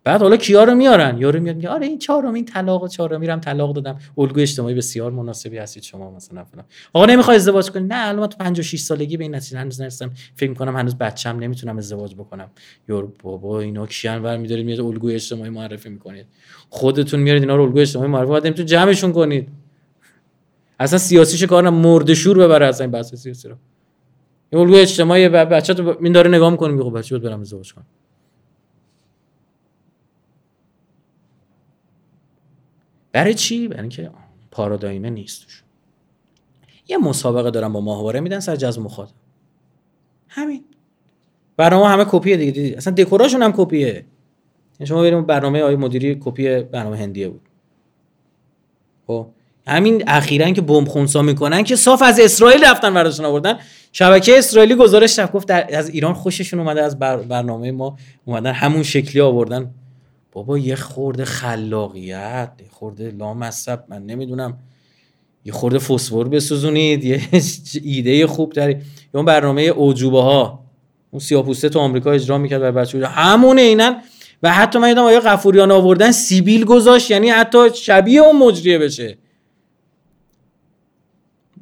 بعد 0.05 0.23
حالا 0.23 0.37
کیا 0.37 0.65
رو 0.65 0.75
میارن؟ 0.75 1.19
یارو 1.19 1.41
میاد 1.41 1.57
میگه 1.57 1.69
آره 1.69 1.87
این 1.87 1.99
چهارم 1.99 2.35
این 2.35 2.45
طلاق 2.45 2.89
چهارم 2.89 3.21
میرم 3.21 3.41
طلاق 3.41 3.75
دادم. 3.75 3.99
الگوی 4.19 4.43
اجتماعی 4.43 4.75
بسیار 4.75 5.11
مناسبی 5.11 5.59
هستید 5.59 5.83
شما 5.83 6.11
مثلا 6.11 6.45
فلان. 6.45 6.65
آقا 6.93 7.07
نمی‌خوای 7.07 7.37
ازدواج 7.37 7.71
کنی؟ 7.71 7.87
نه 7.87 8.09
الان 8.09 8.29
تو 8.29 8.37
56 8.39 8.81
سالگی 8.81 9.17
به 9.17 9.25
این 9.25 9.35
نتیجه 9.35 9.59
هنوز 9.59 9.81
نرسیدم 9.81 10.13
فکر 10.35 10.51
می‌کنم 10.51 10.77
هنوز 10.77 10.95
بچم 10.95 11.39
نمی‌تونم 11.39 11.79
ازدواج 11.79 12.15
بکنم. 12.15 12.51
یارو 12.89 13.13
بابا 13.23 13.61
اینا 13.61 13.87
کیان 13.87 14.23
بر 14.23 14.37
میدارید 14.37 14.67
میاد 14.67 14.81
الگوی 14.81 15.15
اجتماعی 15.15 15.51
معرفی 15.51 15.89
می‌کنید. 15.89 16.27
خودتون 16.71 17.21
میارید 17.21 17.43
اینا 17.43 17.57
رو 17.57 17.63
الگوی 17.63 17.81
اجتماعی 17.83 18.11
معرفی 18.11 18.33
بعد 18.33 18.51
تو 18.51 18.63
جمعشون 18.63 19.13
کنید. 19.13 19.49
اصلا 20.81 20.99
سیاسیش 20.99 21.43
کار 21.43 21.71
مرد 21.71 22.15
شور 22.15 22.39
ببره 22.39 22.67
اصلا 22.67 22.85
این 22.85 22.91
بحث 22.91 23.15
سیاسی 23.15 23.49
رو. 23.49 23.55
یه 24.53 24.59
الگوی 24.59 24.79
اجتماعی 24.81 25.29
بچه 25.29 25.75
تو 25.75 25.97
این 26.01 26.13
داره 26.13 26.31
نگاه 26.31 26.51
می‌کنه 26.51 26.73
میگه 26.73 26.85
خب 26.85 26.99
بچه 26.99 27.19
برم 27.19 27.41
ازدواج 27.41 27.75
کنم. 27.75 27.87
برای 33.13 33.35
چی؟ 33.35 33.69
برای 33.69 33.81
اینکه 33.81 34.11
پارادایمه 34.51 35.11
نیستش 35.11 35.63
یه 36.89 36.99
مسابقه 36.99 37.51
دارن 37.51 37.73
با 37.73 37.81
ماهواره 37.81 38.21
میدن 38.21 38.41
سر 38.41 38.57
جذب 38.57 38.83
مخاطب. 38.83 39.15
همین. 40.29 40.65
برنامه 41.57 41.89
همه 41.89 42.05
کپیه 42.09 42.37
دیگه 42.37 42.53
دیدی؟ 42.53 42.75
اصلا 42.75 42.95
دکوراشون 42.95 43.43
هم 43.43 43.53
کپیه. 43.57 43.87
یعنی 44.81 44.87
شما 44.87 45.03
بریم 45.03 45.23
برنامه 45.23 45.63
آی 45.63 45.77
مدیری 45.77 46.19
کپی 46.21 46.63
برنامه 46.63 46.97
هندیه 46.97 47.29
بود. 47.29 47.41
خب؟ 49.07 49.29
همین 49.67 50.05
اخیرا 50.07 50.51
که 50.51 50.61
بمب 50.61 50.89
خونسا 50.89 51.23
می‌کنن 51.23 51.63
که 51.63 51.77
صاف 51.77 52.03
از 52.03 52.21
اسرائیل 52.21 52.65
رفتن 52.65 52.95
برداشتن 52.95 53.25
آوردن. 53.25 53.59
شبکه 53.93 54.39
اسرائیلی 54.39 54.75
گزارش 54.75 55.21
گفت 55.35 55.51
از 55.51 55.89
ایران 55.89 56.15
خوششون 56.15 56.61
اومده 56.61 56.83
از 56.83 56.99
برنامه 56.99 57.73
ما 57.73 57.97
اومدن 58.25 58.53
همون 58.53 58.83
شکلی 58.83 59.21
آوردن. 59.21 59.71
بابا 60.33 60.59
یه 60.59 60.77
خورده 60.77 61.25
خلاقیت 61.25 62.51
یه 62.61 62.67
خورده 62.71 63.11
لامصب 63.11 63.85
من 63.89 64.07
نمی‌دونم. 64.07 64.59
یه 65.45 65.53
خورده 65.53 65.79
فسفر 65.79 66.25
بسوزونید 66.25 67.05
یه 67.05 67.21
ایده 67.83 68.27
خوب 68.27 68.53
داری 68.53 68.73
یا 68.73 68.81
اون 69.15 69.25
برنامه 69.25 69.63
اوجوبه 69.63 70.23
ها 70.23 70.65
اون 71.11 71.21
سیاپوسته 71.21 71.69
تو 71.69 71.79
آمریکا 71.79 72.11
اجرا 72.11 72.39
می‌کرد 72.39 72.61
برای 72.61 72.73
بچه 72.73 73.07
همون 73.07 73.59
اینن 73.59 74.03
و 74.43 74.53
حتی 74.53 74.79
من 74.79 74.89
یادم 74.89 75.03
آیا 75.03 75.21
غفوریان 75.21 75.71
آوردن 75.71 76.13
سیبیل 76.13 76.65
گذاشت 76.65 77.11
یعنی 77.11 77.29
حتی 77.31 77.59
شبیه 77.75 78.21
اون 78.21 78.37
مجریه 78.37 78.79
بشه. 78.79 79.19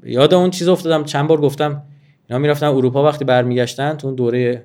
یاد 0.05 0.35
اون 0.35 0.51
چیز 0.51 0.69
افتادم. 0.69 1.05
چند 1.05 1.27
بار 1.27 1.41
گفتم 1.41 1.83
اینا 2.29 2.39
می‌رفتن 2.39 2.67
اروپا 2.67 3.05
وقتی 3.05 3.25
برمیگشتن 3.25 3.97
تو 3.97 4.07
اون 4.07 4.17
دوره 4.17 4.65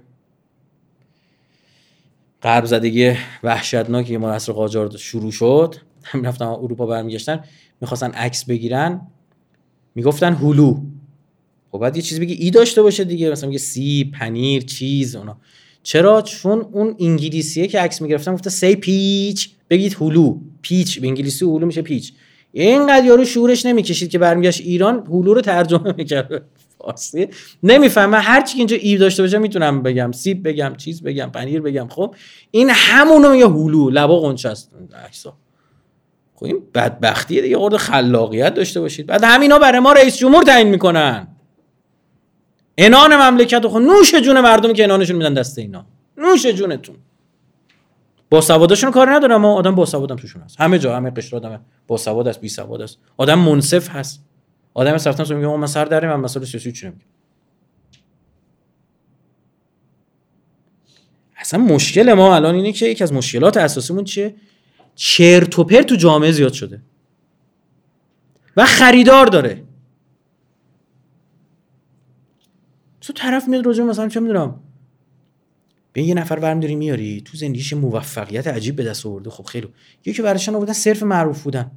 غرب 2.42 2.66
زدگی 2.66 3.14
وحشتناکی 3.44 4.20
که 4.20 4.28
عصر 4.28 4.54
قاجار 4.54 4.98
شروع 4.98 5.32
شد. 5.32 5.76
رفتن 6.24 6.46
اروپا 6.46 6.86
برمیگشتن 6.86 7.44
می‌خواستن 7.82 8.12
عکس 8.12 8.46
بگیرن. 8.46 9.02
می‌گفتن 9.96 10.34
هلو 10.34 10.82
خب 11.72 11.78
بعد 11.78 11.96
یه 11.96 12.02
چیزی 12.02 12.22
بگی 12.22 12.34
ای 12.34 12.52
داشته 12.52 12.82
باشه 12.82 13.04
دیگه. 13.04 13.32
مثلا 13.32 13.50
میگه 13.50 13.60
سی 13.60 14.12
پنیر 14.20 14.62
چیز 14.62 15.16
اونا. 15.16 15.38
چرا؟ 15.84 16.22
چون 16.22 16.60
اون 16.72 16.96
انگلیسیه 17.00 17.68
که 17.68 17.80
عکس 17.80 18.02
می‌گرفتن 18.02 18.34
گفته 18.34 18.50
سی 18.50 18.76
پیچ 18.76 19.50
بگید 19.70 19.98
هلو 20.02 20.40
پیچ 20.62 21.00
به 21.00 21.08
انگلیسی 21.08 21.46
هلو 21.46 21.66
میشه 21.66 21.82
پیچ 21.82 22.14
اینقدر 22.64 23.06
یارو 23.06 23.26
شورش 23.26 23.66
نمی‌کشید 23.66 24.10
که 24.10 24.20
برمیگشت 24.20 24.62
ایران 24.62 25.08
هلو 25.08 25.34
رو 25.34 25.42
ترجمه 25.42 25.94
می‌کرد. 25.98 26.46
فارسی. 26.78 27.28
نمی‌فهمه 27.64 28.18
هر 28.18 28.42
چی 28.42 28.54
که 28.54 28.58
اینجا 28.58 28.78
ای 28.78 28.98
داشته 28.98 29.24
باشه 29.24 29.38
می‌تونم 29.38 29.84
بگم. 29.84 30.12
سیب 30.12 30.48
بگم 30.48 30.74
چیز 30.78 31.04
بگم 31.04 31.30
پنیر 31.34 31.62
بگم. 31.62 31.88
خب 31.88 32.16
این 32.52 32.70
همونو 32.74 33.32
میگه 33.32 33.46
هلو. 33.48 33.90
لبا 33.90 34.20
قنچه 34.20 34.50
است 34.50 34.72
خب 36.36 36.46
این 36.46 36.62
بدبختیه 36.74 37.42
دیگه. 37.42 37.58
قرد 37.58 37.78
خلاقیت 37.78 38.54
داشته 38.54 38.80
باشید. 38.82 39.06
بعد 39.06 39.24
همینا 39.24 39.60
برای 39.60 39.80
ما 39.80 39.94
رئیس 39.94 40.18
جمهور 40.18 40.44
تعیین 40.44 40.68
می‌کنن. 40.68 41.28
انان 42.78 43.16
مملکت 43.16 43.68
خود 43.68 43.84
نوش 43.84 44.16
جون 44.16 44.42
مردمی 44.42 44.74
که 44.74 44.84
انانشون 44.84 45.16
میدن 45.16 45.34
دست 45.34 45.58
اینا. 45.58 45.86
نوش 46.18 46.46
جونتون. 46.46 46.96
با 48.36 48.42
سوادشون 48.42 48.92
کار 48.92 49.14
ندارم 49.14 49.42
ما 49.42 49.54
آدم 49.54 49.76
با 49.76 49.86
سوادم 49.86 50.16
توشون 50.16 50.42
هست. 50.42 50.62
همه 50.62 50.80
جا 50.80 50.96
همه 50.96 51.10
قشر 51.10 51.36
آدم 51.36 51.66
با 51.88 51.98
سواد 51.98 52.28
است 52.28 52.42
بی 52.42 52.50
سواد 52.50 52.82
است 52.82 52.98
آدم 53.18 53.40
منصف 53.40 53.90
هست. 53.90 54.26
آدم 54.74 54.98
سفتن 54.98 55.36
میگه 55.36 55.48
من 55.48 55.68
سر 55.68 55.86
دریم 55.86 56.10
من 56.10 56.16
مسائل 56.16 56.46
سیاسی 56.46 56.72
چی 56.72 56.86
نمیگم. 56.86 57.06
اصلا 61.38 61.60
مشکل 61.60 62.14
ما 62.14 62.36
الان 62.36 62.56
اینه 62.56 62.72
که 62.72 62.86
یکی 62.86 63.04
از 63.04 63.14
مشکلات 63.14 63.58
اساسیمون 63.58 64.04
چیه؟ 64.04 64.36
چرت 64.96 65.60
و 65.60 65.64
پرت 65.64 65.86
تو 65.86 65.96
جامعه 65.96 66.32
زیاد 66.32 66.54
شده. 66.54 66.82
و 68.58 68.66
خریدار 68.66 69.26
داره. 69.26 69.64
تو 73.02 73.14
طرف 73.14 73.48
میاد 73.48 73.66
راجع 73.66 73.84
مثلا 73.84 74.08
چه 74.08 74.20
می‌دونم 74.20 74.60
به 75.96 76.04
یه 76.04 76.14
نفر 76.14 76.40
برم 76.40 76.60
داری 76.60 76.76
میاری؟ 76.76 77.22
تو 77.22 77.38
زندگیش 77.38 77.74
موفقیت 77.74 78.48
عجیب 78.48 78.76
به 78.76 78.84
دست 78.84 79.06
آورده. 79.06 79.30
خب 79.30 79.44
خیلی. 79.44 79.68
یکی 80.06 80.22
براشون 80.22 80.56
آوردن 80.56 80.74
صرف 80.74 81.04
معروف 81.04 81.44
بودن. 81.44 81.72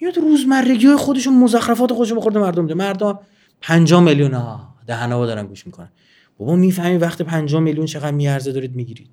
میاد 0.00 0.18
روزمرگی 0.18 0.86
های 0.86 0.96
خودشون 0.96 1.38
مزخرفات 1.38 1.92
خودشون 1.92 2.18
بخورده 2.18 2.38
مردم 2.38 2.66
ده 2.66 2.74
مردم 2.74 3.18
5 3.60 3.94
میلیون 3.94 4.34
ها 4.34 4.74
دهنا 4.86 5.26
دارن 5.26 5.46
گوش 5.46 5.66
می‌کنن. 5.66 5.90
بابا 6.38 6.56
می‌فهمی 6.56 6.96
وقت 6.96 7.22
5 7.22 7.54
میلیون 7.54 7.86
چقدر 7.86 8.10
میارزه 8.10 8.52
دارید 8.52 8.76
می‌گیرید. 8.76 9.10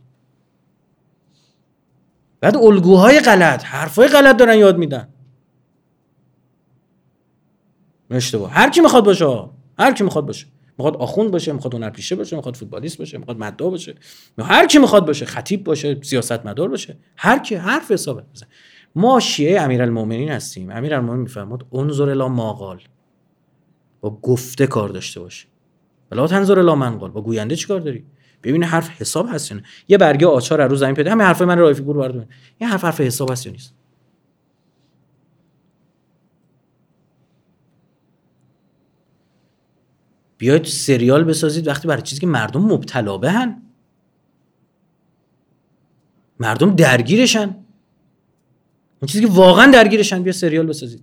بعد 2.39 2.57
الگوهای 2.57 3.19
غلط 3.19 3.65
حرفای 3.65 4.07
غلط 4.07 4.38
دارن 4.38 4.57
یاد 4.57 4.77
میدن. 4.77 5.07
اشتباه. 8.09 8.51
هر 8.51 8.69
کی 8.69 8.81
می‌خواد 8.81 9.05
باشه 9.05 9.49
هر 9.79 9.93
کی 9.93 10.03
می‌خواد 10.03 10.25
باشه. 10.25 10.47
می‌خواد 10.78 10.95
آخوند 10.97 11.32
باشه 11.32 11.53
می‌خواد 11.53 11.75
هنرپیشه 11.75 12.15
باشه 12.15 12.36
می‌خواد 12.36 12.55
فوتبالیست 12.55 12.97
باشه 12.97 13.17
می‌خواد 13.17 13.38
مدعا 13.38 13.69
باشه. 13.69 13.95
هر 14.39 14.67
کی 14.67 14.80
می‌خواد 14.80 15.05
باشه 15.05 15.25
خطیب 15.25 15.63
باشه 15.63 16.01
سیاستمدار 16.01 16.69
باشه. 16.69 16.97
هر 17.17 17.39
کی 17.39 17.55
حرف 17.55 17.91
حسابه 17.91 18.23
ما 18.95 19.19
شیعه 19.19 19.61
امیرالمومنین 19.61 20.30
هستیم. 20.30 20.71
امیرالمومنین 20.71 21.21
میفرماد 21.21 21.65
انظر 21.73 22.09
الی 22.09 22.28
ماقال 22.30 22.82
با 24.01 24.19
گفته 24.21 24.67
کار 24.67 24.89
داشته 24.89 25.19
باشه 25.19 25.47
بلا 26.09 26.28
تنظر 26.28 26.59
الی 26.59 26.73
منقال. 26.73 27.11
با 27.11 27.21
گوینده 27.21 27.55
چیکار 27.55 27.80
داری؟ 27.80 28.05
ببین 28.43 28.63
حرف 28.63 28.89
حساب 28.89 29.28
هست 29.30 29.51
یا 29.51 29.61
یه 29.88 29.97
برگه 29.97 30.28
آچار 30.28 30.67
رو 30.67 30.75
زمین 30.75 30.95
پیدا 30.95 31.11
همین 31.11 31.25
حرف 31.25 31.41
من 31.41 31.57
رایفی 31.57 31.84
گور 31.84 31.97
بردون 31.97 32.25
این 32.57 32.69
حرف 32.69 32.84
حرف 32.84 33.01
حساب 33.01 33.32
هست 33.32 33.45
یا 33.45 33.51
نیست؟ 33.51 33.73
بیاید 40.38 40.65
سریال 40.65 41.23
بسازید 41.23 41.67
وقتی 41.67 41.88
برای 41.88 42.01
چیزی 42.01 42.21
که 42.21 42.27
مردم 42.27 42.61
مبتلا 42.61 43.17
بهن. 43.17 43.61
مردم 46.39 46.75
درگیرشن. 46.75 47.55
اون 48.99 49.07
چیزی 49.07 49.25
که 49.25 49.31
واقعا 49.31 49.71
درگیرشن 49.71 50.23
بیا 50.23 50.33
سریال 50.33 50.65
بسازید. 50.65 51.01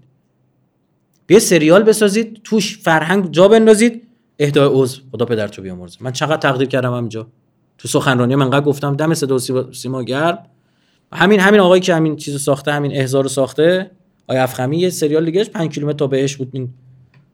بیا 1.27 1.39
سریال 1.39 1.83
بسازید 1.83 2.41
توش 2.45 2.79
فرهنگ 2.79 3.31
جا 3.31 3.49
بندازید. 3.49 4.03
اهدای 4.39 4.69
عضو 4.73 5.03
خدا 5.13 5.25
پدرتو 5.25 5.63
بیامرزه. 5.63 5.99
من 6.01 6.13
چقدر 6.13 6.37
تقدیر 6.37 6.69
کردم 6.69 6.95
همینجا. 6.95 7.27
تو 7.79 7.89
سخنرانی 7.89 8.35
من 8.35 8.45
انقدر 8.45 8.65
گفتم 8.65 8.97
دم 8.97 9.15
صدا 9.15 9.39
سیما 9.73 10.03
گرم. 10.03 10.39
همین 11.13 11.41
همین 11.41 11.61
آقایی 11.61 11.83
که 11.83 11.95
همین 11.95 12.17
چیزو 12.17 12.39
ساخته 12.39 12.73
همین 12.73 12.93
احزارو 12.97 13.29
ساخته 13.29 13.91
آیا 14.27 14.43
افخمی 14.43 14.79
یه 14.79 14.91
سریال 14.91 15.25
دیگه 15.25 15.45
5 15.45 15.75
کیلومتر 15.75 15.97
تا 15.97 16.07
بهش 16.07 16.37
بود. 16.37 16.49
این 16.53 16.75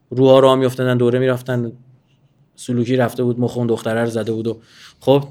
روها 0.09 0.39
را 0.39 0.55
میافتادن 0.55 0.97
دوره 0.97 1.19
می‌رفتن. 1.19 1.71
سلوکی 2.55 2.95
رفته 2.95 3.23
بود 3.23 3.39
مخون 3.39 3.67
دختره 3.67 4.03
رو 4.03 4.09
زده 4.09 4.31
بود 4.31 4.47
و 4.47 4.61
خب 4.99 5.23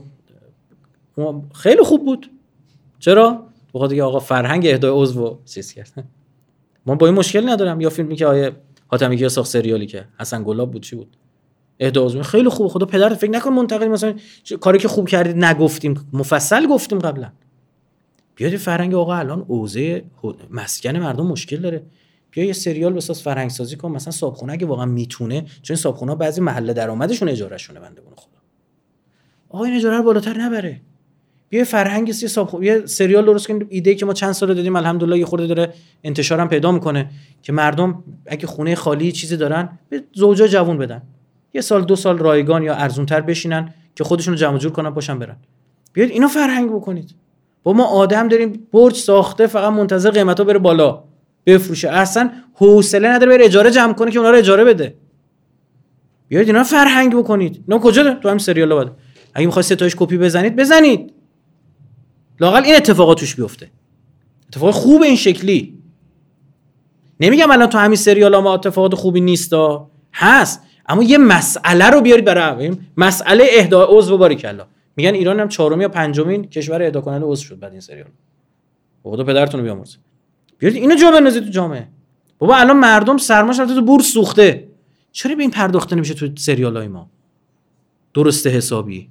خیلی 1.54 1.82
خوب 1.82 2.04
بود. 2.04 2.30
چرا؟ 2.98 3.46
بخاطر 3.74 3.94
که 3.94 4.02
آقا 4.02 4.18
فرهنگ 4.18 4.66
اهدای 4.66 5.02
عضو 5.02 5.38
چیز 5.44 5.72
کرد. 5.72 6.04
ما 6.86 6.94
با 6.94 7.06
این 7.06 7.14
مشکل 7.14 7.48
ندارم. 7.48 7.80
یا 7.80 7.90
فیلمی 7.90 8.16
که 8.16 8.26
آیه 8.26 8.52
حاتمی 8.86 9.28
ساخت 9.28 9.50
سریالی 9.50 9.86
که 9.86 10.04
حسن 10.20 10.42
گلاب 10.44 10.70
بود 10.70 10.82
چی 10.82 10.96
بود؟ 10.96 11.16
اهدا 11.80 12.04
عضو. 12.04 12.22
خیلی 12.22 12.48
خوب. 12.48 12.68
خدا 12.68 12.86
پدر 12.86 13.14
فکر 13.14 13.30
نکن 13.30 13.50
منتقل 13.50 13.88
مثلا 13.88 14.14
کاری 14.60 14.78
که 14.78 14.88
خوب 14.88 15.08
کردید 15.08 15.44
نگفتیم. 15.44 16.08
مفصل 16.12 16.66
گفتیم 16.66 16.98
قبلا. 16.98 17.32
بیاد 18.34 18.56
فرهنگ 18.56 18.94
آقا 18.94 19.14
الان 19.14 19.44
اوزه 19.48 20.04
مسکن 20.50 20.96
مردم 20.96 21.26
مشکل 21.26 21.56
داره. 21.56 21.82
بیا 22.30 22.44
یه 22.44 22.52
سریال 22.52 22.92
بساز 22.92 23.22
فرهنگ 23.22 23.50
سازی 23.50 23.76
کن 23.76 23.90
مثلا 23.90 24.12
صابخونه 24.12 24.52
اگه 24.52 24.66
واقعا 24.66 24.86
می‌تونه 24.86 25.44
چون 25.62 25.76
صابخونه 25.76 26.14
بعضی 26.14 26.40
محله 26.40 26.72
درآمدشون 26.72 27.28
اجاره 27.28 27.56
شونه 27.56 27.80
بنده 27.80 28.02
خدا. 28.16 28.38
آقا 29.48 29.64
این 29.64 29.74
اجاره 29.74 29.96
رو 29.96 30.02
بالاتر 30.02 30.38
نبره. 30.38 30.80
بیا 31.48 31.64
فرهنگ 31.64 32.12
سی 32.12 32.28
صاحب 32.28 32.62
یه 32.62 32.86
سریال 32.86 33.24
درست 33.24 33.48
کنیم 33.48 33.66
ایده 33.70 33.94
که 33.94 34.06
ما 34.06 34.12
چند 34.12 34.32
سال 34.32 34.54
دادیم 34.54 34.76
الحمدلله 34.76 35.18
یه 35.18 35.24
خورده 35.24 35.46
داره 35.46 35.72
انتشارم 36.04 36.48
پیدا 36.48 36.72
می‌کنه 36.72 37.10
که 37.42 37.52
مردم 37.52 38.04
اگه 38.26 38.46
خونه 38.46 38.74
خالی 38.74 39.12
چیزی 39.12 39.36
دارن 39.36 39.78
به 39.88 40.02
زوجا 40.12 40.46
جوون 40.46 40.78
بدن. 40.78 41.02
یه 41.54 41.60
سال 41.60 41.84
دو 41.84 41.96
سال 41.96 42.18
رایگان 42.18 42.62
یا 42.62 42.74
ارزونتر 42.74 43.20
بشینن 43.20 43.74
که 43.94 44.04
خودشون 44.04 44.34
رو 44.34 44.40
جمع 44.40 44.58
جور 44.58 44.72
کنن 44.72 44.90
باشن 44.90 45.18
برن. 45.18 45.36
بیاید 45.92 46.10
اینو 46.10 46.28
فرهنگ 46.28 46.70
بکنید. 46.70 47.14
با 47.62 47.72
ما 47.72 47.84
آدم 47.84 48.28
داریم 48.28 48.66
برج 48.72 48.96
ساخته 48.96 49.46
فقط 49.46 49.72
منتظر 49.72 50.10
قیمتا 50.10 50.44
بره 50.44 50.58
بالا. 50.58 51.04
بفروشه. 51.46 51.88
اصلا 51.88 52.30
حوصله 52.54 53.08
نداره 53.08 53.36
بره 53.36 53.44
اجاره 53.44 53.70
جمع 53.70 53.92
کنه 53.92 54.10
که 54.10 54.18
اونا 54.18 54.30
رو 54.30 54.36
اجاره 54.36 54.64
بده. 54.64 54.94
بیاید 56.28 56.46
اینا 56.46 56.64
فرهنگ 56.64 57.16
بکنید. 57.16 57.64
اینا 57.68 57.80
کجا 57.80 58.14
تو 58.14 58.28
همین 58.28 58.38
سریالا 58.38 58.76
بده 58.76 58.92
اگه 59.34 59.46
می‌خواید 59.46 59.66
ستایش 59.66 59.96
کپی 59.98 60.18
بزنید 60.18 60.56
بزنید. 60.56 61.12
لاقل 62.40 62.64
این 62.64 62.76
اتفاقات 62.76 63.18
توش 63.18 63.34
بیفته. 63.34 63.70
اتفاق 64.48 64.70
خوب 64.70 65.02
این 65.02 65.16
شکلی. 65.16 65.78
نمیگم 67.20 67.50
الان 67.50 67.68
تو 67.68 67.78
همین 67.78 67.96
سریال 67.96 68.36
ما 68.36 68.54
اتفاقات 68.54 68.94
خوبی 68.94 69.20
نیستا 69.20 69.90
هست. 70.12 70.62
اما 70.88 71.02
یه 71.02 71.18
مسئله 71.18 71.90
رو 71.90 72.00
بیارید 72.00 72.24
برای 72.24 72.72
مسئله 72.96 73.46
اهدای 73.50 73.86
عضو 73.90 74.18
باری 74.18 74.34
کلا 74.34 74.66
میگن 74.96 75.14
ایران 75.14 75.40
هم 75.40 75.48
چهارم 75.48 75.80
یا 75.80 75.88
پنجمین 75.88 76.44
کشور 76.44 76.82
اهدا 76.82 77.00
کننده 77.00 77.26
عضو 77.26 77.44
شد 77.44 77.58
بعد 77.58 77.72
این 77.72 77.80
سریال. 77.80 78.08
خدا 79.02 79.24
پدرتون 79.24 79.60
رو 79.60 79.64
بیامرزه. 79.64 79.98
بیارید 80.60 80.82
اینو 80.82 80.94
جا 80.94 81.10
بندازید 81.10 81.44
تو 81.44 81.50
جامعه. 81.50 81.88
بابا 82.38 82.56
الان 82.56 82.76
مردم 82.76 83.18
سرماش 83.18 83.60
رفته 83.60 83.74
تو 83.74 83.82
بورس 83.82 84.12
سوخته. 84.12 84.68
چرا 85.12 85.34
به 85.34 85.42
این 85.42 85.50
پرداخته 85.50 85.96
نمیشه 85.96 86.14
تو 86.14 86.28
سریال 86.36 86.76
های 86.76 86.88
ما؟ 86.88 87.10
درسته 88.14 88.50
حسابی. 88.50 89.10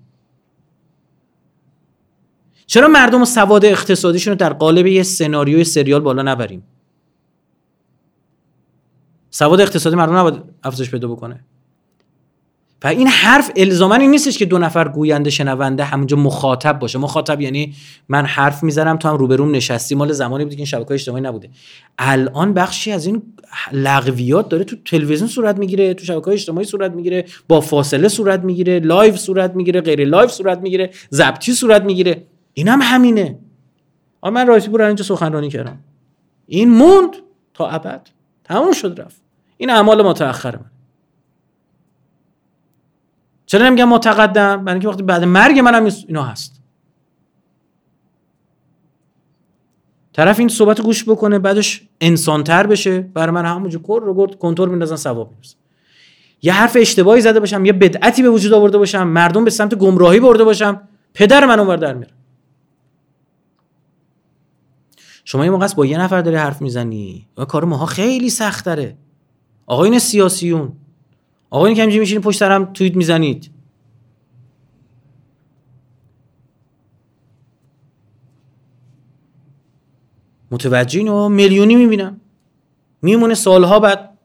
چرا 2.66 2.88
مردم 2.88 3.22
و 3.22 3.26
سواد 3.26 3.66
اقتصادیشون 3.66 4.32
رو 4.32 4.38
در 4.38 4.54
قالب 4.54 4.88
یه 4.88 5.04
سناریوی 5.04 5.64
سریال 5.64 6.02
بالا 6.02 6.22
نبریم؟ 6.22 6.64
سواد 9.30 9.62
اقتصادی 9.62 9.96
مردم 9.96 10.16
نباید 10.16 10.44
افزایش 10.64 10.92
پیدا 10.92 11.08
بکنه. 11.08 11.44
و 12.84 12.88
این 12.88 13.08
حرف 13.08 13.52
الزاما 13.56 13.96
این 13.96 14.12
نیستش 14.12 14.38
که 14.38 14.46
دو 14.46 14.58
نفر 14.58 14.88
گوینده 14.88 15.30
شنونده 15.30 15.84
همونجا 15.84 16.18
مخاطب 16.18 16.80
باشه. 16.80 17.00
مخاطب 17.00 17.42
یعنی 17.42 17.74
من 18.10 18.26
حرف 18.26 18.64
می‌زنم 18.64 18.98
تو 18.98 19.08
هم 19.10 19.16
روبروم 19.16 19.56
نشستی. 19.56 19.96
مال 19.96 20.12
زمانی 20.12 20.44
بودی 20.44 20.56
که 20.56 20.60
این 20.60 20.66
شبکه 20.66 20.94
اجتماعی 20.94 21.24
نبوده. 21.24 21.50
الان 21.98 22.54
بخشی 22.54 22.92
از 22.92 23.06
این 23.06 23.22
لغویات 23.72 24.50
داره 24.50 24.64
تو 24.64 24.76
تلویزیون 24.86 25.30
صورت 25.30 25.58
می‌گیره 25.58 25.94
تو 25.94 26.06
شبکه 26.06 26.28
اجتماعی 26.28 26.66
صورت 26.66 26.92
می‌گیره 26.92 27.26
با 27.48 27.62
فاصله 27.62 28.08
صورت 28.08 28.40
می‌گیره 28.40 28.80
live 28.80 29.16
صورت 29.16 29.56
می‌گیره 29.56 29.82
غیر 29.82 30.06
live 30.06 30.28
صورت 30.28 30.60
می‌گیره 30.60 30.90
ضبطی 31.12 31.54
صورت 31.54 31.84
می‌گیره. 31.84 32.24
این 32.54 32.68
هم 32.68 32.80
همینه. 32.84 33.40
آ 34.22 34.30
من 34.30 34.48
رایتی 34.48 34.70
پور 34.70 34.82
اینجا 34.82 35.04
سخنرانی 35.04 35.50
کردم. 35.50 35.80
این 36.48 36.70
موند 36.70 37.16
تا 37.54 37.68
ابد. 37.68 38.08
تموم 38.44 38.72
شد 38.72 39.02
رفت. 39.02 39.22
این 39.58 39.70
اعمال 39.70 40.02
متأخر 40.02 40.56
من 40.56 40.69
چرا 43.50 43.66
نمیگم 43.66 43.90
متقدم 43.90 44.66
برای 44.66 44.74
اینکه 44.74 44.88
وقتی 44.88 45.04
بعد 45.04 45.24
مرگ 45.24 45.60
منم 45.60 45.90
اینا 46.08 46.24
هست. 46.24 46.62
طرف 50.14 50.40
این 50.40 50.48
صحبت 50.48 50.82
گوش 50.82 51.10
بکنه 51.10 51.40
بعدش 51.40 51.88
انسانتر 52.02 52.68
بشه. 52.68 53.00
برای 53.00 53.32
من 53.32 53.46
همونجور 53.46 53.82
کر 53.82 54.02
رو 54.06 54.14
گرد 54.14 54.36
کنتور 54.36 54.70
میندازن 54.70 54.96
ثواب 54.96 55.32
می‌رسه 55.32 55.56
یه 56.42 56.54
حرف 56.54 56.78
اشتباهی 56.80 57.22
زده 57.22 57.40
باشم 57.40 57.66
یه 57.66 57.74
بدعتی 57.74 58.22
به 58.22 58.30
وجود 58.30 58.54
آورده 58.54 58.78
باشم 58.78 59.08
مردم 59.08 59.44
به 59.44 59.50
سمت 59.50 59.76
گمراهی 59.76 60.20
برده 60.20 60.44
باشم 60.44 60.82
پدر 61.14 61.46
من 61.46 61.60
اونور 61.60 61.78
در 61.78 61.94
میره. 61.94 62.12
شما 65.26 65.46
یه 65.46 65.52
موقع 65.52 65.68
با 65.68 65.86
یه 65.86 65.98
نفر 65.98 66.22
داری 66.22 66.38
حرف 66.38 66.62
می‌زنی 66.62 67.28
و 67.38 67.46
کار 67.46 67.64
ماها 67.64 67.86
خیلی 67.86 68.30
سخت 68.30 68.66
داره 68.66 68.98
آقایون 69.66 70.00
سیاسیون. 70.00 70.72
آقایون 71.50 71.76
که 71.76 71.82
همینجوری 71.82 72.00
میشینید 72.00 72.24
پشت 72.24 72.40
سرم 72.40 72.74
توییت 72.74 72.96
می‌زنید. 72.96 73.52
متوجه 80.52 81.00
اینو 81.00 81.30
میلیونی 81.30 81.76
می‌بینم. 81.76 82.22
میمونه 83.02 83.34
سالها 83.36 83.80
بعد 83.80 84.18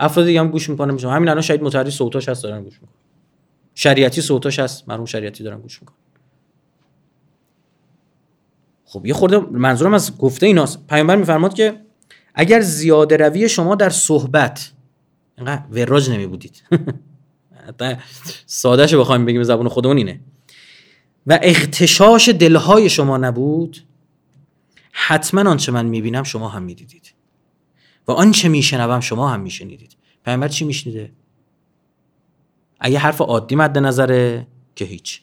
افراد 0.00 0.26
دیگه 0.26 0.40
هم 0.40 0.48
گوش 0.48 0.68
می‌کنه 0.68 0.92
میشم 0.92 1.08
همین 1.08 1.28
الان 1.28 1.42
شاید 1.42 1.62
متحری 1.62 1.90
صوتاش 1.90 2.28
هست 2.28 2.42
دارن 2.42 2.62
گوش 2.62 2.74
می‌کنن. 2.74 2.96
شریعتی 3.74 4.20
صوتاش 4.20 4.58
هست 4.58 4.88
مرحوم 4.88 5.04
شریعتی 5.04 5.44
دارن 5.44 5.60
گوش 5.60 5.80
می‌کنن. 5.80 5.96
خب 8.84 9.06
یه 9.06 9.14
خورده 9.14 9.38
منظورم 9.38 9.94
از 9.94 10.18
گفته 10.18 10.46
ایناست. 10.46 10.86
پیامبر 10.86 11.16
میفرماد 11.16 11.54
که 11.54 11.80
اگر 12.34 12.60
زیاده 12.60 13.16
روی 13.16 13.48
شما 13.48 13.74
در 13.74 13.90
صحبت 13.90 14.72
اینقدر 15.38 15.62
وراج 15.70 16.10
نمی 16.10 16.26
بودید 16.26 16.62
سادهش 18.46 18.94
بخوایم 18.94 19.24
بگیم 19.24 19.42
زبون 19.42 19.68
خودمون 19.68 19.96
اینه. 19.96 20.20
و 21.26 21.38
اختشاش 21.42 22.28
دلهای 22.28 22.90
شما 22.90 23.16
نبود. 23.16 23.78
حتما 24.92 25.50
آنچه 25.50 25.72
من 25.72 25.86
می‌بینم 25.86 26.22
شما 26.22 26.48
هم 26.48 26.62
می‌دیدید. 26.62 27.12
و 28.08 28.12
آنچه 28.12 28.48
میشنوم 28.48 29.00
شما 29.00 29.28
هم 29.28 29.40
میشنیدید. 29.40 29.96
پیامبر 30.24 30.48
چی 30.48 30.64
میشنیده؟ 30.64 31.12
اگه 32.80 32.98
حرف 32.98 33.20
عادی 33.20 33.56
مد 33.56 33.78
نظره 33.78 34.46
که 34.74 34.84
هیچ. 34.84 35.22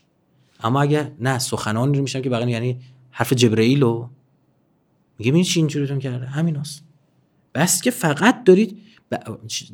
اما 0.64 0.82
اگه 0.82 1.12
نه 1.20 1.40
سخنانی 1.40 1.98
رو 1.98 2.02
میشنم 2.02 2.22
که 2.22 2.30
بقیه 2.30 2.50
یعنی 2.50 2.80
حرف 3.12 3.34
جبرئیلو 3.34 4.10
میگه 5.20 5.34
این 5.34 5.44
چی 5.44 5.60
اینجوریتون 5.60 6.00
کرده؟ 6.00 6.26
همین 6.26 6.56
هست. 6.56 6.84
بس 7.54 7.82
که 7.82 7.92
فقط 7.92 8.44
دارید 8.44 8.82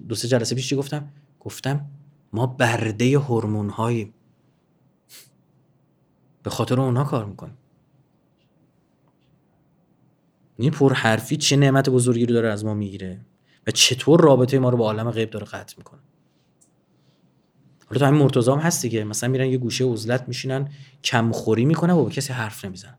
دو 0.10 0.16
سه 0.16 0.28
جلسه 0.28 0.56
پیش 0.56 0.70
چی 0.70 0.76
گفتم؟ 0.76 1.12
گفتم 1.40 1.86
ما 2.34 2.48
برده 2.48 3.20
هورمون 3.20 3.70
هاییم 3.70 4.14
به 6.44 6.50
خاطر 6.50 6.82
اونها 6.82 7.04
کار 7.04 7.26
می‌کنیم. 7.26 7.58
این 10.58 10.72
پر 10.72 10.94
حرفی 10.94 11.38
چه 11.38 11.56
نعمت 11.56 11.90
بزرگی 11.90 12.26
رو 12.26 12.34
داره 12.34 12.50
از 12.50 12.66
ما 12.66 12.74
می‌گیره 12.74 13.22
و 13.68 13.72
چطور 13.72 14.22
رابطه 14.22 14.60
ما 14.60 14.70
رو 14.70 14.78
با 14.78 14.86
عالم 14.86 15.12
غیب 15.12 15.30
داره 15.30 15.46
قطع 15.46 15.76
می‌کنه. 15.78 16.00
حالا 17.88 18.00
تو 18.00 18.06
همین 18.06 18.20
مرتضی 18.20 18.52
هم 18.52 18.58
هست 18.58 18.82
دیگه. 18.82 19.04
مثلا 19.04 19.30
میرن 19.30 19.48
یه 19.48 19.58
گوشه 19.58 19.86
عزلت 19.86 20.28
میشینن 20.28 20.70
کمخوری 21.04 21.66
می‌کنن 21.66 21.94
و 21.94 22.04
با 22.04 22.10
کسی 22.10 22.34
حرف 22.34 22.66
نمی‌زنن. 22.66 22.98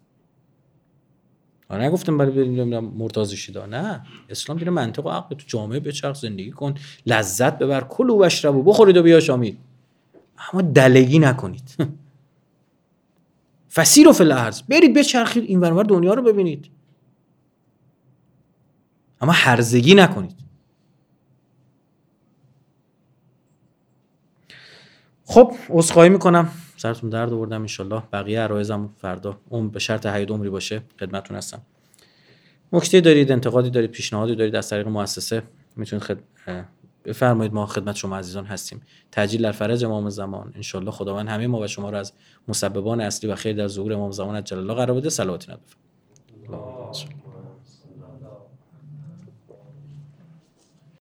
آره 1.70 1.84
نگفتم 1.84 2.18
برای 2.18 2.32
بریم 2.32 2.78
مرتضی 2.78 3.36
شیدا 3.36 3.66
نه 3.66 4.02
اسلام 4.28 4.59
دینه 4.59 4.70
منطق 4.70 5.06
و 5.06 5.09
عقل 5.09 5.36
تو 5.36 5.44
جامعه 5.47 5.80
بچرخ 5.80 6.16
زندگی 6.16 6.51
کن 6.51 6.74
لذت 7.06 7.59
ببر 7.59 7.80
کل 7.80 8.10
و 8.10 8.18
بشرب 8.18 8.56
و 8.56 8.62
بخورید 8.62 8.97
و 8.97 9.02
بیا 9.02 9.20
شامید. 9.20 9.59
اما 10.52 10.62
دلگی 10.62 11.18
نکنید. 11.18 11.76
فسیر 13.74 14.09
و 14.09 14.12
فل 14.12 14.51
برید 14.68 14.94
بچرخید 14.94 15.44
این 15.44 15.60
ورور 15.60 15.84
دنیا 15.84 16.14
رو 16.14 16.22
ببینید. 16.22 16.70
اما 19.20 19.32
هرزگی 19.32 19.94
نکنید. 19.94 20.36
خب 25.24 25.55
عذرخواهی 25.68 26.09
می‌کنم. 26.09 26.48
سرتون 26.81 27.11
درد 27.11 27.32
آوردم 27.32 27.66
ان 27.81 28.02
بقیه 28.12 28.40
عرایزم 28.40 28.90
فردا 28.98 29.39
اون 29.48 29.69
به 29.69 29.78
شرط 29.78 30.07
حیات 30.07 30.31
عمری 30.31 30.51
باشه 30.51 30.82
خدمتتون 31.01 31.36
هستم. 31.36 31.62
نکته 32.73 33.01
دارید 33.01 33.32
انتقادی 33.32 33.70
دارید 33.70 33.90
پیشنهادی 33.90 34.35
دارید 34.35 34.57
از 34.57 34.69
طریق 34.69 34.89
مؤسسه 34.89 35.43
می‌تونید 35.77 36.05
خد... 36.05 36.19
بفرمایید. 37.05 37.55
ما 37.55 37.66
خدمت 37.66 37.97
شما 37.97 38.16
عزیزان 38.16 38.44
هستیم. 38.44 38.82
تجلیل 39.12 39.43
در 39.43 39.52
فرج 39.52 39.85
امام 39.85 40.11
زمان. 40.11 40.52
ان 40.57 40.62
خداوند 40.90 41.28
همه 41.28 41.47
ما 41.47 41.61
و 41.61 41.66
شما 41.66 41.90
رو 41.90 41.97
از 41.97 42.12
مسببان 42.48 43.01
اصلی 43.01 43.31
و 43.31 43.35
خیر 43.35 43.57
در 43.57 43.69
ظهور 43.69 43.93
امام 43.93 44.11
زمان 44.11 44.44
جل 44.44 44.59
الله 44.59 44.74
قرار 44.74 44.97
بده. 44.97 45.11
صلوات 45.11 45.48